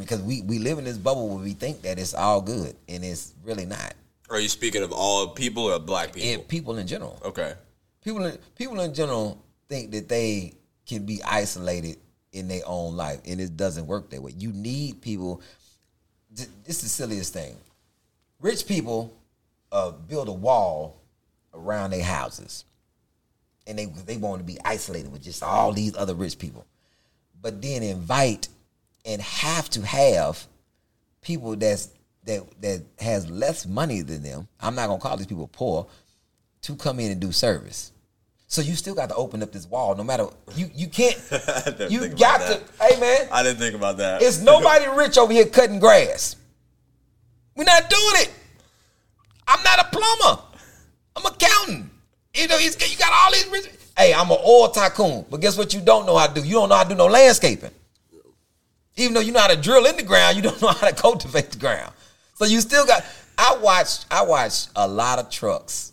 because 0.00 0.22
we, 0.22 0.42
we 0.42 0.58
live 0.58 0.78
in 0.78 0.84
this 0.84 0.98
bubble 0.98 1.28
where 1.28 1.44
we 1.44 1.52
think 1.52 1.82
that 1.82 1.98
it's 1.98 2.14
all 2.14 2.40
good 2.40 2.74
and 2.88 3.04
it's 3.04 3.34
really 3.44 3.66
not. 3.66 3.94
Are 4.30 4.40
you 4.40 4.48
speaking 4.48 4.82
of 4.82 4.92
all 4.92 5.28
people 5.28 5.64
or 5.64 5.78
black 5.78 6.14
people? 6.14 6.30
And 6.30 6.48
people 6.48 6.78
in 6.78 6.86
general, 6.86 7.20
okay. 7.24 7.54
people 8.02 8.24
in, 8.24 8.38
people 8.56 8.80
in 8.80 8.94
general 8.94 9.42
think 9.68 9.90
that 9.92 10.08
they 10.08 10.54
can 10.86 11.04
be 11.04 11.22
isolated 11.22 11.98
in 12.32 12.48
their 12.48 12.62
own 12.66 12.96
life, 12.96 13.20
and 13.26 13.40
it 13.40 13.56
doesn't 13.56 13.86
work 13.86 14.10
that 14.10 14.22
way. 14.22 14.32
You 14.36 14.52
need 14.52 15.02
people. 15.02 15.42
This 16.30 16.48
is 16.66 16.82
the 16.82 16.88
silliest 16.88 17.34
thing. 17.34 17.56
Rich 18.40 18.66
people 18.66 19.14
uh, 19.70 19.90
build 19.90 20.28
a 20.28 20.32
wall 20.32 20.96
around 21.52 21.90
their 21.90 22.02
houses, 22.02 22.64
and 23.66 23.78
they 23.78 23.84
they 23.84 24.16
want 24.16 24.40
to 24.40 24.44
be 24.44 24.58
isolated 24.64 25.12
with 25.12 25.22
just 25.22 25.42
all 25.42 25.72
these 25.72 25.94
other 25.94 26.14
rich 26.14 26.38
people, 26.38 26.64
but 27.40 27.60
then 27.60 27.82
invite 27.82 28.48
and 29.04 29.20
have 29.20 29.68
to 29.70 29.82
have 29.82 30.46
people 31.22 31.56
that's 31.56 31.90
that 32.24 32.42
that 32.60 32.82
has 32.98 33.28
less 33.30 33.66
money 33.66 34.02
than 34.02 34.22
them. 34.22 34.48
I'm 34.60 34.74
not 34.74 34.86
gonna 34.88 35.00
call 35.00 35.16
these 35.16 35.26
people 35.26 35.48
poor 35.48 35.86
to 36.62 36.76
come 36.76 37.00
in 37.00 37.10
and 37.10 37.20
do 37.20 37.32
service. 37.32 37.92
So 38.46 38.60
you 38.60 38.74
still 38.74 38.94
got 38.94 39.08
to 39.08 39.14
open 39.14 39.42
up 39.42 39.50
this 39.50 39.66
wall, 39.66 39.94
no 39.94 40.04
matter 40.04 40.26
you. 40.54 40.70
You 40.74 40.86
can't. 40.86 41.16
you 41.90 42.08
got 42.08 42.38
to. 42.38 42.60
Hey 42.80 43.00
man, 43.00 43.28
I 43.32 43.42
didn't 43.42 43.58
think 43.58 43.74
about 43.74 43.96
that. 43.96 44.20
it's 44.22 44.40
nobody 44.42 44.86
rich 44.88 45.16
over 45.16 45.32
here 45.32 45.46
cutting 45.46 45.78
grass. 45.78 46.36
We're 47.56 47.64
not 47.64 47.88
doing 47.88 48.14
it. 48.16 48.30
I'm 49.48 49.62
not 49.62 49.78
a 49.80 49.84
plumber. 49.84 50.42
I'm 51.16 51.26
an 51.26 51.32
accountant. 51.32 51.90
You 52.34 52.48
know, 52.48 52.58
he's, 52.58 52.76
you 52.90 52.98
got 52.98 53.12
all 53.12 53.32
these 53.32 53.46
rich. 53.48 53.70
Hey, 53.96 54.14
I'm 54.14 54.30
an 54.30 54.38
oil 54.46 54.68
tycoon. 54.68 55.26
But 55.30 55.40
guess 55.40 55.58
what? 55.58 55.74
You 55.74 55.80
don't 55.80 56.06
know 56.06 56.16
how 56.16 56.26
to 56.26 56.34
do. 56.34 56.46
You 56.46 56.54
don't 56.54 56.68
know 56.68 56.76
how 56.76 56.84
to 56.84 56.88
do 56.88 56.94
no 56.94 57.06
landscaping. 57.06 57.70
Even 58.96 59.14
though 59.14 59.20
you 59.20 59.32
know 59.32 59.40
how 59.40 59.48
to 59.48 59.56
drill 59.56 59.86
in 59.86 59.96
the 59.96 60.02
ground, 60.02 60.36
you 60.36 60.42
don't 60.42 60.60
know 60.60 60.68
how 60.68 60.88
to 60.88 60.94
cultivate 60.94 61.50
the 61.50 61.58
ground. 61.58 61.92
So 62.34 62.44
you 62.44 62.60
still 62.60 62.86
got. 62.86 63.04
I 63.38 63.56
watch. 63.62 64.04
I 64.10 64.22
watch 64.22 64.66
a 64.76 64.86
lot 64.86 65.18
of 65.18 65.30
trucks 65.30 65.92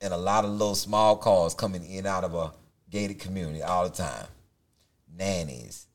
and 0.00 0.12
a 0.12 0.16
lot 0.16 0.44
of 0.44 0.50
little 0.50 0.74
small 0.74 1.16
cars 1.16 1.54
coming 1.54 1.84
in 1.84 2.06
out 2.06 2.24
of 2.24 2.34
a 2.34 2.52
gated 2.90 3.18
community 3.18 3.62
all 3.62 3.84
the 3.84 3.94
time. 3.94 4.26
Nannies, 5.16 5.86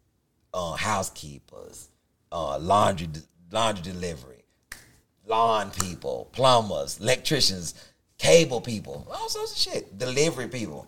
uh, 0.53 0.73
housekeepers, 0.73 1.89
uh, 2.31 2.57
laundry 2.59 3.07
laundry 3.51 3.83
delivery, 3.83 4.43
lawn 5.27 5.71
people, 5.71 6.29
plumbers, 6.31 6.99
electricians, 6.99 7.75
cable 8.17 8.59
people, 8.61 9.07
all 9.11 9.29
sorts 9.29 9.51
of 9.51 9.57
shit, 9.57 9.97
delivery 9.97 10.47
people. 10.47 10.87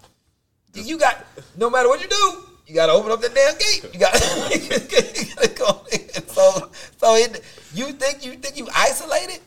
You 0.73 0.97
got 0.97 1.25
no 1.55 1.69
matter 1.69 1.87
what 1.87 2.01
you 2.01 2.09
do, 2.09 2.43
you 2.67 2.73
got 2.75 2.87
to 2.87 2.93
open 2.93 3.11
up 3.11 3.21
that 3.21 3.33
damn 3.35 3.57
gate. 3.57 3.93
You 3.93 3.99
got 3.99 4.13
to 5.41 5.47
go. 5.55 5.85
In. 5.91 5.99
So 6.27 6.69
so 6.97 7.15
it, 7.15 7.41
you 7.73 7.91
think 7.93 8.25
you 8.25 8.33
think 8.33 8.57
you 8.57 8.67
isolated, 8.75 9.39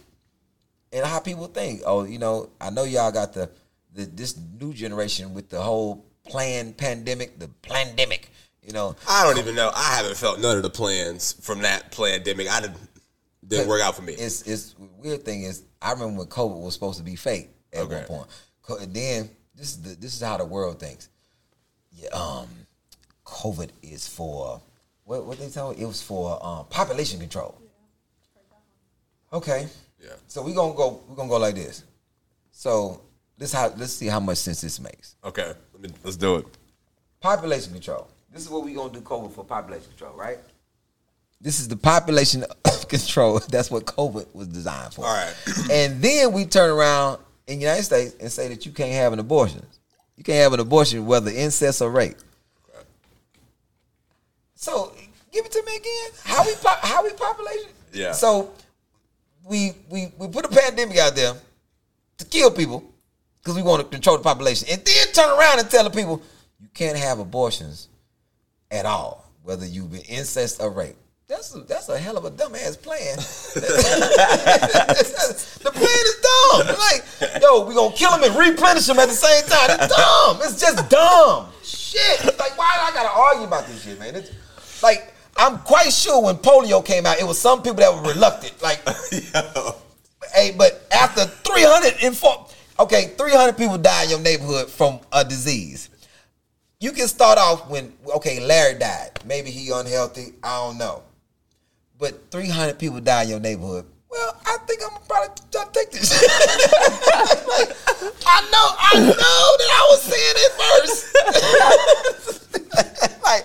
and 0.93 1.05
how 1.05 1.21
people 1.21 1.47
think. 1.47 1.83
Oh, 1.85 2.05
you 2.05 2.19
know, 2.19 2.51
I 2.61 2.71
know 2.71 2.85
y'all 2.85 3.13
got 3.13 3.33
the, 3.35 3.51
the 3.95 4.05
this 4.07 4.39
new 4.61 4.73
generation 4.73 5.35
with 5.35 5.49
the 5.49 5.61
whole 5.61 6.05
planned 6.27 6.77
pandemic, 6.77 7.39
the 7.39 7.49
pandemic. 7.63 8.31
You 8.63 8.73
know, 8.73 8.97
I 9.09 9.25
don't 9.25 9.39
even 9.39 9.55
know. 9.55 9.71
I 9.75 9.95
haven't 9.97 10.17
felt 10.17 10.41
none 10.41 10.57
of 10.57 10.63
the 10.63 10.71
plans 10.71 11.33
from 11.45 11.63
that 11.63 11.91
pandemic. 11.91 12.49
I 12.51 12.61
didn't 12.61 12.77
didn't 13.47 13.69
work 13.69 13.81
out 13.83 13.97
for 13.97 14.03
me. 14.03 14.13
It's 14.13 14.43
it's 14.43 14.75
weird 14.99 15.25
thing 15.25 15.43
is 15.43 15.63
I 15.81 15.93
remember 15.93 16.19
when 16.19 16.27
COVID 16.29 16.61
was 16.63 16.75
supposed 16.75 16.99
to 16.99 17.05
be 17.05 17.17
fake 17.17 17.51
at 17.73 17.81
Okay. 17.83 18.05
one 18.09 18.27
point. 18.69 18.93
Then 18.93 19.31
this 19.55 19.69
is 19.71 19.83
the, 19.83 19.95
this 19.95 20.15
is 20.15 20.21
how 20.21 20.37
the 20.37 20.45
world 20.45 20.79
thinks. 20.79 21.09
Yeah, 21.93 22.11
um, 22.11 22.47
COVID 23.29 23.71
is 23.83 24.09
for 24.09 24.61
what 25.05 25.25
what 25.27 25.39
they 25.39 25.49
tell 25.49 25.71
it 25.71 25.85
was 25.85 26.03
for 26.03 26.45
um, 26.45 26.67
population 26.67 27.21
control. 27.21 27.55
Okay, 29.33 29.69
Yeah. 30.03 30.13
so 30.27 30.43
we 30.43 30.55
gonna 30.55 30.75
go 30.75 31.03
we 31.09 31.15
gonna 31.15 31.29
go 31.29 31.37
like 31.37 31.55
this. 31.55 31.85
So 32.51 33.03
this 33.37 33.53
how 33.53 33.73
let's 33.77 33.93
see 33.93 34.07
how 34.07 34.21
much 34.21 34.39
sense 34.39 34.61
this 34.63 34.81
makes. 34.81 35.17
Okay. 35.23 35.53
Let 35.75 35.83
me, 35.83 35.91
let's 36.03 36.17
do 36.17 36.37
it. 36.37 36.47
Population 37.21 37.73
control. 37.73 38.09
This 38.33 38.43
is 38.43 38.49
what 38.51 38.65
we 38.65 38.73
gonna 38.75 38.93
do 38.93 39.01
COVID 39.01 39.33
for 39.33 39.45
population 39.45 39.89
control, 39.89 40.15
right? 40.15 40.39
This 41.41 41.61
is 41.61 41.69
the 41.69 41.77
population 41.77 42.45
control. 42.89 43.39
That's 43.51 43.71
what 43.71 43.85
COVID 43.85 44.35
was 44.35 44.49
designed 44.49 44.95
for. 44.95 45.05
All 45.05 45.15
right. 45.15 45.35
and 45.71 46.01
then 46.03 46.33
we 46.33 46.47
turn 46.47 46.71
around 46.71 47.21
in 47.47 47.59
the 47.59 47.65
United 47.65 47.85
States 47.85 48.17
and 48.21 48.33
say 48.33 48.49
that 48.49 48.65
you 48.67 48.73
can't 48.73 48.93
have 48.93 49.13
an 49.13 49.19
abortion. 49.19 49.65
You 50.17 50.25
can't 50.25 50.43
have 50.43 50.53
an 50.55 50.61
abortion 50.61 51.07
whether 51.07 51.31
incest 51.31 51.81
or 51.83 51.91
rape. 51.91 52.17
So 54.59 54.93
give 55.33 55.47
it 55.47 55.53
to 55.53 55.63
me 55.65 55.77
again. 55.77 56.11
How 56.25 56.45
we 56.45 56.53
po- 56.57 56.81
how 56.83 57.05
we 57.05 57.13
population? 57.13 57.71
Yeah. 57.93 58.11
So 58.11 58.51
we 59.45 59.73
we 59.89 60.13
we 60.19 60.27
put 60.27 60.45
a 60.45 60.49
pandemic 60.49 60.99
out 60.99 61.15
there 61.15 61.35
to 62.19 62.25
kill 62.25 62.51
people 62.51 62.83
because 63.41 63.55
we 63.55 63.63
want 63.63 63.83
to 63.83 63.89
control 63.89 64.17
the 64.17 64.25
population, 64.25 64.67
and 64.69 64.85
then 64.85 65.07
turn 65.13 65.31
around 65.31 65.61
and 65.61 65.71
tell 65.71 65.85
the 65.85 65.91
people 65.91 66.21
you 66.59 66.67
can't 66.75 66.99
have 66.99 67.21
abortions 67.21 67.87
at 68.73 68.85
all, 68.85 69.31
whether 69.45 69.65
you've 69.65 69.93
been 69.93 70.01
incest 70.03 70.61
or 70.61 70.73
rape. 70.73 70.97
That's 71.29 71.55
a, 71.55 71.61
that's 71.61 71.89
a 71.89 71.97
hell 71.97 72.17
of 72.17 72.25
a 72.25 72.31
dumbass 72.33 72.83
plan. 72.83 73.17
the 75.63 75.71
plan 75.71 76.05
is 76.11 76.17
dumb. 76.27 76.67
Like, 76.79 77.43
yo, 77.43 77.65
we 77.65 77.75
gonna 77.75 77.95
kill 77.95 78.11
them 78.11 78.25
and 78.25 78.35
replenish 78.37 78.87
them 78.87 78.99
at 78.99 79.09
the 79.09 79.15
same 79.15 79.45
time. 79.45 79.71
It's 79.71 79.95
dumb. 79.95 80.39
It's 80.43 80.61
just 80.61 80.89
dumb. 80.91 81.47
Shit. 81.63 82.25
It's 82.25 82.39
like, 82.41 82.59
why 82.59 82.73
do 82.75 82.81
I 82.81 82.91
gotta 82.93 83.15
argue 83.17 83.47
about 83.47 83.67
this 83.67 83.85
shit, 83.85 84.01
man? 84.01 84.17
It's 84.17 84.31
like, 84.83 85.15
I'm 85.37 85.59
quite 85.59 85.93
sure 85.93 86.23
when 86.23 86.37
polio 86.37 86.85
came 86.85 87.07
out, 87.07 87.21
it 87.21 87.27
was 87.27 87.39
some 87.39 87.63
people 87.63 87.77
that 87.77 87.95
were 87.95 88.13
reluctant. 88.13 88.61
Like, 88.63 88.81
hey, 90.35 90.55
but 90.57 90.87
after 90.93 91.25
304, 91.25 92.47
okay, 92.81 93.13
300 93.17 93.57
people 93.57 93.79
die 93.79 94.05
in 94.05 94.11
your 94.11 94.21
neighborhood 94.21 94.69
from 94.69 95.01
a 95.13 95.25
disease. 95.25 95.91
You 96.81 96.93
can 96.93 97.09
start 97.09 97.39
off 97.39 97.69
when, 97.69 97.93
okay, 98.17 98.41
Larry 98.41 98.79
died. 98.79 99.11
Maybe 99.27 99.51
he 99.51 99.71
unhealthy. 99.73 100.35
I 100.43 100.57
don't 100.59 100.79
know. 100.79 101.03
but 101.99 102.31
300 102.31 102.79
people 102.79 103.01
die 103.01 103.25
in 103.25 103.31
your 103.31 103.41
neighborhood. 103.41 103.85
Well, 104.11 104.41
I 104.47 104.57
think 104.67 104.81
I'm 104.83 104.99
probably 105.07 105.35
to 105.51 105.69
take 105.73 105.91
this. 105.91 106.11
like, 107.49 107.77
I 108.27 108.41
know, 108.51 108.75
I 108.79 108.95
know 109.01 109.57
that 109.59 109.71
I 109.75 109.87
was 109.91 110.03
saying 110.03 110.37
it 110.37 110.53
first. 110.59 111.15
like, 113.23 113.45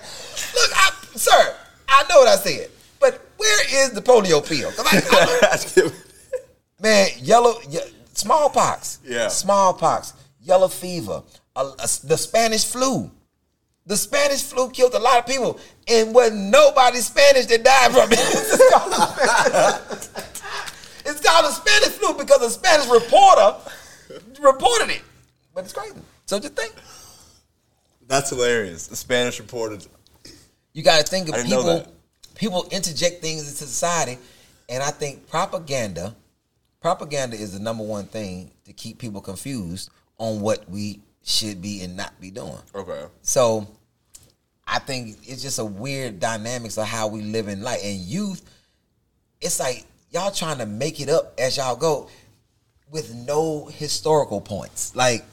look, 0.54 0.70
I, 0.74 0.90
sir, 1.14 1.56
I 1.88 2.04
know 2.08 2.20
what 2.20 2.28
I 2.28 2.36
said, 2.36 2.70
but 3.00 3.20
where 3.36 3.84
is 3.84 3.90
the 3.92 4.00
polio 4.02 4.46
pill? 4.46 4.70
I- 4.78 5.02
I- 5.42 5.92
man, 6.82 7.08
yellow, 7.18 7.54
ye- 7.68 7.80
smallpox, 8.12 8.98
Yeah. 9.04 9.28
smallpox, 9.28 10.12
yellow 10.42 10.68
fever, 10.68 11.22
uh, 11.56 11.72
uh, 11.78 11.86
the 12.04 12.16
Spanish 12.16 12.64
flu. 12.64 13.10
The 13.86 13.96
Spanish 13.98 14.42
flu 14.42 14.70
killed 14.70 14.94
a 14.94 14.98
lot 14.98 15.18
of 15.18 15.26
people, 15.26 15.58
and 15.86 16.14
wasn't 16.14 16.44
nobody 16.50 17.00
Spanish 17.00 17.44
that 17.46 17.62
died 17.62 17.92
from 17.92 18.10
it. 18.10 18.18
it's, 18.18 18.70
called 18.72 18.92
the, 18.92 20.20
it's 21.10 21.20
called 21.20 21.44
the 21.44 21.50
Spanish 21.52 21.88
flu 21.98 22.14
because 22.14 22.40
a 22.42 22.50
Spanish 22.50 22.88
reporter 22.88 23.56
reported 24.40 24.88
it. 24.90 25.02
But 25.54 25.64
it's 25.64 25.74
crazy. 25.74 25.94
So 26.24 26.38
just 26.40 26.54
think. 26.56 26.74
That's 28.06 28.30
hilarious. 28.30 28.86
The 28.86 28.96
Spanish 28.96 29.38
reported. 29.38 29.86
You 30.74 30.82
got 30.82 30.98
to 30.98 31.06
think 31.06 31.28
of 31.28 31.34
I 31.34 31.38
didn't 31.38 31.50
know 31.50 31.78
people. 31.78 31.92
People 32.34 32.66
interject 32.72 33.22
things 33.22 33.42
into 33.42 33.64
society, 33.64 34.18
and 34.68 34.82
I 34.82 34.90
think 34.90 35.28
propaganda, 35.28 36.14
propaganda 36.80 37.36
is 37.36 37.52
the 37.52 37.60
number 37.60 37.84
one 37.84 38.06
thing 38.06 38.50
to 38.64 38.72
keep 38.72 38.98
people 38.98 39.20
confused 39.20 39.90
on 40.18 40.40
what 40.40 40.68
we 40.68 41.00
should 41.22 41.62
be 41.62 41.82
and 41.82 41.96
not 41.96 42.20
be 42.20 42.32
doing. 42.32 42.58
Okay. 42.74 43.04
So 43.22 43.68
I 44.66 44.80
think 44.80 45.16
it's 45.22 45.42
just 45.42 45.60
a 45.60 45.64
weird 45.64 46.18
dynamics 46.18 46.76
of 46.76 46.86
how 46.86 47.06
we 47.06 47.22
live 47.22 47.46
in 47.46 47.62
life. 47.62 47.80
And 47.84 47.96
youth, 47.96 48.42
it's 49.40 49.60
like 49.60 49.84
y'all 50.10 50.32
trying 50.32 50.58
to 50.58 50.66
make 50.66 51.00
it 51.00 51.08
up 51.08 51.34
as 51.38 51.56
y'all 51.56 51.76
go 51.76 52.08
with 52.90 53.14
no 53.14 53.66
historical 53.66 54.40
points. 54.40 54.94
Like, 54.96 55.24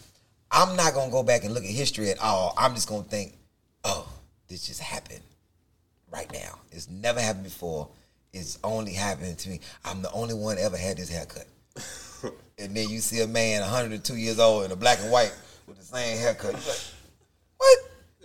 I'm 0.51 0.75
not 0.75 0.93
gonna 0.93 1.11
go 1.11 1.23
back 1.23 1.45
and 1.45 1.53
look 1.55 1.63
at 1.63 1.69
history 1.71 2.11
at 2.11 2.19
all. 2.19 2.53
I'm 2.55 2.75
just 2.75 2.87
gonna 2.87 3.03
think, 3.03 3.33
oh, 3.83 4.07
this 4.47 4.67
just 4.67 4.81
happened 4.81 5.21
right 6.11 6.31
now. 6.31 6.59
It's 6.71 6.89
never 6.89 7.19
happened 7.19 7.45
before. 7.45 7.87
It's 8.33 8.59
only 8.63 8.93
happening 8.93 9.35
to 9.35 9.49
me. 9.49 9.59
I'm 9.83 10.01
the 10.01 10.11
only 10.11 10.33
one 10.33 10.57
ever 10.57 10.77
had 10.77 10.97
this 10.97 11.09
haircut. 11.09 11.47
and 12.57 12.75
then 12.75 12.89
you 12.89 12.99
see 12.99 13.21
a 13.21 13.27
man 13.27 13.61
102 13.61 14.15
years 14.15 14.39
old 14.39 14.65
in 14.65 14.71
a 14.71 14.75
black 14.75 14.99
and 15.01 15.11
white 15.11 15.33
with 15.67 15.77
the 15.77 15.85
same 15.85 16.17
haircut. 16.17 16.51
You're 16.51 16.61
like, 16.61 16.81
what? 17.57 17.79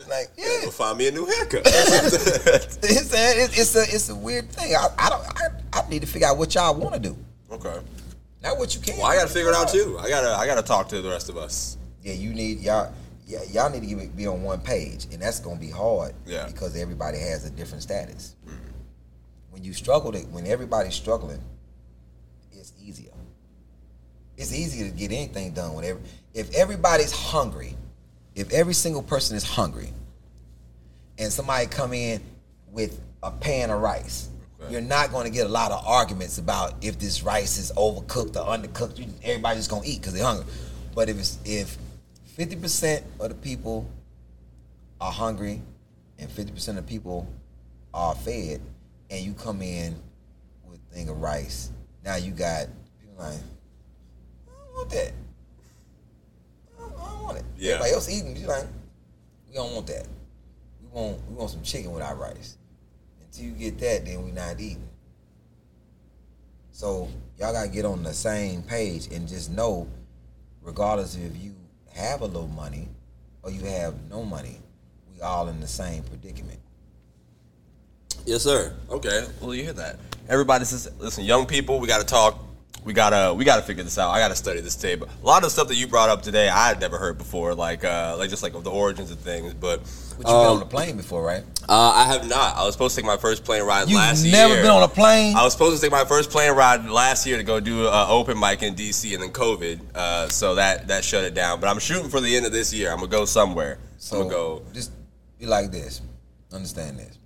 Like, 0.09 0.29
yeah. 0.37 0.61
Well, 0.63 0.71
find 0.71 0.99
me 0.99 1.09
a 1.09 1.11
new 1.11 1.27
haircut. 1.27 1.67
It's 2.89 3.13
a, 3.13 3.61
it's 3.61 3.77
a 3.77 3.83
it's 3.83 4.09
a 4.11 4.15
weird 4.15 4.51
thing. 4.51 4.75
I, 4.75 4.89
I 4.99 5.09
don't 5.09 5.25
I, 5.37 5.81
I 5.81 5.89
need 5.89 6.03
to 6.03 6.07
figure 6.07 6.29
out 6.29 6.39
what 6.39 6.55
y'all 6.55 6.75
want 6.75 6.95
to 6.95 7.01
do, 7.01 7.17
okay. 7.51 7.79
not 8.43 8.59
what 8.59 8.75
you 8.75 8.81
can. 8.81 8.97
Well, 8.97 9.07
I 9.07 9.17
gotta 9.17 9.29
figure 9.29 9.51
it 9.51 9.55
out 9.55 9.69
too. 9.69 9.99
I 9.99 10.09
gotta, 10.09 10.35
I 10.35 10.47
gotta 10.47 10.63
talk 10.63 10.89
to 10.91 11.03
the 11.03 11.09
rest 11.09 11.29
of 11.29 11.37
us. 11.37 11.77
Yeah, 12.03 12.13
you 12.13 12.33
need 12.33 12.61
y'all. 12.61 12.93
Yeah, 13.27 13.43
y'all 13.51 13.71
need 13.71 13.81
to 13.81 13.87
get- 13.87 14.17
be 14.17 14.27
on 14.29 14.43
one 14.45 14.61
page, 14.61 15.07
and 15.13 15.21
that's 15.21 15.41
gonna 15.41 15.59
be 15.59 15.71
hard. 15.71 16.15
Yeah. 16.27 16.47
because 16.47 16.77
everybody 16.77 17.19
has 17.19 17.45
a 17.45 17.51
different 17.51 17.83
status. 17.83 18.37
Mm-hmm. 18.47 18.57
When 19.51 19.65
you 19.65 19.73
struggle, 19.73 20.13
to, 20.13 20.19
when 20.27 20.47
everybody's 20.47 20.95
struggling, 20.95 21.43
it's 22.53 22.73
easier. 22.81 23.11
It's 24.37 24.53
easier 24.55 24.89
to 24.89 24.95
get 24.97 25.11
anything 25.13 25.53
done. 25.53 25.75
Whenever 25.75 25.99
if 26.35 26.55
everybody's 26.55 27.11
hungry, 27.13 27.75
if 28.35 28.53
every 28.53 28.75
single 28.75 29.03
person 29.03 29.37
is 29.37 29.43
hungry, 29.45 29.93
and 31.19 31.33
somebody 31.33 31.67
come 31.67 31.93
in 31.95 32.21
with 32.71 33.01
a 33.23 33.31
pan 33.31 33.71
of 33.71 33.81
rice, 33.81 34.29
Okay. 34.61 34.73
you're 34.73 34.81
not 34.83 35.11
going 35.11 35.25
to 35.25 35.31
get 35.31 35.47
a 35.47 35.51
lot 35.51 35.73
of 35.73 35.85
arguments 35.87 36.39
about 36.39 36.75
if 36.83 36.99
this 36.99 37.23
rice 37.23 37.59
is 37.59 37.73
overcooked 37.77 38.37
or 38.37 38.45
undercooked. 38.57 39.07
Everybody's 39.23 39.69
going 39.69 39.83
to 39.83 39.89
eat 39.89 40.01
because 40.01 40.13
they're 40.15 40.25
hungry. 40.25 40.47
But 40.95 41.09
if 41.09 41.19
it's 41.19 41.39
if 41.45 41.77
50% 42.37 43.03
of 43.19 43.29
the 43.31 43.35
people 43.35 43.89
are 45.01 45.13
hungry 45.13 45.63
and 46.19 46.31
50% 46.31 46.69
of 46.69 46.77
the 46.77 46.83
people 46.83 47.27
are 47.95 48.15
fed, 48.15 48.61
and 49.11 49.25
you 49.25 49.33
come 49.33 49.63
in 49.63 49.95
with 50.69 50.79
a 50.91 50.95
thing 50.95 51.09
of 51.09 51.21
rice, 51.21 51.71
now 52.05 52.17
you 52.17 52.31
got 52.31 52.67
people 53.01 53.17
like, 53.19 53.39
I 54.49 54.53
don't 54.53 54.75
want 54.75 54.91
that. 54.91 55.13
I 56.77 56.81
don't, 56.81 56.93
I 56.93 57.11
don't 57.11 57.23
want 57.23 57.39
it. 57.39 57.45
Yeah. 57.57 57.73
Everybody 57.73 57.93
else 57.95 58.11
eating, 58.11 58.37
you 58.37 58.47
like, 58.47 58.67
we 59.49 59.55
don't 59.55 59.75
want 59.75 59.87
that. 59.87 60.07
We 60.83 60.89
want 60.93 61.19
we 61.29 61.35
want 61.35 61.51
some 61.51 61.63
chicken 61.63 61.93
with 61.93 62.03
our 62.03 62.15
rice. 62.15 62.59
Until 63.23 63.47
you 63.47 63.53
get 63.53 63.79
that, 63.79 64.05
then 64.05 64.25
we 64.25 64.31
not 64.31 64.61
eating. 64.61 64.89
So 66.71 67.09
y'all 67.39 67.53
gotta 67.53 67.69
get 67.69 67.87
on 67.87 68.03
the 68.03 68.13
same 68.13 68.63
page 68.63 69.09
and 69.11 69.27
just 69.27 69.51
know, 69.51 69.89
regardless 70.63 71.17
of 71.17 71.25
if 71.25 71.43
you 71.43 71.55
have 71.97 72.21
a 72.21 72.27
little 72.27 72.49
money 72.49 72.89
or 73.43 73.51
you 73.51 73.63
have 73.65 73.95
no 74.11 74.23
money, 74.23 74.59
we 75.13 75.21
all 75.21 75.49
in 75.49 75.61
the 75.61 75.67
same 75.67 76.03
predicament. 76.05 76.59
Yes, 78.25 78.43
sir. 78.43 78.75
Okay. 78.91 79.27
Well, 79.41 79.55
you 79.55 79.63
hear 79.63 79.73
that. 79.75 79.99
Everybody 80.29 80.65
says, 80.65 80.91
listen, 80.99 81.25
young 81.25 81.47
people, 81.47 81.79
we 81.79 81.87
got 81.87 82.01
to 82.01 82.07
talk. 82.07 82.39
We 82.87 82.93
gotta, 82.93 83.35
we 83.35 83.45
gotta 83.45 83.63
figure 83.63 83.83
this 83.83 83.99
out. 83.99 84.11
I 84.13 84.21
gotta 84.21 84.37
study 84.37 84.61
this 84.61 84.77
tape. 84.77 85.03
A 85.03 85.27
lot 85.27 85.39
of 85.39 85.43
the 85.43 85.51
stuff 85.51 85.67
that 85.69 85.75
you 85.75 85.89
brought 85.89 86.09
up 86.09 86.23
today, 86.23 86.49
I 86.49 86.69
had 86.69 86.81
never 86.81 86.97
heard 86.99 87.19
before. 87.19 87.53
Like, 87.55 87.85
uh, 87.85 88.15
like 88.17 88.31
just 88.31 88.45
like 88.45 88.53
the 88.53 88.71
origins 88.71 89.11
of 89.11 89.19
things. 89.19 89.53
But 89.55 89.81
But 90.17 90.19
you've 90.19 90.25
been 90.27 90.33
on 90.35 90.59
the 90.61 90.67
plane 90.67 90.97
before, 90.97 91.23
right? 91.25 91.43
uh, 91.69 91.73
I 91.97 92.05
have 92.05 92.29
not. 92.29 92.57
I 92.57 92.65
was 92.65 92.75
supposed 92.75 92.95
to 92.95 93.03
take 93.03 93.07
my 93.07 93.17
first 93.17 93.45
plane 93.45 93.65
ride 93.65 93.91
last 93.91 93.91
year. 93.91 93.99
You've 93.99 94.09
last 94.09 94.25
never 94.25 94.55
year. 94.55 94.63
been 94.63 94.71
on 94.71 94.83
a 94.85 94.89
plane. 94.89 95.35
I 95.37 95.43
was 95.43 95.53
supposed 95.53 95.77
to 95.77 95.83
take 95.83 95.91
my 95.91 96.05
first 96.05 96.31
plane 96.31 96.53
ride 96.55 96.89
last 96.89 97.27
year 97.27 97.37
to 97.37 97.43
go 97.43 97.59
do 97.59 97.89
an 97.89 98.07
open 98.09 98.39
mic 98.39 98.63
in 98.63 98.77
DC, 98.77 99.13
and 99.15 99.23
then 99.23 99.31
COVID, 99.31 99.81
uh, 99.97 100.29
so 100.29 100.55
that 100.55 100.87
that 100.87 101.03
shut 101.05 101.25
it 101.25 101.35
down. 101.35 101.59
But 101.61 101.69
I'm 101.69 101.81
shooting 101.81 102.09
for 102.09 102.21
the 102.21 102.37
end 102.37 102.47
of 102.47 102.53
this 102.53 102.73
year. 102.73 102.91
I'm 102.93 102.99
gonna 102.99 103.09
go 103.09 103.25
somewhere. 103.25 103.79
So 103.99 104.17
I'm 104.23 104.29
gonna 104.29 104.35
go. 104.35 104.63
just 104.73 104.93
be 105.41 105.47
like 105.47 105.73
this. 105.73 106.03
Understand 106.53 107.01
this. 107.01 107.19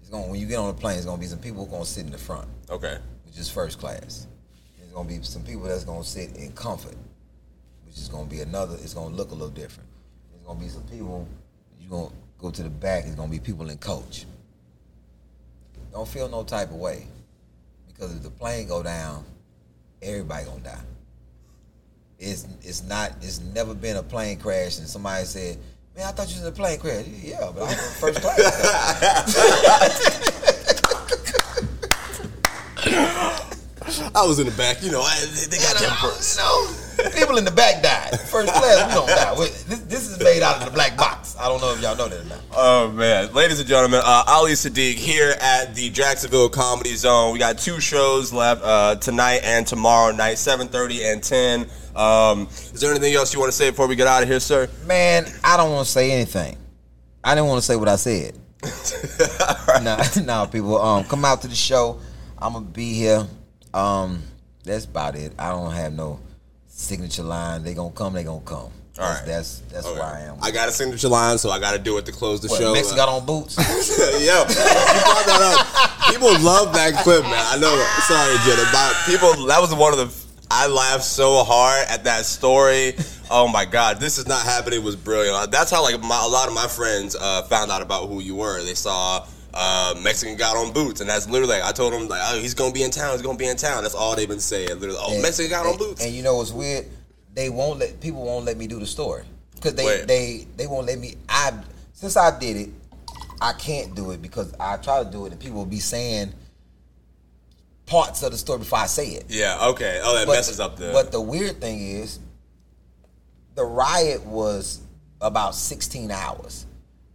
It's 0.00 0.10
going 0.10 0.28
when 0.30 0.40
you 0.40 0.46
get 0.48 0.56
on 0.58 0.66
the 0.74 0.80
plane, 0.80 0.96
it's 0.96 1.06
gonna 1.06 1.20
be 1.20 1.26
some 1.26 1.38
people 1.38 1.64
gonna 1.64 1.84
sit 1.84 2.04
in 2.06 2.10
the 2.10 2.18
front, 2.18 2.48
Okay. 2.68 2.98
which 3.24 3.38
is 3.38 3.48
first 3.48 3.78
class. 3.78 4.26
Gonna 4.94 5.08
be 5.08 5.20
some 5.22 5.42
people 5.42 5.64
that's 5.64 5.82
gonna 5.82 6.04
sit 6.04 6.36
in 6.36 6.52
comfort, 6.52 6.94
which 7.84 7.96
is 7.96 8.08
gonna 8.08 8.30
be 8.30 8.42
another. 8.42 8.76
It's 8.80 8.94
gonna 8.94 9.12
look 9.12 9.32
a 9.32 9.34
little 9.34 9.48
different. 9.48 9.88
There's 10.30 10.44
gonna 10.46 10.60
be 10.60 10.68
some 10.68 10.84
people. 10.84 11.26
You 11.80 11.88
gonna 11.88 12.10
go 12.38 12.52
to 12.52 12.62
the 12.62 12.70
back. 12.70 13.04
It's 13.04 13.16
gonna 13.16 13.28
be 13.28 13.40
people 13.40 13.70
in 13.70 13.78
coach. 13.78 14.24
Don't 15.92 16.06
feel 16.06 16.28
no 16.28 16.44
type 16.44 16.70
of 16.70 16.76
way, 16.76 17.08
because 17.88 18.14
if 18.14 18.22
the 18.22 18.30
plane 18.30 18.68
go 18.68 18.84
down, 18.84 19.24
everybody 20.00 20.44
gonna 20.44 20.60
die. 20.60 20.84
It's 22.20 22.46
it's 22.62 22.84
not. 22.84 23.14
It's 23.20 23.40
never 23.40 23.74
been 23.74 23.96
a 23.96 24.02
plane 24.02 24.38
crash, 24.38 24.78
and 24.78 24.86
somebody 24.86 25.24
said, 25.24 25.58
"Man, 25.96 26.06
I 26.06 26.12
thought 26.12 26.28
you 26.28 26.36
was 26.36 26.42
in 26.42 26.52
a 26.52 26.52
plane 26.52 26.78
crash." 26.78 27.04
Yeah, 27.20 27.50
but 27.52 27.62
I 27.62 27.66
was 27.66 27.72
in 27.72 27.78
first 28.00 28.20
class. 28.20 28.50
I 34.14 34.24
was 34.26 34.38
in 34.38 34.46
the 34.46 34.52
back. 34.52 34.82
You 34.82 34.92
know, 34.92 35.00
I, 35.00 35.18
they 35.50 35.58
got 35.58 35.74
You 35.80 35.86
know, 35.88 35.94
jumpers. 36.00 36.36
you 36.36 37.04
know, 37.04 37.10
people 37.10 37.36
in 37.36 37.44
the 37.44 37.50
back 37.50 37.82
died. 37.82 38.20
First 38.20 38.52
class, 38.52 38.88
we 38.88 38.94
don't 38.94 39.08
die. 39.08 39.34
This, 39.36 39.80
this 39.88 40.08
is 40.08 40.18
made 40.22 40.40
out 40.42 40.58
of 40.58 40.64
the 40.66 40.70
black 40.70 40.96
box. 40.96 41.36
I 41.38 41.48
don't 41.48 41.60
know 41.60 41.72
if 41.74 41.82
y'all 41.82 41.96
know 41.96 42.08
that 42.08 42.20
or 42.20 42.28
not. 42.28 42.38
Oh 42.56 42.92
man, 42.92 43.32
ladies 43.34 43.58
and 43.58 43.68
gentlemen, 43.68 44.00
uh, 44.04 44.22
Ali 44.28 44.52
Siddiq 44.52 44.94
here 44.94 45.34
at 45.40 45.74
the 45.74 45.90
Jacksonville 45.90 46.48
Comedy 46.48 46.94
Zone. 46.94 47.32
We 47.32 47.40
got 47.40 47.58
two 47.58 47.80
shows 47.80 48.32
left 48.32 48.62
uh, 48.62 48.94
tonight 48.96 49.40
and 49.42 49.66
tomorrow 49.66 50.14
night, 50.14 50.38
seven 50.38 50.68
thirty 50.68 51.04
and 51.04 51.20
ten. 51.22 51.66
Um, 51.96 52.42
is 52.50 52.80
there 52.80 52.90
anything 52.92 53.14
else 53.14 53.34
you 53.34 53.40
want 53.40 53.50
to 53.50 53.56
say 53.56 53.70
before 53.70 53.88
we 53.88 53.96
get 53.96 54.06
out 54.06 54.22
of 54.22 54.28
here, 54.28 54.40
sir? 54.40 54.68
Man, 54.86 55.26
I 55.42 55.56
don't 55.56 55.72
want 55.72 55.86
to 55.86 55.92
say 55.92 56.12
anything. 56.12 56.56
I 57.24 57.34
didn't 57.34 57.48
want 57.48 57.58
to 57.58 57.66
say 57.66 57.74
what 57.74 57.88
I 57.88 57.96
said. 57.96 58.38
nah, 59.82 60.02
nah, 60.24 60.46
people, 60.46 60.80
um, 60.80 61.04
come 61.04 61.24
out 61.24 61.42
to 61.42 61.48
the 61.48 61.54
show. 61.56 61.98
I'm 62.38 62.52
gonna 62.52 62.64
be 62.66 62.94
here. 62.94 63.26
Um, 63.74 64.22
that's 64.64 64.84
about 64.84 65.16
it. 65.16 65.32
I 65.38 65.50
don't 65.50 65.72
have 65.72 65.92
no 65.92 66.20
signature 66.68 67.22
line. 67.22 67.62
They 67.64 67.74
gonna 67.74 67.90
come. 67.92 68.14
They 68.14 68.24
gonna 68.24 68.40
come. 68.40 68.70
That's 68.94 68.98
All 69.08 69.12
right. 69.12 69.26
that's, 69.26 69.58
that's 69.72 69.86
Okay. 69.86 69.98
where 69.98 70.08
I 70.08 70.20
am. 70.20 70.36
I 70.40 70.52
got 70.52 70.68
a 70.68 70.72
signature 70.72 71.08
line, 71.08 71.36
so 71.38 71.50
I 71.50 71.58
got 71.58 71.72
to 71.72 71.80
do 71.80 71.98
it 71.98 72.06
to 72.06 72.12
close 72.12 72.40
the 72.40 72.46
What, 72.46 72.60
show. 72.60 72.72
Mexico 72.72 72.94
got 72.96 73.08
on 73.08 73.26
boots. 73.26 73.56
Yo, 73.58 74.14
you 74.14 74.20
brought 74.22 75.26
that 75.26 75.40
up. 75.58 76.12
People 76.12 76.28
love 76.40 76.72
that 76.74 76.94
clip, 77.02 77.24
man. 77.24 77.34
I 77.34 77.58
know. 77.58 77.74
Sorry, 78.06 78.36
Jenna, 78.46 78.68
but 78.72 78.94
people. 79.06 79.46
That 79.46 79.60
was 79.60 79.74
one 79.74 79.92
of 79.92 79.98
the. 79.98 80.24
I 80.50 80.68
laughed 80.68 81.02
so 81.04 81.42
hard 81.42 81.88
at 81.88 82.04
that 82.04 82.24
story. 82.24 82.94
Oh 83.30 83.48
my 83.48 83.64
god, 83.64 83.98
this 83.98 84.18
is 84.18 84.28
not 84.28 84.44
happening. 84.44 84.80
It 84.80 84.84
was 84.84 84.94
brilliant. 84.94 85.50
That's 85.50 85.70
how 85.72 85.82
like 85.82 86.00
my, 86.00 86.22
a 86.24 86.28
lot 86.28 86.46
of 86.46 86.54
my 86.54 86.68
friends 86.68 87.16
uh, 87.20 87.42
found 87.44 87.72
out 87.72 87.82
about 87.82 88.08
who 88.08 88.20
you 88.20 88.36
were. 88.36 88.62
They 88.62 88.74
saw. 88.74 89.26
Uh, 89.56 89.94
Mexican 90.02 90.36
got 90.36 90.56
on 90.56 90.72
boots, 90.72 91.00
and 91.00 91.08
that's 91.08 91.28
literally. 91.28 91.54
Like, 91.54 91.62
I 91.62 91.72
told 91.72 91.92
him 91.92 92.08
like, 92.08 92.20
oh, 92.24 92.40
he's 92.40 92.54
gonna 92.54 92.72
be 92.72 92.82
in 92.82 92.90
town. 92.90 93.12
He's 93.12 93.22
gonna 93.22 93.38
be 93.38 93.46
in 93.46 93.56
town. 93.56 93.82
That's 93.82 93.94
all 93.94 94.16
they've 94.16 94.28
been 94.28 94.40
saying. 94.40 94.68
Literally, 94.80 94.98
oh, 95.00 95.12
And- 95.12 95.22
Mexican 95.22 95.50
got 95.50 95.66
on 95.66 95.78
boots. 95.78 96.04
And 96.04 96.12
you 96.12 96.22
know 96.22 96.36
what's 96.36 96.50
weird? 96.50 96.86
They 97.34 97.50
won't 97.50 97.78
let 97.78 98.00
people 98.00 98.22
won't 98.22 98.44
let 98.44 98.56
me 98.56 98.66
do 98.66 98.78
the 98.80 98.86
story 98.86 99.24
because 99.54 99.74
they 99.74 100.02
they 100.02 100.46
they 100.56 100.66
won't 100.66 100.86
let 100.86 100.98
me. 100.98 101.16
I 101.28 101.52
since 101.92 102.16
I 102.16 102.36
did 102.38 102.56
it, 102.56 102.70
I 103.40 103.52
can't 103.52 103.94
do 103.94 104.10
it 104.10 104.22
because 104.22 104.52
I 104.58 104.76
try 104.76 105.02
to 105.02 105.10
do 105.10 105.26
it 105.26 105.32
and 105.32 105.40
people 105.40 105.58
will 105.58 105.66
be 105.66 105.80
saying 105.80 106.32
parts 107.86 108.22
of 108.22 108.32
the 108.32 108.38
story 108.38 108.60
before 108.60 108.78
I 108.78 108.86
say 108.86 109.08
it. 109.08 109.26
Yeah. 109.28 109.58
Okay. 109.68 110.00
Oh, 110.02 110.14
that 110.14 110.26
But 110.26 110.34
messes 110.34 110.60
up 110.60 110.76
the. 110.76 110.90
But 110.92 111.12
the 111.12 111.20
weird 111.20 111.60
thing 111.60 111.80
is, 111.80 112.18
the 113.54 113.64
riot 113.64 114.24
was 114.24 114.80
about 115.20 115.54
16 115.54 116.10
hours. 116.10 116.66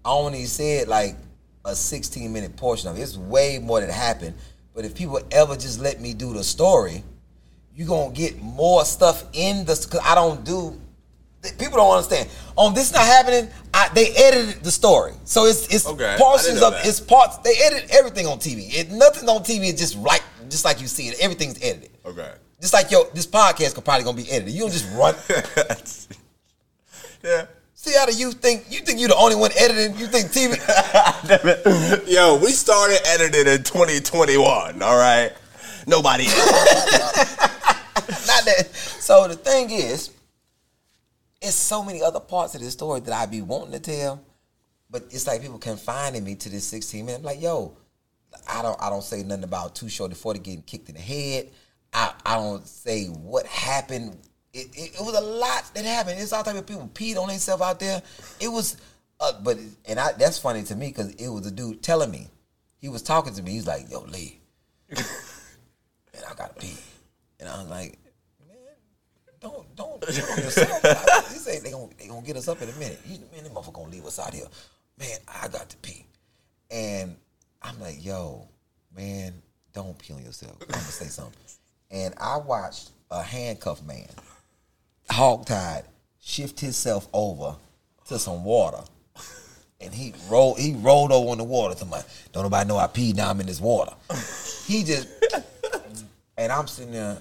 I 0.06 0.12
only 0.12 0.46
said 0.46 0.88
like 0.88 1.16
a 1.70 1.76
16 1.76 2.32
minute 2.32 2.56
portion 2.56 2.90
of 2.90 2.98
it. 2.98 3.02
It's 3.02 3.18
way 3.18 3.60
more 3.60 3.80
that 3.82 3.90
happened. 3.90 4.36
But 4.76 4.86
if 4.86 4.96
people 4.96 5.20
ever 5.32 5.56
just 5.56 5.80
let 5.80 6.00
me 6.02 6.14
do 6.14 6.34
the 6.34 6.44
story, 6.44 7.04
you're 7.76 7.88
gonna 7.88 8.14
get 8.14 8.42
more 8.42 8.86
stuff 8.86 9.24
in 9.34 9.66
the. 9.66 9.74
Cause 9.90 10.02
I 10.04 10.16
don't 10.16 10.44
do. 10.44 10.80
People 11.58 11.78
don't 11.78 11.92
understand. 11.96 12.28
On 12.58 12.74
this 12.74 12.92
not 12.92 13.06
happening, 13.06 13.50
I, 13.74 13.90
they 13.94 14.10
edited 14.16 14.62
the 14.64 14.72
story, 14.72 15.14
so 15.24 15.46
it's 15.46 15.74
it's 15.74 15.88
Okay, 15.88 16.16
portions 16.20 16.62
of 16.62 16.74
that. 16.74 16.86
it's 16.86 17.00
parts. 17.00 17.38
They 17.38 17.54
edit 17.64 17.88
everything 17.92 18.28
on 18.28 18.40
TV. 18.40 18.74
It, 18.74 18.92
nothing 18.92 19.30
on 19.30 19.42
TV 19.44 19.72
is 19.74 19.80
just 19.80 19.96
like 19.98 20.22
just 20.50 20.66
like 20.66 20.82
you 20.82 20.88
see 20.88 21.08
it. 21.08 21.18
Everything's 21.22 21.58
edited. 21.64 21.92
okay. 22.06 22.34
Just 22.60 22.74
like 22.74 22.92
yo, 22.92 23.06
this 23.14 23.26
podcast 23.26 23.74
could 23.76 23.86
probably 23.86 24.04
gonna 24.04 24.18
be 24.18 24.30
edited. 24.30 24.54
You 24.54 24.62
don't 24.62 24.72
just 24.72 24.92
run. 24.98 25.16
yeah. 27.24 27.46
See 27.82 27.94
how 27.98 28.06
do 28.06 28.12
you 28.12 28.34
think? 28.34 28.66
You 28.70 28.82
think 28.82 29.00
you 29.00 29.08
the 29.08 29.16
only 29.16 29.38
one 29.38 29.52
editing? 29.58 29.98
You 29.98 30.08
think 30.08 30.32
TV? 30.32 30.58
Yo, 32.14 32.38
we 32.38 32.52
started 32.52 33.00
editing 33.08 33.48
in 33.54 33.64
2021. 33.64 34.82
All 34.82 34.98
right. 34.98 35.32
Nobody. 35.88 36.26
Not 36.28 36.36
that. 38.44 38.68
So 38.74 39.30
the 39.30 39.36
thing 39.36 39.72
is, 39.72 40.12
it's 41.42 41.56
so 41.56 41.82
many 41.82 42.04
other 42.04 42.20
parts 42.20 42.54
of 42.54 42.60
this 42.60 42.74
story 42.74 43.00
that 43.00 43.14
I 43.14 43.26
be 43.28 43.42
wanting 43.42 43.72
to 43.72 43.80
tell, 43.80 44.22
but 44.90 45.04
it's 45.04 45.26
like 45.26 45.42
people 45.42 45.58
confining 45.58 46.26
me 46.26 46.36
to 46.36 46.50
this 46.50 46.66
16 46.66 47.06
minutes. 47.06 47.20
I'm 47.20 47.26
like, 47.26 47.42
yo, 47.42 47.78
I 48.46 48.62
don't, 48.62 48.78
I 48.82 48.90
don't 48.90 49.06
say 49.06 49.24
nothing 49.24 49.46
about 49.46 49.76
Too 49.76 49.88
Short 49.88 50.12
to 50.12 50.18
40 50.18 50.40
getting 50.40 50.64
kicked 50.64 50.90
in 50.90 50.96
the 50.96 51.02
head. 51.02 51.50
I, 51.94 52.12
I 52.26 52.36
don't 52.36 52.68
say 52.68 53.06
what 53.06 53.46
happened. 53.46 54.18
It, 54.54 54.68
it, 54.74 54.96
it 54.96 55.02
was 55.02 55.16
a 55.16 55.22
lot 55.22 55.70
that 55.76 55.86
happened. 55.86 56.20
It's 56.20 56.34
all 56.34 56.44
type 56.44 56.56
of 56.56 56.66
people 56.66 56.90
peed 56.94 57.18
on 57.18 57.28
themselves 57.28 57.62
out 57.62 57.80
there. 57.80 58.02
It 58.40 58.48
was, 58.48 58.78
uh, 59.20 59.34
but 59.44 59.60
and 59.86 60.00
I, 60.00 60.14
that's 60.14 60.40
funny 60.40 60.64
to 60.64 60.76
me 60.76 60.88
because 60.88 61.12
it 61.16 61.28
was 61.28 61.46
a 61.46 61.52
dude 61.52 61.84
telling 61.84 62.10
me. 62.10 62.28
He 62.80 62.90
was 62.90 63.04
talking 63.04 63.34
to 63.34 63.44
me. 63.44 63.52
He's 63.52 63.68
like, 63.68 63.92
yo, 63.92 64.02
Lee, 64.02 64.40
man, 64.96 65.04
I 66.30 66.34
gotta 66.36 66.54
pee, 66.54 66.78
and 67.40 67.50
I 67.50 67.60
was 67.60 67.70
like, 67.70 68.00
man, 68.48 68.58
don't 69.40 69.76
don't 69.76 70.04
on 70.04 70.44
yourself. 70.44 71.30
he 71.30 71.38
say 71.38 71.60
they 71.60 71.72
gonna 71.72 71.90
they 72.00 72.08
gonna 72.08 72.26
get 72.26 72.38
us 72.38 72.48
up 72.48 72.62
in 72.62 72.70
a 72.70 72.74
minute. 72.74 73.00
You, 73.06 73.20
man, 73.34 73.44
them 73.44 73.54
motherfucker 73.54 73.74
gonna 73.74 73.90
leave 73.90 74.06
us 74.06 74.18
out 74.18 74.34
here. 74.34 74.48
Man, 74.98 75.18
I 75.28 75.48
got 75.50 75.70
to 75.70 75.78
pee, 75.78 76.06
and 76.72 77.16
I'm 77.62 77.80
like, 77.82 78.04
yo, 78.04 78.48
man, 78.96 79.34
don't 79.74 79.98
pee 80.00 80.14
on 80.14 80.24
yourself. 80.24 80.56
I'm 80.62 80.68
gonna 80.68 80.82
say 80.82 81.08
something, 81.08 81.38
and 81.92 82.14
I 82.20 82.38
watched 82.38 82.92
a 83.12 83.22
handcuffed 83.22 83.86
man, 83.86 84.08
hogtied, 85.10 85.84
shift 86.22 86.60
himself 86.60 87.08
over 87.14 87.56
to 88.08 88.20
some 88.20 88.44
water. 88.44 88.80
And 89.82 89.94
he 89.94 90.14
rolled 90.30 90.60
he 90.60 90.74
rolled 90.74 91.12
over 91.12 91.32
in 91.32 91.38
the 91.38 91.44
water 91.46 91.74
to 91.76 91.86
my 91.86 92.02
don't 92.34 92.44
nobody 92.44 92.68
know 92.68 92.78
I 92.78 92.88
peed 92.88 93.16
now 93.16 93.30
I'm 93.30 93.40
in 93.40 93.48
this 93.48 93.62
water. 93.62 93.94
He 94.66 94.84
just 94.84 95.08
and 96.38 96.52
I'm 96.52 96.68
sitting 96.68 96.94
there, 96.94 97.18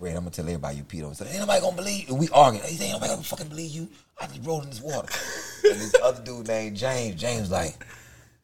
wait, 0.00 0.10
I'm 0.10 0.18
gonna 0.18 0.30
tell 0.30 0.44
everybody 0.44 0.76
you 0.76 0.84
peed 0.84 1.06
on. 1.06 1.14
So 1.14 1.24
ain't 1.24 1.38
nobody 1.38 1.60
gonna 1.60 1.76
believe. 1.76 2.10
We 2.10 2.28
arguing. 2.30 2.66
He 2.66 2.76
said, 2.76 2.84
ain't 2.84 2.94
nobody 2.94 3.12
gonna 3.12 3.22
fucking 3.22 3.48
believe 3.48 3.70
you. 3.70 3.88
I 4.20 4.26
just 4.26 4.44
rolled 4.44 4.64
in 4.64 4.70
this 4.70 4.80
water. 4.80 5.08
And 5.64 5.80
this 5.80 5.94
other 6.02 6.22
dude 6.22 6.46
named 6.46 6.76
James, 6.76 7.20
James 7.20 7.50
like, 7.50 7.84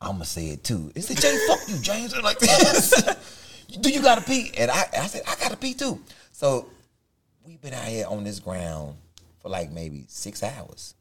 I'm 0.00 0.12
gonna 0.12 0.24
say 0.24 0.48
it 0.48 0.64
too. 0.64 0.90
He 0.94 1.00
said, 1.00 1.18
James, 1.18 1.40
fuck 1.46 1.68
you, 1.68 1.78
James. 1.78 2.16
Like. 2.22 2.38
Do 3.80 3.90
you 3.90 4.02
gotta 4.02 4.20
pee? 4.22 4.50
And 4.58 4.70
I, 4.70 4.88
I 4.98 5.06
said, 5.06 5.22
I 5.28 5.36
gotta 5.36 5.56
pee 5.56 5.74
too. 5.74 6.00
So 6.32 6.68
we've 7.44 7.60
been 7.60 7.74
out 7.74 7.84
here 7.86 8.06
on 8.08 8.24
this 8.24 8.38
ground 8.40 8.96
for 9.42 9.48
like 9.48 9.70
maybe 9.70 10.04
six 10.08 10.42
hours. 10.42 10.94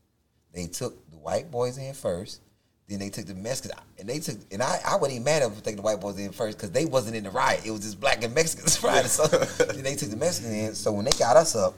They 0.54 0.68
took 0.68 1.10
the 1.12 1.18
white 1.18 1.52
boys 1.52 1.78
in 1.78 1.94
first. 1.94 2.42
Then 2.88 2.98
they 3.00 3.10
took 3.10 3.28
the 3.28 3.36
Mexicans, 3.36 3.80
and 4.00 4.10
they 4.10 4.18
took, 4.18 4.36
and 4.52 4.64
I, 4.64 4.80
I 4.84 4.96
wasn't 4.96 5.12
even 5.18 5.24
mad 5.26 5.44
at 5.44 5.52
them 5.52 5.62
taking 5.62 5.76
the 5.76 5.84
white 5.84 6.02
boys 6.02 6.18
in 6.18 6.32
first 6.32 6.58
because 6.58 6.72
they 6.72 6.86
wasn't 6.86 7.16
in 7.16 7.24
the 7.24 7.30
riot. 7.30 7.62
It 7.64 7.70
was 7.70 7.82
just 7.82 8.00
black 8.00 8.24
and 8.24 8.34
Mexicans 8.34 8.82
riot. 8.84 9.06
So 9.06 9.28
then 9.28 9.84
they 9.84 9.96
took 9.96 10.10
the 10.10 10.16
Mexicans 10.16 10.54
in. 10.54 10.74
So 10.74 10.92
when 10.94 11.06
they 11.06 11.12
got 11.12 11.38
us 11.38 11.56
up, 11.56 11.76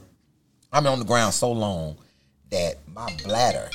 I'm 0.72 0.88
on 0.88 1.00
the 1.00 1.06
ground 1.06 1.34
so 1.34 1.52
long 1.52 1.98
that 2.50 2.76
my 2.96 3.14
bladder, 3.26 3.70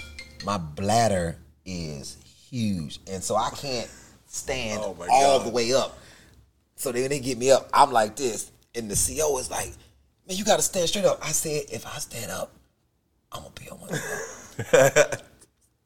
my 0.46 0.56
bladder 0.56 1.36
is 1.66 2.16
huge, 2.48 3.00
and 3.06 3.22
so 3.22 3.36
I 3.36 3.50
can't 3.50 3.90
stand 4.26 4.80
Oh 4.82 4.96
all 5.10 5.38
God. 5.38 5.46
the 5.46 5.50
way 5.50 5.74
up. 5.74 5.98
So 6.76 6.90
then 6.90 7.10
they 7.10 7.18
get 7.20 7.36
me 7.36 7.50
up, 7.50 7.68
I'm 7.74 7.92
like 7.92 8.16
this, 8.16 8.50
and 8.74 8.90
the 8.90 8.94
CO 8.96 9.36
is 9.38 9.50
like, 9.50 9.72
"Man, 10.26 10.36
you 10.36 10.44
got 10.44 10.56
to 10.56 10.62
stand 10.62 10.88
straight 10.88 11.04
up." 11.04 11.18
I 11.22 11.32
said, 11.32 11.64
"If 11.70 11.86
I 11.86 11.98
stand 11.98 12.30
up, 12.30 12.52
I'm 13.32 13.42
gonna 13.42 13.52
pee 13.54 13.68
on 13.70 13.80
myself." 13.80 14.52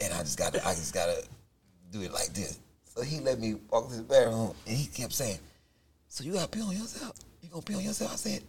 and 0.00 0.14
I 0.14 0.18
just 0.20 0.38
got 0.38 0.52
to, 0.54 0.66
I 0.66 0.74
just 0.74 0.94
gotta 0.94 1.22
do 1.92 2.02
it 2.02 2.12
like 2.12 2.32
this. 2.32 2.58
So 2.94 3.02
he 3.02 3.20
let 3.20 3.38
me 3.38 3.56
walk 3.70 3.90
to 3.90 3.96
the 3.96 4.02
bathroom, 4.02 4.54
and 4.66 4.76
he 4.76 4.86
kept 4.86 5.12
saying, 5.12 5.38
"So 6.08 6.24
you 6.24 6.34
gotta 6.34 6.48
pee 6.48 6.62
on 6.62 6.72
yourself? 6.72 7.16
You 7.42 7.48
gonna 7.48 7.62
pee 7.62 7.74
on 7.74 7.82
yourself?" 7.82 8.12
I 8.12 8.16
said, 8.16 8.42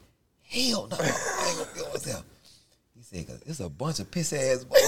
"Hell 0.43 0.87
no, 0.87 0.97
I 0.99 1.47
ain't 1.47 1.57
gonna 1.57 1.69
pee 1.73 1.81
on 1.81 1.89
myself." 1.89 2.23
He 2.95 3.03
said, 3.03 3.27
"Cause 3.27 3.41
it's 3.45 3.59
a 3.59 3.69
bunch 3.69 3.99
of 3.99 4.11
piss 4.11 4.33
ass." 4.33 4.63
boys." 4.63 4.79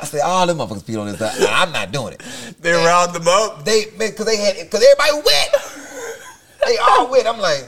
I 0.00 0.04
said, 0.04 0.20
"All 0.20 0.46
them 0.46 0.58
motherfuckers 0.58 0.84
peed 0.84 1.00
on 1.00 1.06
themselves. 1.06 1.44
I'm 1.48 1.72
not 1.72 1.92
doing 1.92 2.14
it." 2.14 2.22
They 2.60 2.72
round 2.72 3.14
them 3.14 3.26
up. 3.26 3.64
They 3.64 3.86
man, 3.98 4.12
cause 4.12 4.26
they 4.26 4.36
had 4.36 4.70
cause 4.70 4.82
everybody 4.82 5.22
wet. 5.24 5.54
They 6.66 6.76
all 6.78 7.10
wet. 7.10 7.26
I'm 7.26 7.38
like, 7.38 7.64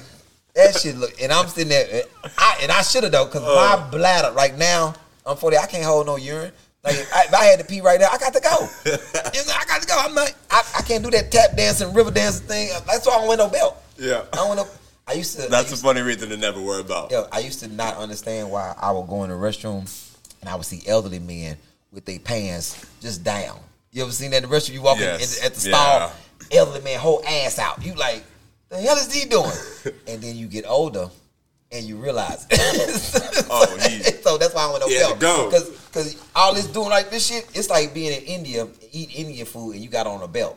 that 0.54 0.76
shit 0.76 0.96
look 0.96 1.20
and 1.20 1.32
I'm 1.32 1.46
sitting 1.48 1.68
there 1.68 1.86
and 1.92 2.32
I 2.38 2.58
and 2.62 2.72
I 2.72 2.82
should 2.82 3.02
have 3.04 3.12
though, 3.12 3.26
cause 3.26 3.42
my 3.42 3.84
oh. 3.86 3.88
bladder 3.90 4.32
right 4.34 4.56
now, 4.56 4.94
I'm 5.26 5.36
40, 5.36 5.56
I 5.56 5.66
can't 5.66 5.84
hold 5.84 6.06
no 6.06 6.16
urine. 6.16 6.52
Like 6.82 6.94
if 6.94 7.12
I, 7.14 7.24
if 7.24 7.34
I 7.34 7.44
had 7.44 7.58
to 7.60 7.64
pee 7.64 7.80
right 7.80 8.00
now, 8.00 8.08
I 8.10 8.18
got 8.18 8.32
to 8.32 8.40
go. 8.40 8.68
You 9.34 9.46
know, 9.46 9.52
I 9.54 9.64
got 9.66 9.82
to 9.82 9.86
go. 9.86 9.96
I'm 9.98 10.14
like, 10.14 10.34
I, 10.50 10.62
I 10.78 10.82
can't 10.82 11.04
do 11.04 11.10
that 11.10 11.30
tap 11.30 11.56
dancing, 11.56 11.92
river 11.92 12.10
dancing 12.10 12.46
thing. 12.46 12.70
That's 12.86 13.06
why 13.06 13.14
I 13.14 13.18
don't 13.18 13.28
wear 13.28 13.36
no 13.36 13.48
belt. 13.48 13.76
Yeah. 13.98 14.24
I 14.32 14.36
don't 14.36 14.48
wear 14.48 14.56
no 14.56 14.66
I 15.06 15.14
used 15.14 15.38
to 15.40 15.48
That's 15.48 15.68
a 15.68 15.70
used, 15.70 15.82
funny 15.82 16.02
reason 16.02 16.28
to 16.28 16.36
never 16.36 16.60
worry 16.60 16.80
about. 16.82 17.10
yo, 17.10 17.26
I 17.32 17.40
used 17.40 17.60
to 17.60 17.68
not 17.68 17.96
understand 17.96 18.50
why 18.50 18.74
I 18.80 18.92
would 18.92 19.08
go 19.08 19.24
in 19.24 19.30
the 19.30 19.36
restroom 19.36 19.88
and 20.40 20.48
I 20.48 20.54
would 20.54 20.64
see 20.64 20.82
elderly 20.86 21.18
men 21.18 21.56
with 21.92 22.04
their 22.04 22.18
pants 22.20 22.84
just 23.00 23.24
down. 23.24 23.58
You 23.92 24.04
ever 24.04 24.12
seen 24.12 24.30
that 24.30 24.44
in 24.44 24.48
the 24.48 24.56
restroom? 24.56 24.74
You 24.74 24.82
walk 24.82 24.98
in 24.98 25.02
Yes. 25.02 25.40
at, 25.40 25.46
at 25.46 25.54
the 25.54 25.68
Yeah. 25.70 25.76
stall, 25.76 26.12
elderly 26.52 26.80
man, 26.82 27.00
whole 27.00 27.24
ass 27.26 27.58
out. 27.58 27.84
You 27.84 27.94
like, 27.94 28.24
the 28.70 28.78
hell 28.78 28.96
is 28.96 29.12
he 29.12 29.28
doing? 29.28 29.50
and 30.08 30.22
then 30.22 30.36
you 30.36 30.46
get 30.46 30.64
older 30.66 31.08
and 31.72 31.84
you 31.84 31.96
realize. 31.96 32.46
Oh, 33.52 33.66
he- 33.88 34.02
so 34.22 34.38
that's 34.38 34.54
why 34.54 34.64
I 34.66 34.70
went 34.70 34.80
no 34.82 34.88
He 34.88 34.94
had 34.94 35.14
to 35.14 35.16
belt. 35.16 35.50
go. 35.50 35.58
Cause, 35.58 35.88
Cause 35.92 36.22
all 36.36 36.54
this 36.54 36.66
doing 36.68 36.88
like 36.88 37.10
this 37.10 37.26
shit, 37.26 37.48
it's 37.54 37.68
like 37.68 37.92
being 37.92 38.12
in 38.12 38.22
India, 38.22 38.68
eat 38.92 39.10
Indian 39.16 39.44
food, 39.44 39.72
and 39.74 39.82
you 39.82 39.88
got 39.90 40.06
on 40.06 40.22
a 40.22 40.28
belt, 40.28 40.56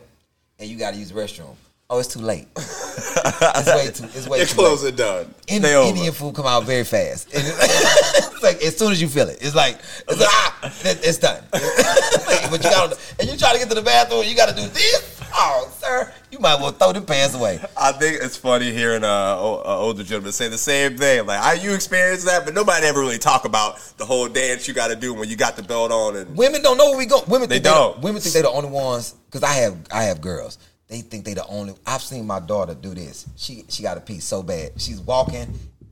and 0.60 0.70
you 0.70 0.78
got 0.78 0.92
to 0.94 1.00
use 1.00 1.10
the 1.12 1.20
restroom. 1.20 1.56
Oh, 1.90 1.98
it's 2.00 2.08
too 2.10 2.20
late. 2.20 2.48
it's 2.56 3.68
way 3.68 3.90
too. 3.92 4.04
It's 4.18 4.28
way 4.28 4.46
too 4.46 4.54
clothes 4.56 4.84
late. 4.84 4.94
are 4.94 4.98
done. 4.98 5.34
In, 5.48 5.66
over. 5.66 5.90
Indian 5.90 6.14
food 6.14 6.36
come 6.36 6.46
out 6.46 6.64
very 6.66 6.84
fast. 6.84 7.30
It's, 7.32 7.50
it's 7.50 8.44
like 8.44 8.62
as 8.64 8.78
soon 8.78 8.92
as 8.92 9.02
you 9.02 9.08
feel 9.08 9.28
it, 9.30 9.40
it's 9.42 9.56
like 9.56 9.76
it's 10.08 10.20
like, 10.20 10.30
ah, 10.32 10.72
it- 10.86 11.00
it's 11.04 11.18
done. 11.18 11.44
but 11.52 12.64
you 12.64 12.70
got 12.70 12.94
and 13.20 13.30
you 13.30 13.38
try 13.38 13.54
to 13.54 13.60
get 13.60 13.70
to 13.70 13.76
the 13.76 13.82
bathroom, 13.82 14.24
you 14.26 14.36
got 14.36 14.50
to 14.50 14.56
do 14.56 14.68
this. 14.68 15.20
Oh, 15.36 15.72
sir, 15.80 16.14
you 16.32 16.40
might 16.40 16.56
as 16.56 16.60
well 16.62 16.72
throw 16.72 16.92
them 16.94 17.06
pants 17.06 17.34
away. 17.36 17.60
I 17.76 17.92
think 17.94 18.22
it's 18.22 18.38
funny 18.38 18.72
hearing 18.72 19.04
uh, 19.04 19.08
uh, 19.08 19.64
older 19.66 20.04
gentlemen 20.04 20.32
say 20.32 20.48
the 20.48 20.58
same 20.58 20.96
thing. 20.98 21.26
Like, 21.26 21.40
I 21.40 21.54
you 21.54 21.74
experience 21.74 22.24
that, 22.26 22.46
but 22.46 22.54
nobody 22.54 22.86
ever 22.86 23.00
really 23.00 23.18
talk 23.18 23.46
about 23.46 23.80
the 23.98 24.06
whole 24.06 24.28
dance 24.28 24.68
you 24.68 24.74
got 24.74 24.90
to 24.90 24.96
do 24.96 25.14
when 25.14 25.30
you 25.30 25.36
got 25.36 25.56
the 25.56 25.64
belt 25.64 25.92
on. 25.92 26.16
And 26.18 26.38
Women 26.38 26.62
don't 26.62 26.78
know 26.78 26.90
where 26.92 26.98
we 27.00 27.08
go. 27.08 27.24
Women 27.28 27.50
They 27.50 27.56
think 27.56 27.66
don't. 27.66 27.96
the- 28.00 28.06
women 28.06 28.22
think 28.22 28.34
they're 28.34 28.44
the 28.44 28.50
only 28.52 28.70
ones. 28.70 29.16
Because 29.26 29.44
I 29.44 29.54
have 29.54 29.76
I 29.92 30.04
have 30.04 30.22
girls. 30.22 30.60
They 30.88 31.02
think 31.02 31.26
they're 31.26 31.34
the 31.36 31.48
only. 31.48 31.74
I've 31.88 32.04
seen 32.04 32.28
my 32.28 32.40
daughter 32.40 32.76
do 32.76 32.94
this. 32.94 33.26
She 33.36 33.64
she 33.70 33.82
got 33.82 33.98
a 33.98 34.02
piece 34.02 34.26
so 34.26 34.44
bad. 34.44 34.74
She's 34.80 35.00
walking 35.02 35.42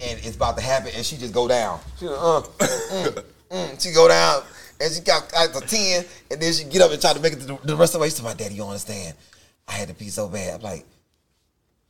and 0.02 0.20
it's 0.24 0.36
about 0.36 0.58
to 0.58 0.64
happen, 0.64 0.92
and 0.96 1.06
she 1.06 1.18
just 1.18 1.34
go 1.34 1.48
down. 1.48 1.80
She 2.00 2.08
uh, 2.08 2.12
mm, 2.12 3.24
mm. 3.52 3.84
she 3.84 3.92
go 3.94 4.08
down 4.08 4.44
and 4.80 4.92
she 4.94 5.02
got 5.02 5.32
like 5.34 5.56
a 5.56 5.62
ten, 5.66 6.06
and 6.30 6.42
then 6.42 6.54
she 6.54 6.64
get 6.66 6.82
up 6.82 6.92
and 6.92 7.00
try 7.02 7.14
to 7.14 7.20
make 7.20 7.34
it 7.34 7.40
to 7.42 7.46
the, 7.46 7.58
the 7.64 7.76
rest 7.76 7.94
of 7.94 8.00
the 8.00 8.04
way. 8.04 8.10
She 8.10 8.16
said, 8.16 8.26
"My 8.26 8.34
daddy, 8.34 8.56
you 8.56 8.64
understand? 8.66 9.16
I 9.68 9.74
had 9.74 9.88
to 9.90 9.94
pee 9.94 10.10
so 10.10 10.28
bad." 10.28 10.56
I'm 10.56 10.62
like, 10.62 10.86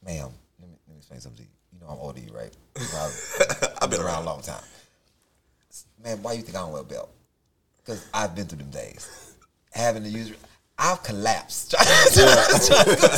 "Ma'am, 0.05 0.29
let 0.59 0.69
me, 0.69 0.75
let 0.87 0.93
me 0.93 0.97
explain 0.97 1.19
something 1.19 1.37
to 1.37 1.43
you. 1.43 1.49
You 1.73 1.79
know 1.81 1.93
I'm 1.93 1.99
older 1.99 2.19
than 2.19 2.29
you, 2.29 2.35
right? 2.35 2.51
I've, 2.77 3.73
I've 3.81 3.89
been 3.89 4.01
around 4.01 4.23
a 4.23 4.25
long 4.25 4.41
time. 4.41 4.63
Man, 6.03 6.21
why 6.23 6.33
you 6.33 6.41
think 6.41 6.57
I 6.57 6.61
don't 6.61 6.71
wear 6.73 6.81
a 6.81 6.85
belt? 6.85 7.09
Because 7.77 8.05
I've 8.13 8.35
been 8.35 8.45
through 8.45 8.59
them 8.59 8.69
days. 8.71 9.35
Having 9.71 10.03
to 10.03 10.09
use, 10.09 10.33
I've 10.77 11.01
collapsed. 11.03 11.71
Trying 11.71 11.85
trying 11.85 12.85
to 12.85 12.95
go 13.01 13.07
to 13.07 13.17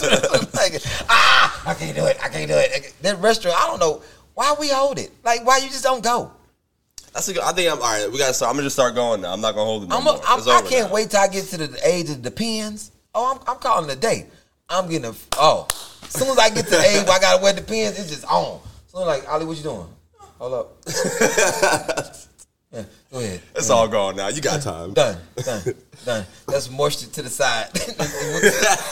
the- 0.52 1.06
ah, 1.10 1.64
I 1.70 1.74
can't 1.74 1.96
do 1.96 2.06
it. 2.06 2.18
I 2.24 2.30
can't 2.30 2.48
do 2.48 2.56
it. 2.58 2.94
That 3.02 3.20
restaurant, 3.20 3.58
I 3.60 3.68
don't 3.68 3.80
know 3.80 4.02
why 4.36 4.56
we 4.60 4.70
hold 4.70 5.00
it. 5.00 5.12
Like, 5.24 5.46
why 5.46 5.58
you 5.58 5.68
just 5.70 5.84
don't 5.84 6.04
go? 6.04 6.32
that's 7.14 7.28
a 7.30 7.34
good. 7.34 7.44
I 7.44 7.52
think 7.54 7.72
I'm 7.72 7.78
all 7.78 7.84
right. 7.84 8.12
We 8.12 8.18
got 8.18 8.28
to 8.28 8.34
start. 8.34 8.50
I'm 8.50 8.56
gonna 8.56 8.66
just 8.66 8.76
start 8.76 8.96
going 8.96 9.22
now. 9.22 9.34
I'm 9.34 9.42
not 9.42 9.54
gonna 9.54 9.66
hold 9.66 9.84
it 9.84 9.90
no 9.90 9.98
I'm 9.98 10.04
more. 10.04 10.16
a, 10.16 10.22
I'm, 10.26 10.40
I 10.50 10.62
can't 10.68 10.90
now. 10.90 10.94
wait 10.94 11.12
till 11.12 11.20
I 11.20 11.28
get 11.28 11.46
to 11.46 11.58
the 11.58 11.80
age 11.88 12.10
of 12.10 12.24
the 12.24 12.32
pins. 12.32 12.92
Oh, 13.14 13.34
I'm, 13.36 13.40
I'm 13.48 13.60
calling 13.62 13.90
it 13.90 13.98
a 13.98 14.00
day. 14.00 14.26
I'm 14.74 14.90
getting 14.90 15.06
a, 15.06 15.14
oh, 15.38 15.68
As 16.02 16.10
soon 16.10 16.30
as 16.30 16.38
I 16.38 16.50
get 16.50 16.66
to 16.66 16.72
the 16.72 16.82
age 16.82 17.06
where 17.06 17.16
I 17.16 17.20
gotta 17.20 17.42
wear 17.44 17.54
the 17.54 17.62
pins, 17.62 18.00
it's 18.00 18.10
just 18.10 18.26
on. 18.26 18.60
So 18.88 19.00
I'm 19.00 19.08
like, 19.08 19.32
Ali, 19.32 19.46
what 19.46 19.58
you 19.58 19.64
doing? 19.64 19.88
Hold 20.40 20.54
up. 20.54 20.72
yeah, 22.72 22.84
go 23.12 23.20
ahead. 23.20 23.42
It's 23.56 23.70
all 23.70 23.88
gone 23.88 24.16
now. 24.16 24.30
You 24.30 24.42
got 24.42 24.62
time. 24.62 24.94
Done, 24.94 25.18
done, 25.38 25.62
done. 26.06 26.26
That's 26.48 26.72
moisture 26.72 27.08
to 27.08 27.22
the 27.22 27.30
side. 27.30 27.70
That's 27.74 28.00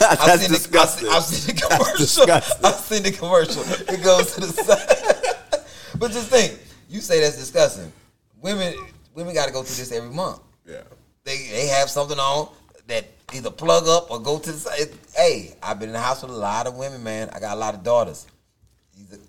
I've 0.00 0.40
seen, 0.40 0.50
the, 0.50 0.56
I've, 0.56 0.62
disgusting. 0.62 1.08
seen, 1.08 1.16
I've 1.16 1.22
seen 1.24 1.54
the 1.54 1.60
commercial. 1.60 2.66
I've 2.66 2.74
seen 2.76 3.02
the 3.02 3.10
commercial. 3.10 3.62
It 3.92 4.04
goes 4.04 4.34
to 4.34 4.40
the 4.40 4.46
side. 4.46 5.60
but 5.98 6.12
just 6.12 6.28
think, 6.28 6.58
you 6.88 7.00
say 7.00 7.20
that's 7.20 7.36
disgusting. 7.36 7.92
Women, 8.40 8.74
women 9.14 9.34
got 9.34 9.46
to 9.46 9.52
go 9.52 9.62
through 9.62 9.76
this 9.76 9.92
every 9.92 10.10
month. 10.10 10.40
Yeah. 10.66 10.82
They 11.24 11.48
they 11.52 11.66
have 11.68 11.88
something 11.88 12.18
on 12.18 12.48
that 12.92 13.06
either 13.34 13.50
plug 13.50 13.86
up 13.88 14.10
or 14.10 14.20
go 14.20 14.38
to 14.38 14.52
the 14.52 14.58
side. 14.58 14.90
Hey, 15.16 15.54
I've 15.62 15.78
been 15.78 15.88
in 15.88 15.94
the 15.94 16.00
house 16.00 16.22
with 16.22 16.30
a 16.30 16.34
lot 16.34 16.66
of 16.66 16.76
women, 16.76 17.02
man. 17.02 17.30
I 17.34 17.40
got 17.40 17.56
a 17.56 17.60
lot 17.60 17.74
of 17.74 17.82
daughters. 17.82 18.26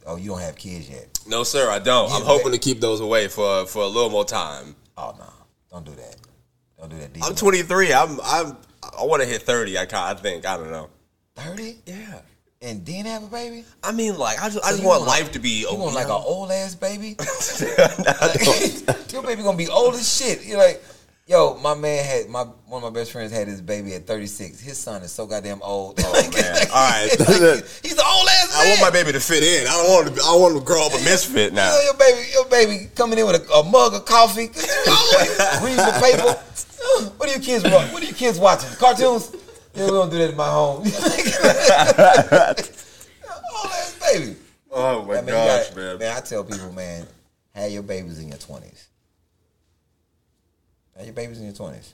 Oh, 0.05 0.17
you 0.17 0.29
don't 0.31 0.41
have 0.41 0.55
kids 0.55 0.89
yet? 0.89 1.19
No, 1.27 1.43
sir, 1.43 1.69
I 1.69 1.79
don't. 1.79 2.11
I'm 2.11 2.21
hoping 2.23 2.47
but- 2.51 2.53
to 2.53 2.59
keep 2.59 2.79
those 2.79 2.99
away 2.99 3.27
for 3.27 3.65
for 3.65 3.81
a 3.83 3.87
little 3.87 4.09
more 4.09 4.25
time. 4.25 4.75
Oh 4.97 5.15
no, 5.17 5.25
don't 5.71 5.85
do 5.85 5.95
that. 5.95 6.15
Don't 6.77 6.89
do 6.89 6.97
that. 6.97 7.09
I'm 7.23 7.33
23. 7.35 7.93
I'm 7.93 8.19
I'm 8.23 8.57
I 8.99 9.03
want 9.05 9.21
to 9.23 9.27
hit 9.27 9.41
30. 9.43 9.77
I 9.77 9.85
I 9.91 10.13
think 10.13 10.45
I 10.45 10.57
don't 10.57 10.71
know. 10.71 10.89
thirty 11.35 11.77
Yeah. 11.85 12.19
and 12.61 12.85
then 12.85 13.05
have 13.05 13.23
a 13.23 13.27
baby. 13.27 13.63
I 13.83 13.91
mean, 13.93 14.17
like 14.17 14.41
I 14.41 14.49
just 14.49 14.63
I 14.63 14.71
just 14.71 14.83
want 14.83 15.01
want- 15.01 15.07
life 15.07 15.31
to 15.31 15.39
be. 15.39 15.61
You 15.61 15.73
want 15.75 15.95
like 15.95 16.05
an 16.05 16.11
old 16.11 16.51
ass 16.51 16.75
baby? 16.75 17.15
Don't- 17.17 19.11
Your 19.13 19.23
baby 19.23 19.41
gonna 19.43 19.57
be 19.57 19.69
old 19.69 19.95
as 19.95 20.07
shit. 20.17 20.43
You're 20.45 20.57
like, 20.59 20.83
Yo, 21.25 21.57
my 21.63 21.73
man 21.73 22.03
had 22.03 22.27
my 22.27 22.43
one 22.67 22.83
of 22.83 22.93
my 22.93 22.99
best 22.99 23.13
friends 23.13 23.31
had 23.31 23.47
his 23.47 23.61
baby 23.61 23.93
at 23.93 24.05
36. 24.05 24.59
His 24.59 24.77
son 24.77 25.03
is 25.03 25.11
so 25.13 25.25
goddamn 25.25 25.61
old. 25.61 25.97
Oh 26.03 26.11
man! 26.35 26.67
All 26.67 26.89
right, 26.89 27.09
like, 27.19 27.65
he's 27.81 27.93
an 27.93 28.03
old 28.05 28.27
ass. 28.27 28.53
I 28.53 28.67
want 28.67 28.81
my 28.81 28.89
baby 28.89 29.13
to 29.13 29.21
fit 29.21 29.41
in. 29.41 29.65
I 29.65 29.71
don't 29.71 29.89
want 29.89 30.13
to. 30.13 30.21
I 30.21 30.35
want 30.35 30.57
to 30.57 30.63
grow 30.65 30.85
up 30.85 30.91
a 30.91 30.97
misfit 30.97 31.53
now. 31.55 31.71
You 31.71 31.79
know, 31.79 31.83
your 31.85 31.93
baby, 31.93 32.27
your 32.33 32.45
baby 32.47 32.89
coming 32.93 33.17
in 33.19 33.25
with 33.25 33.49
a, 33.49 33.53
a 33.53 33.63
mug 33.63 33.93
of 33.93 34.03
coffee, 34.03 34.51
reading 35.63 35.77
the 35.77 35.97
paper. 36.03 36.35
What 37.15 37.29
are 37.29 37.33
you 37.33 37.39
kids? 37.39 37.63
What 37.63 38.03
are 38.03 38.05
you 38.05 38.13
kids 38.13 38.37
watching? 38.37 38.71
Cartoons? 38.71 39.33
Yeah, 39.75 39.85
we 39.85 39.91
don't 39.91 40.09
do 40.09 40.17
that 40.17 40.31
in 40.31 40.35
my 40.35 40.49
home. 40.49 40.79
old 40.79 40.91
ass 43.71 43.97
baby. 44.11 44.35
Oh 44.69 45.05
my 45.05 45.13
I 45.13 45.21
mean, 45.21 45.27
gosh, 45.27 45.69
got, 45.69 45.77
man! 45.77 45.99
Man, 45.99 46.17
I 46.17 46.19
tell 46.19 46.43
people, 46.43 46.73
man, 46.73 47.07
have 47.55 47.71
your 47.71 47.83
babies 47.83 48.19
in 48.19 48.27
your 48.27 48.37
20s. 48.37 48.87
Your 51.01 51.13
baby's 51.13 51.39
in 51.39 51.45
your 51.45 51.53
twenties. 51.53 51.93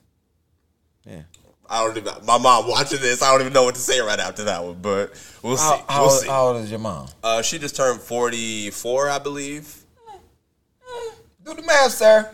Yeah. 1.06 1.22
I 1.70 1.86
don't 1.86 1.96
even. 1.98 2.14
My 2.26 2.38
mom 2.38 2.68
watching 2.68 3.00
this. 3.00 3.22
I 3.22 3.32
don't 3.32 3.42
even 3.42 3.54
know 3.54 3.64
what 3.64 3.76
to 3.76 3.82
say 3.82 4.00
right 4.00 4.20
after 4.20 4.46
that 4.46 4.64
one. 4.64 4.80
But 4.82 5.12
we'll 5.44 5.58
see. 5.58 5.82
How, 5.88 6.02
we'll 6.02 6.10
see. 6.10 6.28
how 6.28 6.48
old 6.48 6.64
is 6.64 6.70
your 6.70 6.80
mom? 6.80 7.08
Uh, 7.24 7.42
she 7.42 7.60
just 7.60 7.76
turned 7.76 8.02
forty 8.02 8.72
four, 8.72 9.10
I 9.10 9.20
believe. 9.20 9.84
Eh, 10.10 10.16
eh. 10.16 11.12
Do 11.46 11.54
the 11.54 11.62
math, 11.62 11.92
sir. 11.92 12.30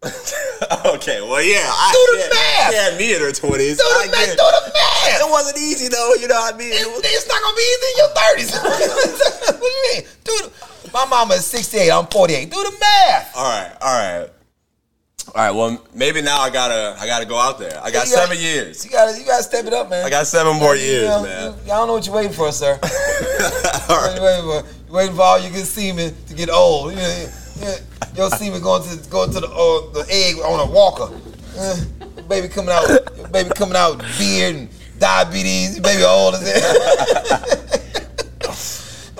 okay, 0.86 1.20
well, 1.20 1.42
yeah. 1.42 1.66
I, 1.66 1.90
do 1.92 2.16
the 2.16 2.22
yeah, 2.22 2.34
math. 2.34 2.92
Yeah, 2.92 2.98
me 2.98 3.14
in 3.14 3.20
her 3.20 3.32
twenties. 3.32 3.76
Do 3.76 3.84
the 3.84 4.10
math. 4.10 4.30
Do 4.30 4.36
the 4.36 4.72
math. 4.72 5.20
It 5.20 5.30
wasn't 5.30 5.58
easy 5.58 5.88
though. 5.88 6.14
You 6.14 6.28
know 6.28 6.36
what 6.36 6.54
I 6.54 6.56
mean? 6.56 6.72
It, 6.72 6.80
it 6.80 6.86
was, 6.86 7.02
it's 7.04 7.28
not 7.28 7.42
gonna 7.42 7.56
be 7.56 7.62
easy 7.62 7.86
in 7.90 7.98
your 7.98 8.12
thirties. 8.14 8.50
what 9.52 9.60
do 9.60 9.66
you 9.66 9.92
mean? 9.92 10.02
Do 10.24 10.32
the, 10.44 10.90
my 10.94 11.04
mama 11.04 11.34
is 11.34 11.44
sixty 11.44 11.78
eight. 11.78 11.90
I'm 11.90 12.06
forty 12.06 12.34
eight. 12.34 12.50
Do 12.50 12.62
the 12.62 12.76
math. 12.80 13.36
All 13.36 13.44
right. 13.44 13.76
All 13.82 14.20
right 14.20 14.30
all 15.34 15.44
right. 15.44 15.50
Well, 15.50 15.82
maybe 15.94 16.20
now 16.22 16.40
I 16.40 16.50
gotta, 16.50 16.96
I 17.00 17.06
gotta 17.06 17.24
go 17.26 17.36
out 17.38 17.58
there. 17.58 17.78
I 17.82 17.90
got 17.90 18.06
You 18.08 18.14
gotta- 18.14 18.26
seven 18.28 18.38
years. 18.38 18.84
You 18.84 18.90
gotta, 18.90 19.18
you 19.18 19.24
gotta 19.24 19.42
step 19.42 19.64
it 19.66 19.72
up, 19.72 19.88
man. 19.90 20.04
I 20.04 20.10
got 20.10 20.26
seven 20.26 20.56
more 20.56 20.74
You 20.76 20.82
years, 20.84 21.08
know, 21.08 21.22
man. 21.22 21.54
you- 21.64 21.68
Y'all 21.72 21.86
know 21.86 21.94
what 21.94 22.06
you're 22.06 22.14
waiting 22.14 22.32
for, 22.32 22.50
sir. 22.52 22.78
all 23.88 23.96
right. 24.00 24.14
You're 24.16 24.24
waiting 24.24 24.42
for, 24.44 24.68
you're 24.86 24.96
waiting 24.96 25.16
for 25.16 25.22
all 25.22 25.38
your 25.38 25.50
good 25.52 25.66
semen 25.66 26.14
to 26.26 26.34
get 26.34 26.50
old. 26.50 26.90
You 26.92 26.98
know, 26.98 27.28
you- 27.60 27.74
your 28.14 28.30
semen 28.30 28.60
going 28.62 28.82
to 28.88 29.08
going 29.10 29.30
to 29.32 29.40
the 29.40 29.48
uh, 29.48 29.92
the 29.92 30.06
egg 30.10 30.36
on 30.38 30.60
a 30.68 30.70
walker. 30.70 31.12
Uh, 31.56 31.76
baby 32.28 32.48
coming 32.48 32.70
out, 32.70 32.86
baby 33.32 33.50
coming 33.50 33.76
out 33.76 33.96
with 33.98 34.18
beard 34.18 34.54
and 34.56 34.68
diabetes. 34.98 35.78
Baby 35.80 36.02
old 36.04 36.34
as 36.34 36.62
hell. 36.62 37.80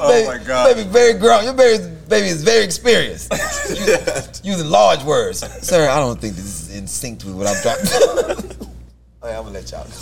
Oh 0.00 0.08
baby, 0.08 0.26
my 0.38 0.44
God. 0.44 0.74
Baby 0.74 0.88
very 0.88 1.12
grown. 1.18 1.44
Your 1.44 1.54
baby, 1.54 1.84
baby 2.08 2.28
is 2.28 2.42
very 2.42 2.64
experienced. 2.64 3.32
Using- 3.68 3.98
Using 4.44 4.70
large 4.70 5.02
words. 5.04 5.40
Sir, 5.66 5.88
I 5.88 5.98
don't 5.98 6.20
think 6.20 6.34
this 6.36 6.44
is 6.68 6.76
in 6.76 6.86
sync 6.86 7.24
with 7.24 7.34
what 7.34 7.46
I'm 7.46 7.60
trying 7.62 7.84
to 7.84 8.68
I'm 9.22 9.44
gonna 9.44 9.50
let 9.50 9.70
y'all 9.70 9.84
know. 9.88 9.94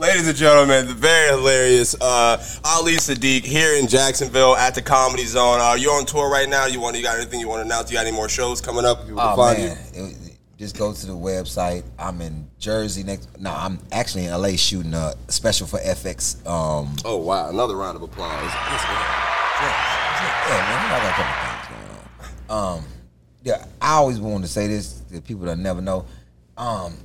Ladies 0.00 0.28
and 0.28 0.36
gentlemen, 0.36 0.86
the 0.86 0.94
very 0.94 1.28
hilarious 1.36 1.96
uh, 2.00 2.36
Ali 2.64 2.92
Siddiq 2.92 3.44
here 3.44 3.74
in 3.74 3.88
Jacksonville 3.88 4.54
at 4.56 4.74
the 4.76 4.82
Comedy 4.82 5.24
Zone. 5.24 5.58
Uh, 5.60 5.74
you 5.74 5.90
on 5.90 6.06
tour 6.06 6.30
right 6.30 6.48
now? 6.48 6.66
You 6.66 6.78
want? 6.80 6.96
You 6.96 7.02
got 7.02 7.16
anything 7.18 7.40
you 7.40 7.48
want 7.48 7.60
to 7.60 7.64
announce? 7.64 7.90
You 7.90 7.96
got 7.96 8.06
any 8.06 8.14
more 8.14 8.28
shows 8.28 8.60
coming 8.60 8.84
up? 8.84 9.04
People 9.06 9.20
Oh 9.20 9.34
find 9.34 9.58
man, 9.58 9.78
It- 9.94 10.16
just 10.58 10.76
go 10.76 10.92
to 10.92 11.06
the 11.06 11.12
website. 11.12 11.84
I'm 11.98 12.20
in 12.20 12.50
Jersey 12.58 13.04
next. 13.04 13.40
No, 13.40 13.52
I'm 13.52 13.78
actually 13.92 14.26
in 14.26 14.32
LA 14.32 14.56
shooting 14.56 14.92
a 14.92 15.14
special 15.28 15.66
for 15.66 15.78
FX. 15.78 16.44
Um, 16.46 16.96
Oh 17.04 17.16
wow! 17.16 17.48
Another 17.48 17.76
round 17.76 17.96
of 17.96 18.02
applause. 18.02 18.42
Yes, 18.42 18.84
yeah, 19.60 20.64
man, 20.66 20.78
I 20.80 20.98
got 20.98 21.08
a 21.08 21.16
couple 21.16 21.34
things 21.46 22.48
going 22.48 22.50
on. 22.50 22.78
Um, 22.78 22.84
yeah, 23.44 23.64
I 23.80 23.94
always 23.94 24.18
wanted 24.18 24.42
to 24.42 24.48
say 24.48 24.66
this 24.66 25.00
to 25.12 25.20
people 25.20 25.46
that 25.46 25.58
never 25.58 25.80
know. 25.80 26.06
Um, 26.56 26.96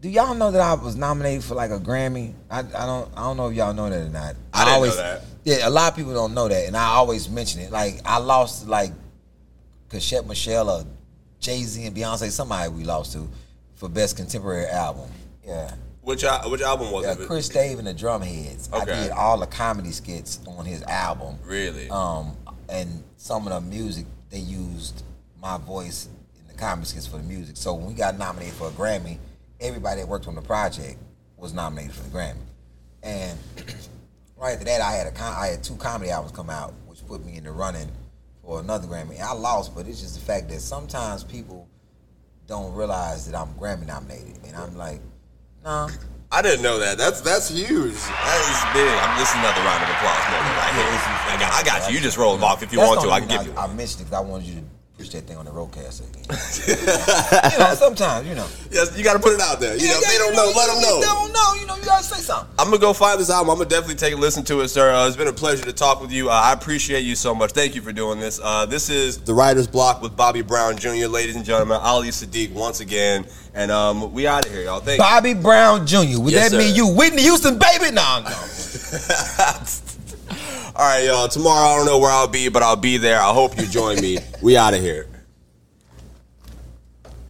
do 0.00 0.08
y'all 0.08 0.34
know 0.34 0.50
that 0.50 0.60
I 0.60 0.74
was 0.74 0.94
nominated 0.94 1.42
for 1.42 1.54
like 1.54 1.70
a 1.70 1.78
Grammy? 1.78 2.34
I, 2.50 2.60
I 2.60 2.62
don't 2.62 3.10
I 3.16 3.22
don't 3.22 3.36
know 3.38 3.48
if 3.48 3.56
y'all 3.56 3.72
know 3.72 3.88
that 3.88 4.06
or 4.06 4.10
not. 4.10 4.36
I 4.52 4.66
know 4.66 4.70
always, 4.72 4.96
that. 4.96 5.22
Yeah, 5.44 5.66
a 5.66 5.70
lot 5.70 5.90
of 5.90 5.96
people 5.96 6.12
don't 6.12 6.34
know 6.34 6.46
that, 6.46 6.66
and 6.66 6.76
I 6.76 6.88
always 6.88 7.28
mention 7.28 7.62
it. 7.62 7.72
Like 7.72 8.02
I 8.04 8.18
lost 8.18 8.68
like 8.68 8.92
Cachette 9.88 10.26
Michelle 10.26 10.68
or 10.68 10.84
Jay 11.40 11.62
Z 11.62 11.86
and 11.86 11.96
Beyonce, 11.96 12.30
somebody 12.30 12.70
we 12.70 12.84
lost 12.84 13.12
to 13.12 13.28
for 13.74 13.88
best 13.88 14.16
contemporary 14.16 14.66
album. 14.66 15.10
Yeah. 15.46 15.72
Which 16.02 16.24
which 16.46 16.62
album 16.62 16.90
was 16.90 17.04
Yeah, 17.04 17.12
it? 17.12 17.26
Chris 17.26 17.48
Dave 17.48 17.78
and 17.78 17.86
the 17.86 17.94
Drumhedz. 17.94 18.72
Okay. 18.72 18.92
I 18.92 19.02
did 19.02 19.10
all 19.10 19.38
the 19.38 19.46
comedy 19.46 19.90
skits 19.90 20.40
on 20.46 20.64
his 20.64 20.82
album. 20.84 21.36
Really? 21.44 21.88
Um, 21.90 22.36
and 22.68 23.04
some 23.16 23.46
of 23.46 23.52
the 23.52 23.68
music 23.68 24.06
they 24.30 24.38
used 24.38 25.02
my 25.40 25.58
voice 25.58 26.08
in 26.38 26.46
the 26.48 26.54
comedy 26.54 26.86
skits 26.86 27.06
for 27.06 27.18
the 27.18 27.22
music. 27.22 27.56
So 27.56 27.74
when 27.74 27.86
we 27.86 27.94
got 27.94 28.18
nominated 28.18 28.54
for 28.54 28.68
a 28.68 28.70
Grammy, 28.70 29.18
everybody 29.60 30.00
that 30.00 30.08
worked 30.08 30.28
on 30.28 30.34
the 30.34 30.42
project 30.42 30.96
was 31.36 31.52
nominated 31.52 31.92
for 31.94 32.02
the 32.04 32.10
Grammy. 32.10 32.36
And 33.02 33.38
right 34.36 34.52
after 34.52 34.64
that, 34.64 34.80
I 34.80 34.92
had 34.92 35.06
a 35.06 35.22
I 35.22 35.48
had 35.48 35.62
two 35.62 35.76
comedy 35.76 36.10
albums 36.10 36.34
come 36.34 36.50
out, 36.50 36.72
which 36.86 37.06
put 37.06 37.24
me 37.24 37.36
in 37.36 37.44
the 37.44 37.52
running 37.52 37.88
for 38.48 38.60
another 38.60 38.88
Grammy. 38.88 39.20
I 39.20 39.34
lost, 39.34 39.74
but 39.74 39.86
it's 39.86 40.00
just 40.00 40.14
the 40.14 40.24
fact 40.24 40.48
that 40.48 40.60
sometimes 40.60 41.22
people 41.22 41.68
don't 42.46 42.72
realize 42.72 43.30
that 43.30 43.38
I'm 43.38 43.52
Grammy 43.60 43.86
nominated, 43.86 44.38
and 44.46 44.56
I'm 44.56 44.74
like, 44.74 45.02
nah. 45.62 45.90
I 46.32 46.40
didn't 46.40 46.62
know 46.62 46.78
that. 46.78 46.96
That's 46.96 47.20
that's 47.20 47.50
huge. 47.50 47.68
That 47.68 48.40
is 48.40 48.60
big. 48.72 48.88
I'm 48.88 49.18
just 49.20 49.36
another 49.36 49.60
round 49.60 49.84
of 49.84 49.90
applause 49.92 50.24
moment 50.32 50.56
right 50.56 50.74
here. 50.76 50.84
I 51.28 51.36
got, 51.38 51.52
I 51.52 51.62
got 51.62 51.88
you. 51.88 51.96
You 51.96 52.02
just 52.02 52.16
roll 52.16 52.34
them 52.34 52.44
off 52.44 52.62
if 52.62 52.72
you 52.72 52.78
That's 52.78 52.88
want 52.88 53.00
to. 53.02 53.08
I 53.08 53.20
only 53.20 53.28
can 53.28 53.44
give 53.44 53.52
you. 53.52 53.58
I, 53.58 53.64
I 53.64 53.66
mentioned 53.68 54.02
it 54.02 54.04
because 54.04 54.24
I 54.24 54.28
wanted 54.28 54.46
you 54.46 54.54
to 54.60 54.64
push 54.98 55.10
that 55.10 55.22
thing 55.22 55.36
on 55.36 55.44
the 55.44 55.50
RODECaster 55.52 56.02
again. 56.10 56.26
you 57.52 57.58
know, 57.58 57.74
sometimes 57.74 58.26
you 58.26 58.34
know. 58.34 58.46
Yes, 58.70 58.98
you 58.98 59.04
got 59.04 59.12
to 59.12 59.20
put 59.20 59.32
it 59.32 59.40
out 59.40 59.60
there. 59.60 59.76
You 59.76 59.86
know, 59.86 59.94
if 60.02 60.08
they 60.08 60.18
don't 60.18 60.34
know, 60.34 60.52
let 60.56 60.66
them 60.66 60.82
know. 60.82 61.00
They 61.00 61.06
don't 61.06 61.32
know. 61.32 61.54
You 61.60 61.66
know, 61.66 61.76
you 61.76 61.84
gotta 61.84 62.02
say 62.02 62.20
something. 62.20 62.52
I'm 62.58 62.66
gonna 62.66 62.78
go 62.78 62.92
find 62.92 63.20
this 63.20 63.30
album. 63.30 63.50
I'm 63.50 63.58
gonna 63.58 63.70
definitely 63.70 63.94
take 63.94 64.12
a 64.12 64.16
listen 64.16 64.42
to 64.44 64.60
it, 64.62 64.68
sir. 64.68 64.92
Uh, 64.92 65.06
it's 65.06 65.16
been 65.16 65.28
a 65.28 65.32
pleasure 65.32 65.64
to 65.64 65.72
talk 65.72 66.00
with 66.00 66.10
you. 66.10 66.28
Uh, 66.28 66.32
I 66.32 66.52
appreciate 66.52 67.02
you 67.02 67.14
so 67.14 67.32
much. 67.32 67.52
Thank 67.52 67.76
you 67.76 67.80
for 67.80 67.92
doing 67.92 68.18
this. 68.18 68.40
Uh, 68.42 68.66
this 68.66 68.90
is 68.90 69.18
the 69.18 69.32
Writer's 69.32 69.68
Block 69.68 70.02
with 70.02 70.16
Bobby 70.16 70.42
Brown 70.42 70.76
Jr. 70.76 71.06
Ladies 71.06 71.36
and 71.36 71.44
gentlemen, 71.44 71.78
Ali 71.80 72.08
Siddiq 72.08 72.52
once 72.52 72.80
again, 72.80 73.24
and 73.54 73.70
um, 73.70 74.12
we 74.12 74.26
out 74.26 74.46
of 74.46 74.52
here, 74.52 74.62
y'all. 74.64 74.80
Thank 74.80 74.98
you. 74.98 75.04
Bobby 75.04 75.34
Brown 75.34 75.86
Jr. 75.86 76.18
Would 76.20 76.32
Yes, 76.32 76.50
that 76.50 76.58
mean 76.58 76.74
you 76.74 76.88
Whitney 76.88 77.22
Houston, 77.22 77.56
baby? 77.58 77.92
No, 77.92 78.22
no. 78.24 78.30
All 80.78 80.84
right, 80.84 81.04
y'all. 81.06 81.26
Tomorrow 81.26 81.70
I 81.70 81.76
don't 81.76 81.86
know 81.86 81.98
where 81.98 82.12
I'll 82.12 82.28
be, 82.28 82.48
but 82.48 82.62
I'll 82.62 82.76
be 82.76 82.98
there. 82.98 83.20
I 83.20 83.32
hope 83.32 83.58
you 83.58 83.66
join 83.66 84.00
me. 84.00 84.18
We 84.40 84.56
out 84.56 84.74
of 84.74 84.80
here. 84.80 85.08